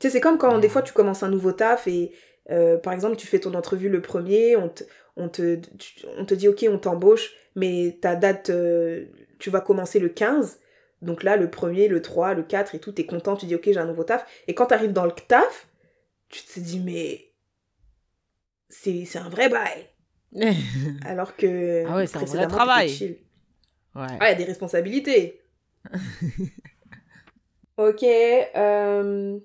[0.00, 2.12] Tu sais, c'est comme quand des fois tu commences un nouveau taf et
[2.50, 4.84] euh, par exemple, tu fais ton entrevue le premier, on te,
[5.16, 5.60] on te,
[6.16, 8.50] on te dit, ok, on t'embauche, mais ta date,
[9.38, 10.58] tu vas commencer le 15
[11.02, 13.64] donc là, le premier, le 3, le 4 et tout, t'es content, tu dis ok,
[13.64, 14.26] j'ai un nouveau taf.
[14.46, 15.68] Et quand t'arrives dans le taf,
[16.28, 17.32] tu te dis mais.
[18.68, 19.88] c'est c'est un vrai bail.
[21.04, 22.88] Alors que Ah ouais, c'est un vrai travail.
[22.88, 23.16] chill.
[23.94, 24.06] ouais.
[24.20, 25.40] Ah, il y a des responsabilités.
[27.76, 28.02] ok.
[28.54, 29.40] Um,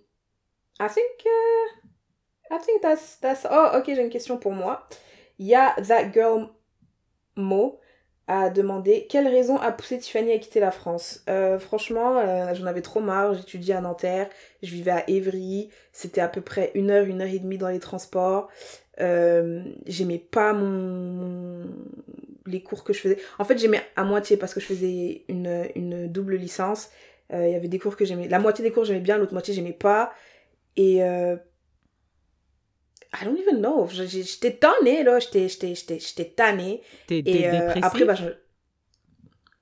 [0.79, 1.25] I think.
[1.25, 1.69] uh,
[2.51, 3.47] I think that's that's.
[3.49, 3.85] Oh, ok.
[3.87, 4.85] J'ai une question pour moi.
[5.39, 6.49] Il y a that girl
[7.35, 7.79] Mo
[8.27, 11.23] a demandé quelle raison a poussé Tiffany à quitter la France.
[11.27, 13.33] Euh, franchement, euh, j'en avais trop marre.
[13.33, 14.29] J'étudiais à Nanterre,
[14.61, 15.69] je vivais à Évry.
[15.91, 18.49] C'était à peu près une heure, une heure et demie dans les transports.
[18.99, 21.67] Euh, j'aimais pas mon,
[22.45, 23.17] les cours que je faisais.
[23.39, 26.91] En fait, j'aimais à moitié parce que je faisais une, une double licence.
[27.31, 28.27] Euh, Il y avait des cours que j'aimais.
[28.27, 30.13] La moitié des cours j'aimais bien, l'autre moitié j'aimais pas.
[30.75, 31.35] Et euh,
[33.19, 33.87] I don't even know.
[33.89, 36.81] J'étais tannée là, j'étais j'étais j'étais j'étais tannée.
[37.07, 38.25] T'es dépressif après bah je...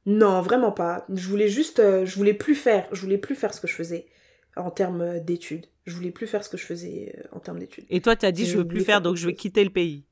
[0.06, 1.06] non, vraiment pas.
[1.14, 4.08] Je voulais juste je voulais plus faire, je voulais plus faire ce que je faisais
[4.56, 5.68] en termes d'études.
[5.86, 7.86] Je voulais plus faire ce que je faisais euh, en termes d'études.
[7.90, 9.70] Et toi, tu as dit, Je je veux plus faire, donc je vais quitter le
[9.70, 10.06] pays.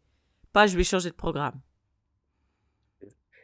[0.53, 1.59] Pas, je vais changer de programme.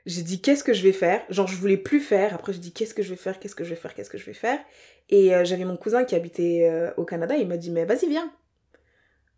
[0.06, 1.24] J'ai dit qu'est-ce que je vais faire?
[1.30, 2.36] Genre je voulais plus faire.
[2.36, 3.40] Après j'ai dit qu'est-ce que je vais faire?
[3.40, 3.96] Qu'est-ce que je vais faire?
[3.96, 4.60] Qu'est-ce que je vais faire?
[5.10, 7.36] Et euh, j'avais mon cousin qui habitait euh, au Canada.
[7.36, 8.32] Il m'a dit mais vas-y viens.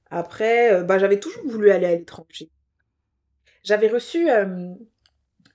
[0.09, 2.51] Après euh, bah j'avais toujours voulu aller à l'étranger.
[3.63, 4.73] J'avais reçu euh,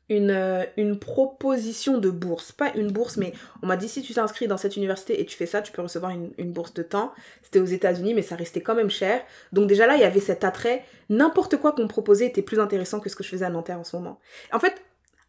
[0.08, 2.52] une, euh, une proposition de bourse.
[2.52, 3.32] Pas une bourse mais
[3.62, 5.82] on m'a dit si tu t'inscris dans cette université et tu fais ça, tu peux
[5.82, 7.12] recevoir une, une bourse de temps.
[7.42, 9.22] C'était aux États-Unis mais ça restait quand même cher.
[9.52, 10.84] Donc déjà là il y avait cet attrait.
[11.08, 13.78] N'importe quoi qu'on me proposait était plus intéressant que ce que je faisais à Nanterre
[13.78, 14.18] en ce moment.
[14.52, 14.82] En fait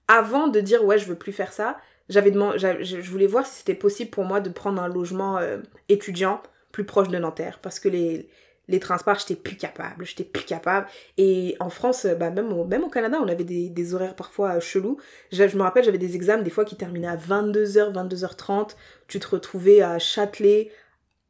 [0.08, 1.78] avant de dire ouais je veux plus faire ça
[2.10, 5.60] j'avais demandé je voulais voir si c'était possible pour moi de prendre un logement euh,
[5.90, 8.28] étudiant plus proche de Nanterre parce que les
[8.68, 10.88] les transports j'étais plus capable j'étais plus capable.
[11.18, 14.16] Et en France euh, bah même au, même au Canada on avait des, des horaires
[14.16, 14.98] parfois euh, chelous.
[15.32, 18.76] Je, je me rappelle j'avais des examens des fois qui terminaient à 22h 22h30
[19.08, 20.72] tu te retrouvais à Châtelet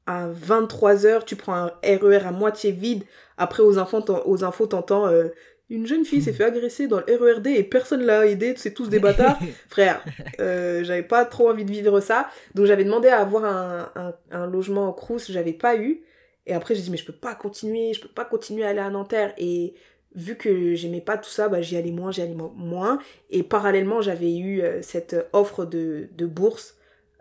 [0.06, 3.04] à 23h tu prends un RER à moitié vide.
[3.38, 5.30] Après aux aux infos t'entends euh,
[5.70, 8.90] une jeune fille s'est fait agresser dans le RERD et personne l'a aidé, c'est tous
[8.90, 9.40] des bâtards.
[9.70, 10.04] Frère,
[10.40, 12.28] euh, j'avais pas trop envie de vivre ça.
[12.54, 16.04] Donc j'avais demandé à avoir un, un, un logement au Crous, j'avais pas eu.
[16.46, 18.80] Et après j'ai dit mais je peux pas continuer, je peux pas continuer à aller
[18.80, 19.34] à Nanterre.
[19.38, 19.74] Et
[20.16, 23.00] vu que j'aimais pas tout ça, bah, j'y allais moins, j'y allais mo- moins.
[23.30, 26.76] Et parallèlement j'avais eu euh, cette offre de, de bourse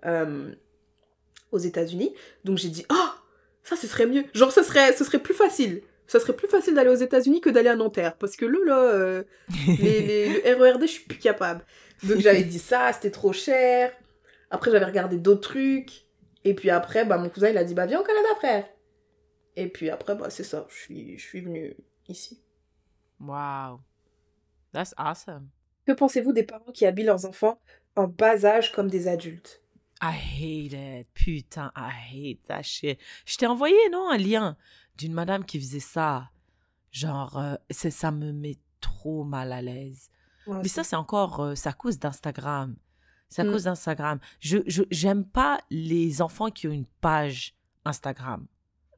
[0.06, 0.52] euh,
[1.52, 2.14] aux États-Unis.
[2.44, 3.08] Donc j'ai dit oh
[3.62, 4.24] ça ce serait mieux.
[4.34, 5.82] Genre ce serait, ce serait plus facile.
[6.08, 8.16] Ça serait plus facile d'aller aux États-Unis que d'aller à Nanterre.
[8.16, 9.22] Parce que là, là, euh,
[9.78, 11.64] les, les- le RERD, je suis plus capable.
[12.02, 13.92] Donc j'avais dit ça, c'était trop cher.
[14.50, 16.02] Après, j'avais regardé d'autres trucs.
[16.44, 18.64] Et puis après, bah, mon cousin, il a dit, bah, viens au Canada, frère.
[19.56, 20.66] Et puis après, bah, c'est ça.
[20.70, 21.74] Je suis, je suis venue
[22.08, 22.42] ici.
[23.20, 23.80] Wow.
[24.72, 25.48] That's awesome.
[25.86, 27.60] Que pensez-vous des parents qui habillent leurs enfants
[27.96, 29.60] en bas âge comme des adultes?
[30.00, 31.08] I hate it.
[31.14, 31.90] Putain, I
[32.34, 32.98] hate that shit.
[33.26, 34.56] Je t'ai envoyé, non, un lien
[34.96, 36.30] d'une madame qui faisait ça.
[36.90, 40.10] Genre, euh, c'est- ça me met trop mal à l'aise.
[40.48, 42.74] Mais ça, c'est encore, euh, à cause d'Instagram.
[43.28, 43.52] C'est à Mm.
[43.52, 44.18] cause d'Instagram.
[44.40, 48.46] Je, je, j'aime pas les enfants qui ont une page Instagram.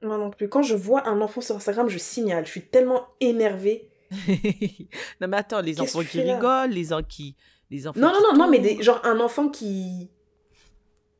[0.05, 0.49] Moi non plus.
[0.49, 2.45] Quand je vois un enfant sur Instagram, je signale.
[2.47, 3.89] Je suis tellement énervée.
[5.21, 7.37] non, mais attends, les enfants qui rigolent, les, en- qui,
[7.71, 8.67] les enfants Non, non, qui non, non, mais tombent.
[8.77, 10.11] des, genre un enfant qui.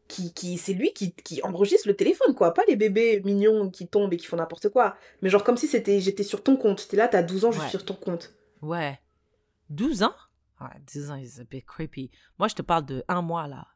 [0.07, 2.53] qui, qui c'est lui qui, qui enregistre le téléphone, quoi.
[2.55, 4.97] Pas les bébés mignons qui tombent et qui font n'importe quoi.
[5.23, 6.87] Mais genre comme si c'était j'étais sur ton compte.
[6.89, 7.63] T'es là, t'as 12 ans, je Ouais.
[7.65, 8.33] suis sur ton compte.
[8.63, 9.01] Ouais.
[9.71, 10.15] 12 ans?
[10.61, 12.11] Ouais, 12 ans is a bit creepy.
[12.39, 13.67] Moi, je te parle de un mois, là.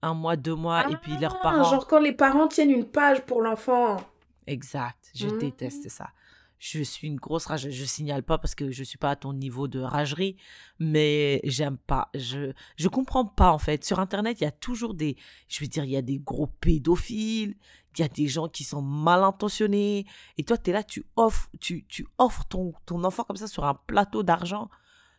[0.00, 1.70] Un mois, deux mois, et puis leurs Ah, parents.
[1.70, 3.98] Genre quand les parents tiennent une page pour l'enfant.
[4.46, 5.10] Exact.
[5.14, 5.38] Je Mhm.
[5.38, 6.10] déteste ça.
[6.58, 7.68] Je suis une grosse rage.
[7.70, 10.36] Je signale pas parce que je suis pas à ton niveau de ragerie,
[10.78, 12.08] mais j'aime pas.
[12.14, 13.84] Je je comprends pas en fait.
[13.84, 15.16] Sur internet, il y a toujours des
[15.48, 17.56] je veux dire, il y a des gros pédophiles,
[17.96, 20.06] il y a des gens qui sont mal intentionnés
[20.38, 23.48] et toi tu es là, tu offres tu tu offres ton ton enfant comme ça
[23.48, 24.68] sur un plateau d'argent.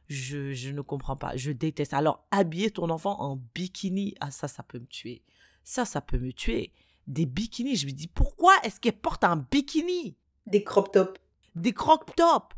[0.07, 1.35] Je, je ne comprends pas.
[1.37, 1.93] Je déteste.
[1.93, 5.23] Alors, habiller ton enfant en bikini, ah ça, ça peut me tuer.
[5.63, 6.73] Ça, ça peut me tuer.
[7.07, 10.15] Des bikinis, je me dis, pourquoi est-ce qu'elle porte un bikini?
[10.45, 11.19] Des crop tops.
[11.55, 12.55] Des crop tops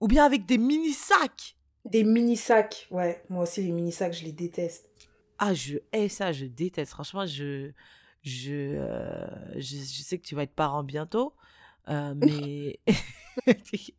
[0.00, 2.86] Ou bien avec des mini-sacs Des mini sacs.
[2.90, 4.88] Ouais, moi aussi les mini sacs, je les déteste.
[5.38, 6.92] Ah, je hais ça, je déteste.
[6.92, 7.72] Franchement, je,
[8.22, 11.34] je, euh, je, je sais que tu vas être parent bientôt,
[11.88, 12.80] euh, mais...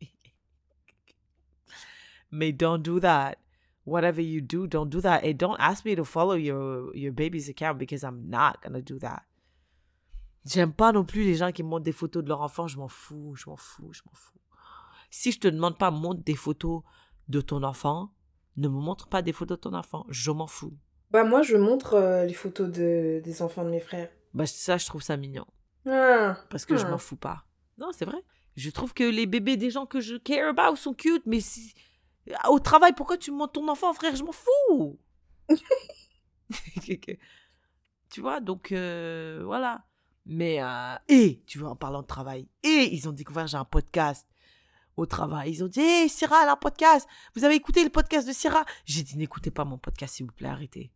[2.30, 3.36] mais don't do that.
[3.84, 5.20] Whatever you do, don't do that.
[5.24, 8.98] And don't ask me to follow your, your baby's account because I'm not gonna do
[8.98, 9.22] that.
[10.46, 12.66] J'aime pas non plus les gens qui montrent des photos de leur enfant.
[12.68, 14.38] Je m'en fous, je m'en fous, je m'en fous.
[15.10, 16.82] Si je te demande pas, montre des photos
[17.28, 18.12] de ton enfant,
[18.56, 20.06] ne me montre pas des photos de ton enfant.
[20.08, 20.76] Je m'en fous.
[21.10, 24.10] Bah moi je montre euh, les photos de, des enfants de mes frères.
[24.34, 25.46] Bah, ça, je trouve ça mignon.
[25.86, 26.90] Ah, Parce que je Ah.
[26.90, 27.46] m'en fous pas.
[27.78, 28.22] Non, c'est vrai.
[28.56, 31.74] Je trouve que les bébés des gens que je care about sont cute, mais si...
[32.48, 34.14] au travail, pourquoi tu montes ton enfant, frère?
[34.16, 34.98] Je m'en fous.
[38.10, 39.84] tu vois, donc euh, voilà.
[40.26, 43.64] Mais, euh, et, tu vois, en parlant de travail, et ils ont découvert, j'ai un
[43.64, 44.26] podcast
[44.96, 45.52] au travail.
[45.52, 47.06] Ils ont dit, hé, hey, Syrah, elle a un podcast.
[47.34, 48.64] Vous avez écouté le podcast de Syrah?
[48.84, 50.90] J'ai dit, n'écoutez pas mon podcast, s'il vous plaît, arrêtez.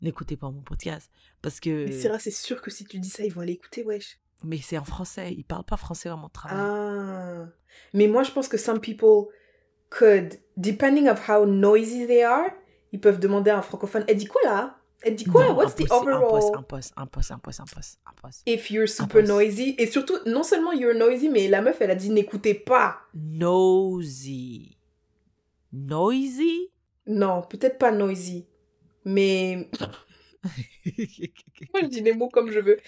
[0.00, 1.10] N'écoutez pas mon podcast.
[1.42, 1.86] Parce que.
[1.86, 4.18] Mais Syrah, c'est sûr que si tu dis ça, ils vont aller écouter, wesh.
[4.44, 5.34] Mais c'est en français.
[5.34, 6.56] Ils parlent pas français dans mon travail.
[6.58, 7.46] Ah.
[7.92, 9.26] Mais moi, je pense que some people
[9.90, 12.48] could, depending of how noisy they are,
[12.92, 14.79] ils peuvent demander à un francophone, elle dit quoi là?
[15.02, 15.46] Elle dit quoi?
[15.48, 16.24] Non, What's the overall
[16.56, 16.58] Impossible,
[16.96, 18.42] impossible, impossible, impossible, impossible.
[18.52, 19.28] If you're super Impossible.
[19.28, 19.74] noisy.
[19.78, 22.98] Et surtout, non seulement you're noisy, mais la meuf, elle a dit n'écoutez pas.
[23.14, 24.76] Nosy.
[25.72, 26.70] Noisy?
[27.06, 28.46] Non, peut-être pas noisy.
[29.04, 29.70] Mais
[31.72, 32.78] moi, je dis les mots comme je veux.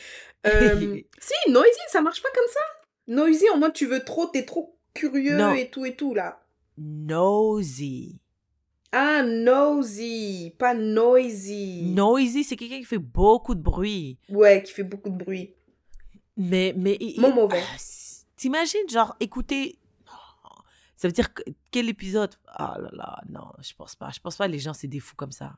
[0.46, 2.60] Euh, si, noisy, ça marche pas comme ça.
[3.08, 5.54] Noisy, en mode tu veux trop, t'es trop curieux Non.
[5.54, 6.42] et tout et tout là.
[6.78, 8.18] Nosy.
[8.92, 11.82] Ah, nosy, pas noisy.
[11.94, 14.18] Noisy, c'est quelqu'un qui fait beaucoup de bruit.
[14.28, 15.54] Ouais, qui fait beaucoup de bruit.
[16.36, 16.98] Mais, mais.
[17.16, 17.62] Mot mauvais.
[17.62, 17.76] Ah,
[18.36, 19.78] T'imagines, genre, écouter.
[20.96, 22.34] Ça veut dire que, quel épisode?
[22.46, 24.10] Ah là là, non, je pense pas.
[24.10, 25.56] Je pense pas les gens, c'est des fous comme ça.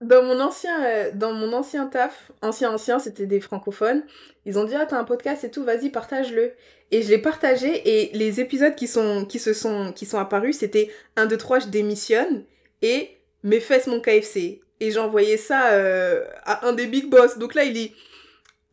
[0.00, 4.04] Dans mon ancien, euh, dans mon ancien taf, ancien ancien, c'était des francophones.
[4.44, 6.52] Ils ont dit ah t'as un podcast et tout, vas-y partage-le.
[6.92, 10.58] Et je l'ai partagé et les épisodes qui sont qui se sont qui sont apparus,
[10.58, 12.44] c'était 1 2 3 je démissionne
[12.80, 14.60] et mes fesses mon KFC.
[14.80, 17.36] Et j'ai envoyé ça euh, à un des big boss.
[17.36, 17.92] Donc là il dit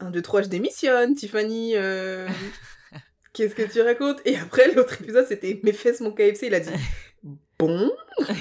[0.01, 2.27] 1 2 3 je démissionne, Tiffany euh,
[3.33, 4.21] Qu'est-ce que tu racontes?
[4.25, 6.69] Et après l'autre épisode c'était mes fesses mon KFC, il a dit
[7.57, 7.91] bon?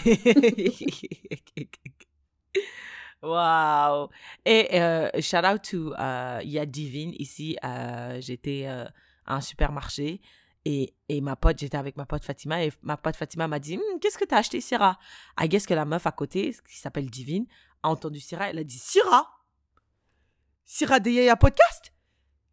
[3.23, 4.09] Waouh!
[4.45, 7.57] Et euh, shout out to euh, il y a Divine ici.
[7.65, 8.85] euh, J'étais euh,
[9.25, 10.21] à un supermarché
[10.67, 13.77] et, et ma pote, j'étais avec ma pote Fatima et ma pote Fatima m'a dit
[13.77, 14.99] Hum, Qu'est-ce que t'as acheté, Syrah?
[15.41, 17.47] I guess que la meuf à côté, qui s'appelle Divine,
[17.83, 18.51] a entendu Syrah.
[18.51, 19.27] Elle a dit Syrah?
[20.65, 21.93] Syrah de Yaya Podcast?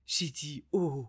[0.06, 1.08] J'ai dit Oh,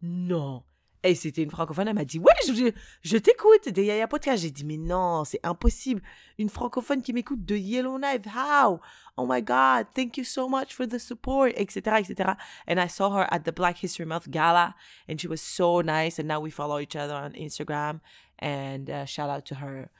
[0.00, 0.64] non.
[1.04, 2.70] Et c'était une francophone, elle m'a dit Ouais, je,
[3.02, 4.42] je t'écoute de Yaya Podcast.
[4.42, 6.00] J'ai dit Mais non, c'est impossible
[6.38, 8.24] une francophone qui m'écoute de Yellowknife.
[8.26, 8.78] How?
[9.16, 12.36] Oh my God, thank you so much for the support, etc., etc.
[12.68, 14.74] And I saw her at the Black History Month gala,
[15.08, 16.20] and she was so nice.
[16.20, 18.00] And now we follow each other on Instagram.
[18.38, 19.90] And uh, shout out to her.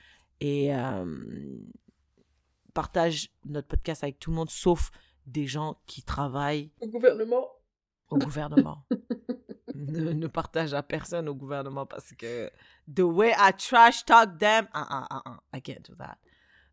[0.40, 1.04] Et euh,
[2.74, 4.90] partage notre podcast avec tout le monde, sauf
[5.26, 7.48] des gens qui travaillent au gouvernement.
[8.08, 8.84] au gouvernement.
[9.86, 12.50] ne, ne partage à personne au gouvernement parce que
[12.92, 16.18] the way I trash talk them, uh, uh, uh, uh, I can't do that.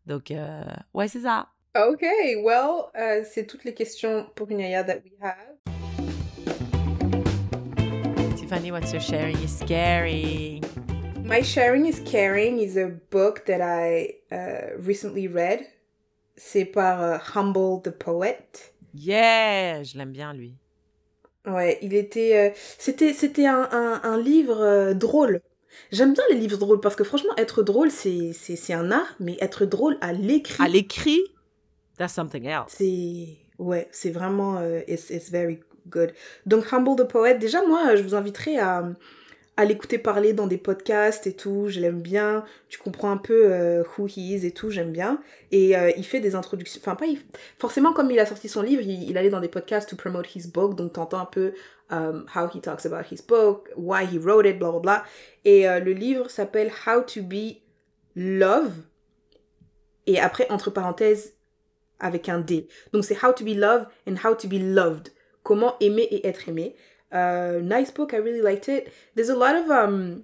[0.06, 0.64] Donc, euh,
[0.94, 1.48] ouais, c'est ça.
[1.76, 2.02] Ok,
[2.42, 5.36] well, euh, c'est toutes les questions pour une Yaya that we have.
[8.36, 10.60] Tiffany, what's your sharing is scary.
[11.22, 15.64] My Sharing is Caring is a book that I uh, recently read.
[16.36, 18.72] C'est par uh, Humble the Poet.
[18.92, 20.56] Yeah, je l'aime bien, lui.
[21.46, 22.50] Ouais, il était...
[22.50, 25.40] euh, c'était c'était un, un, un livre euh, drôle.
[25.90, 29.14] J'aime bien les livres drôles parce que franchement, être drôle, c'est c'est- c'est un art,
[29.20, 31.20] mais être drôle à l'écrit, À l'écrit,
[31.96, 32.72] that's something else.
[32.78, 33.38] c'est...
[33.58, 34.58] Ouais, c'est vraiment...
[34.58, 36.12] euh, it's, it's very good.
[36.46, 38.88] Donc, Humble the Poet, déjà, moi, je vous inviterai à,
[39.60, 41.68] à l'écouter parler dans des podcasts et tout.
[41.68, 42.44] Je l'aime bien.
[42.70, 45.20] Tu comprends un peu euh, who he is et tout, j'aime bien.
[45.52, 46.80] Et euh, il fait des introductions...
[46.82, 47.04] Enfin, pas...
[47.58, 50.48] Forcément, comme il a sorti son livre, il, allait dans des podcasts to promote his
[50.48, 50.76] book.
[50.76, 51.52] Donc, t'entends un peu
[51.90, 55.04] um, how he talks about his book, why he wrote it, blah, blah, blah.
[55.44, 57.58] Et euh, le livre s'appelle How to be
[58.16, 58.72] Love.
[60.06, 61.34] Et après, entre parenthèses,
[61.98, 62.66] avec un D.
[62.94, 65.10] Donc c'est How to be loved and How to be loved.
[65.42, 66.74] Comment aimer et être aimé.
[67.12, 68.92] Euh, nice book, I really liked it.
[69.14, 69.70] There's a lot of...
[69.70, 70.22] um,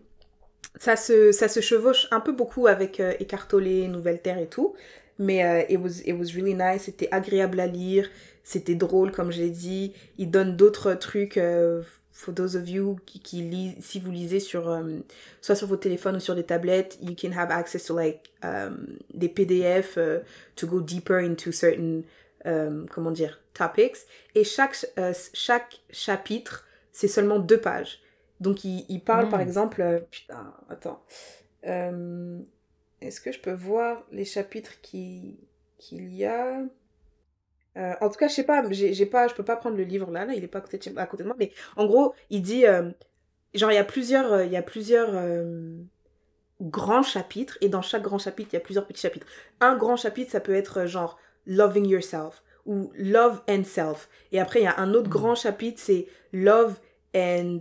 [0.79, 4.49] ça, se, ça se chevauche un peu beaucoup avec euh, Eckhart Tolle, Nouvelle Terre et
[4.49, 4.75] tout.
[5.19, 6.83] Mais euh, it, was, it was really nice.
[6.83, 8.09] C'était agréable à lire.
[8.45, 9.93] C'était drôle, comme je l'ai dit.
[10.19, 11.37] Il donne d'autres trucs...
[11.37, 11.83] euh,
[12.17, 14.83] for those of you qui, qui lisent, si vous lisez sur, euh,
[15.43, 18.97] soit sur vos téléphones ou sur des tablettes, you can have access to like um,
[19.13, 20.25] des PDF uh,
[20.57, 22.03] to go deeper into certain,
[22.47, 24.07] um, comment dire, topics.
[24.35, 24.87] Et chaque,
[25.35, 26.65] chaque chapitre,
[26.97, 28.01] c'est seulement deux pages.
[28.40, 30.44] Donc il, il parle par exemple, euh, putain,
[30.74, 31.01] attends,
[31.66, 32.39] Euh,
[33.01, 35.39] est-ce que je peux voir les chapitres qui
[35.78, 36.62] qu'il y a?
[37.77, 40.10] Euh, en tout cas, je sais pas, j'ai pas, je peux pas prendre le livre
[40.10, 42.14] là, là, il est pas à côté de, à côté de moi, mais en gros,
[42.31, 42.64] il dit,
[43.55, 45.10] genre, il y a plusieurs, il y a plusieurs
[46.60, 49.27] grands chapitres, et dans chaque grand chapitre, il y a plusieurs petits chapitres.
[49.60, 54.60] Un grand chapitre, ça peut être genre loving yourself ou love and self, et après,
[54.60, 55.12] il y a un autre Mhm.
[55.18, 56.81] grand chapitre, c'est love
[57.17, 57.59] and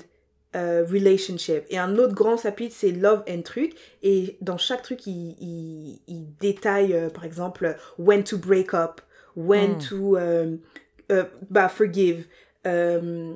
[0.55, 1.65] euh, relationship.
[1.69, 3.73] Et un autre grand chapitre, c'est love and truc.
[4.03, 9.01] Et dans chaque truc, il, il, il détaille, euh, par exemple, when to break up,
[9.35, 9.79] when Mm.
[9.79, 10.55] to euh,
[11.49, 12.25] bah, forgive.
[12.63, 13.35] Plein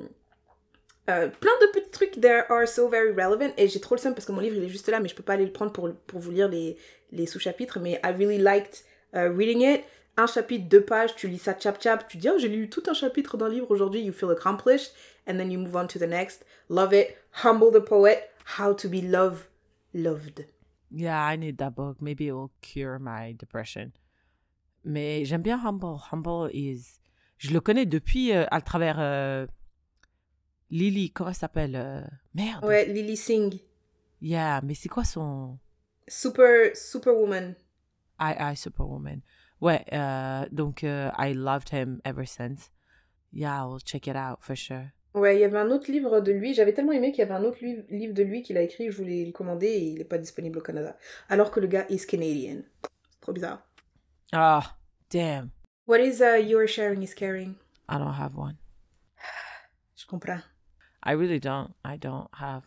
[1.07, 3.51] de petits trucs there are so very relevant.
[3.57, 5.15] Et j'ai trop le seum parce que mon livre, il est juste là, mais je
[5.15, 6.77] peux pas aller le prendre pour, pour vous lire les,
[7.11, 7.79] les sous-chapitres.
[7.79, 8.83] Mais I really liked
[9.13, 9.81] uh, reading it.
[10.17, 12.83] Un chapitre, deux pages, tu lis ça chap chap, tu dis, oh, j'ai lu tout
[12.87, 14.91] un chapitre d'un livre aujourd'hui, you feel accomplished,
[15.25, 16.43] and then you move on to the next.
[16.67, 17.17] Love it.
[17.43, 18.29] Humble the poet.
[18.57, 19.47] How to be love
[19.93, 20.45] loved.
[20.91, 22.01] Yeah, I need that book.
[22.01, 23.91] Maybe it will cure my depression.
[24.83, 25.97] Mais j'aime bien Humble.
[26.11, 26.99] Humble is.
[27.37, 29.45] Je le connais depuis euh, à travers euh,
[30.69, 31.11] Lily.
[31.11, 32.01] Comment elle s'appelle euh,
[32.33, 32.63] Merde.
[32.65, 33.59] Ouais, Lily Singh.
[34.21, 35.57] Yeah, mais c'est quoi son
[36.07, 37.55] Super, Superwoman.
[38.19, 39.21] I I Superwoman.
[39.61, 39.85] Ouais.
[39.93, 42.69] euh, donc euh, I loved him ever since.
[43.31, 44.91] Yeah, I'll check it out for sure.
[45.15, 46.53] Ouais, il y avait un autre livre de lui.
[46.53, 48.91] J'avais tellement aimé qu'il y avait un autre li- livre de lui qu'il a écrit.
[48.91, 50.95] Je voulais le commander et il n'est pas disponible au Canada.
[51.29, 52.61] Alors que le gars is Canadian.
[53.11, 53.67] C'est trop bizarre.
[54.31, 54.77] Ah,
[55.11, 55.49] damn.
[55.87, 57.55] What is uh, your sharing is caring?
[57.89, 58.57] I don't have one.
[59.95, 60.41] Je comprends.
[61.03, 61.73] I really don't.
[61.83, 62.65] I don't have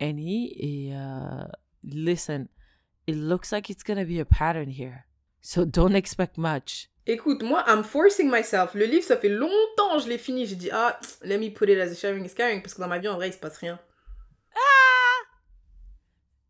[0.00, 0.52] any.
[0.58, 1.46] Et, uh,
[1.84, 2.48] listen,
[3.06, 5.06] it looks like it's gonna be a pattern here.
[5.42, 6.88] So don't expect much.
[7.04, 8.74] Écoute, moi, I'm forcing myself.
[8.74, 10.46] Le livre, ça fait longtemps je l'ai fini.
[10.46, 12.62] J'ai dit, ah, let me put it as a sharing is caring.
[12.62, 13.78] Parce que dans ma vie, en vrai, il se passe rien.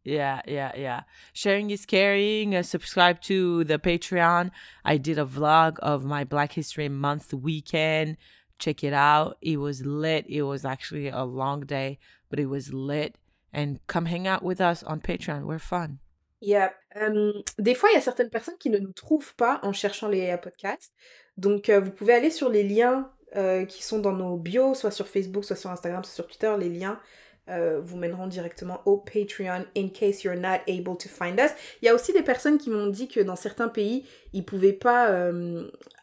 [0.05, 1.02] Yeah, yeah, yeah.
[1.32, 2.56] Sharing is caring.
[2.56, 4.51] Uh, subscribe to the Patreon.
[4.85, 8.16] I did a vlog of my Black History Month weekend.
[8.59, 9.39] Check it out.
[9.40, 10.27] It was lit.
[10.28, 11.98] It was actually a long day,
[12.31, 13.16] but it was lit.
[13.52, 15.44] And come hang out with us on Patreon.
[15.44, 16.01] We're fun.
[16.43, 16.74] Yeah.
[16.97, 20.09] Euh, des fois, il y a certaines personnes qui ne nous trouvent pas en cherchant
[20.09, 20.93] les euh, podcasts.
[21.36, 24.90] Donc, euh, vous pouvez aller sur les liens euh, qui sont dans nos bios, soit
[24.90, 26.55] sur Facebook, soit sur Instagram, soit sur Twitter.
[26.59, 27.01] Les liens
[27.85, 31.51] vous mèneront directement au Patreon in case you're not able to find us.
[31.82, 34.73] Il y a aussi des personnes qui m'ont dit que dans certains pays, ils pouvaient
[34.73, 35.10] pas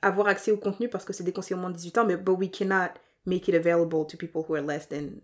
[0.03, 2.37] avoir accès au contenu parce que c'est déconseillé au moins de 18 ans, mais but
[2.37, 2.91] we cannot
[3.25, 5.21] make it available to people who are less than,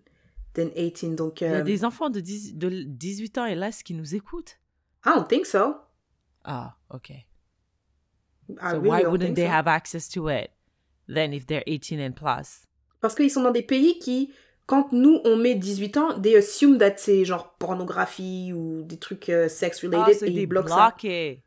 [0.56, 1.16] than 18.
[1.16, 4.16] Donc, Il y a des enfants de, 10 de 18 ans et là qui nous
[4.16, 4.58] écoutent.
[5.06, 5.76] I don't think so.
[6.44, 7.26] Ah, okay.
[8.61, 9.52] I so really why wouldn't they so.
[9.52, 10.52] have access to it
[11.07, 12.65] then if they're 18 and plus?
[13.02, 14.34] Parce qu'ils sont dans des pays qui,
[14.68, 19.30] quand nous on met 18 ans, they assume that c'est genre pornographie ou des trucs
[19.30, 20.90] euh, sex Ah, related c'est et des ils bloquent ça.
[20.90, 21.44] bloqués.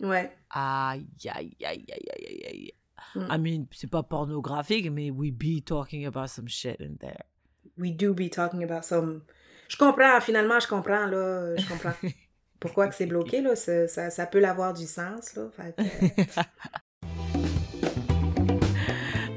[0.00, 0.30] Ouais.
[0.50, 2.72] Aïe, aïe, aïe, aïe, aïe, aïe, aïe.
[3.14, 3.26] Mm.
[3.30, 7.24] I mean, c'est pas pornographique, mais we be talking about some shit in there.
[7.78, 9.22] We do be talking about some.
[9.68, 11.56] Je comprends, finalement, je comprends, là.
[11.56, 11.94] Je comprends.
[12.62, 13.56] Pourquoi que c'est bloqué, là?
[13.56, 15.48] Ça, ça, peut l'avoir du sens, là.
[15.56, 16.42] Fait que, euh,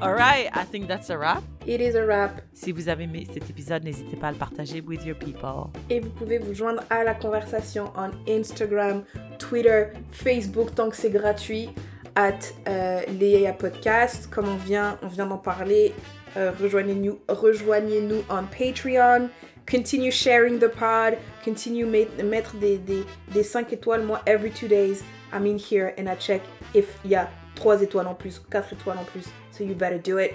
[0.00, 1.42] All right, I think that's a wrap.
[1.66, 2.40] It is a wrap.
[2.52, 5.72] Si vous avez aimé cet épisode, n'hésitez pas à le partager with your people.
[5.90, 9.02] Et vous pouvez vous joindre à la conversation en Instagram,
[9.40, 11.70] Twitter, Facebook, tant que c'est gratuit,
[12.14, 12.38] at
[12.68, 14.28] euh, Léa Podcast.
[14.30, 15.92] Comme on vient, on vient d'en parler,
[16.36, 19.30] euh, rejoignez-nous rejoignez-nous en Patreon.
[19.66, 21.18] Continue sharing the pod.
[21.44, 24.02] Continue mettre des, des, des 5 étoiles.
[24.04, 25.02] Moi, every two days,
[25.32, 26.42] I'm in here and I check
[26.74, 29.26] if il y a 3 étoiles en plus, 4 étoiles en plus.
[29.50, 30.34] So you better do it.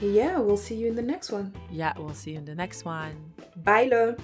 [0.00, 1.52] Yeah, we'll see you in the next one.
[1.72, 3.16] Yeah, we'll see you in the next one.
[3.56, 4.14] Bye là!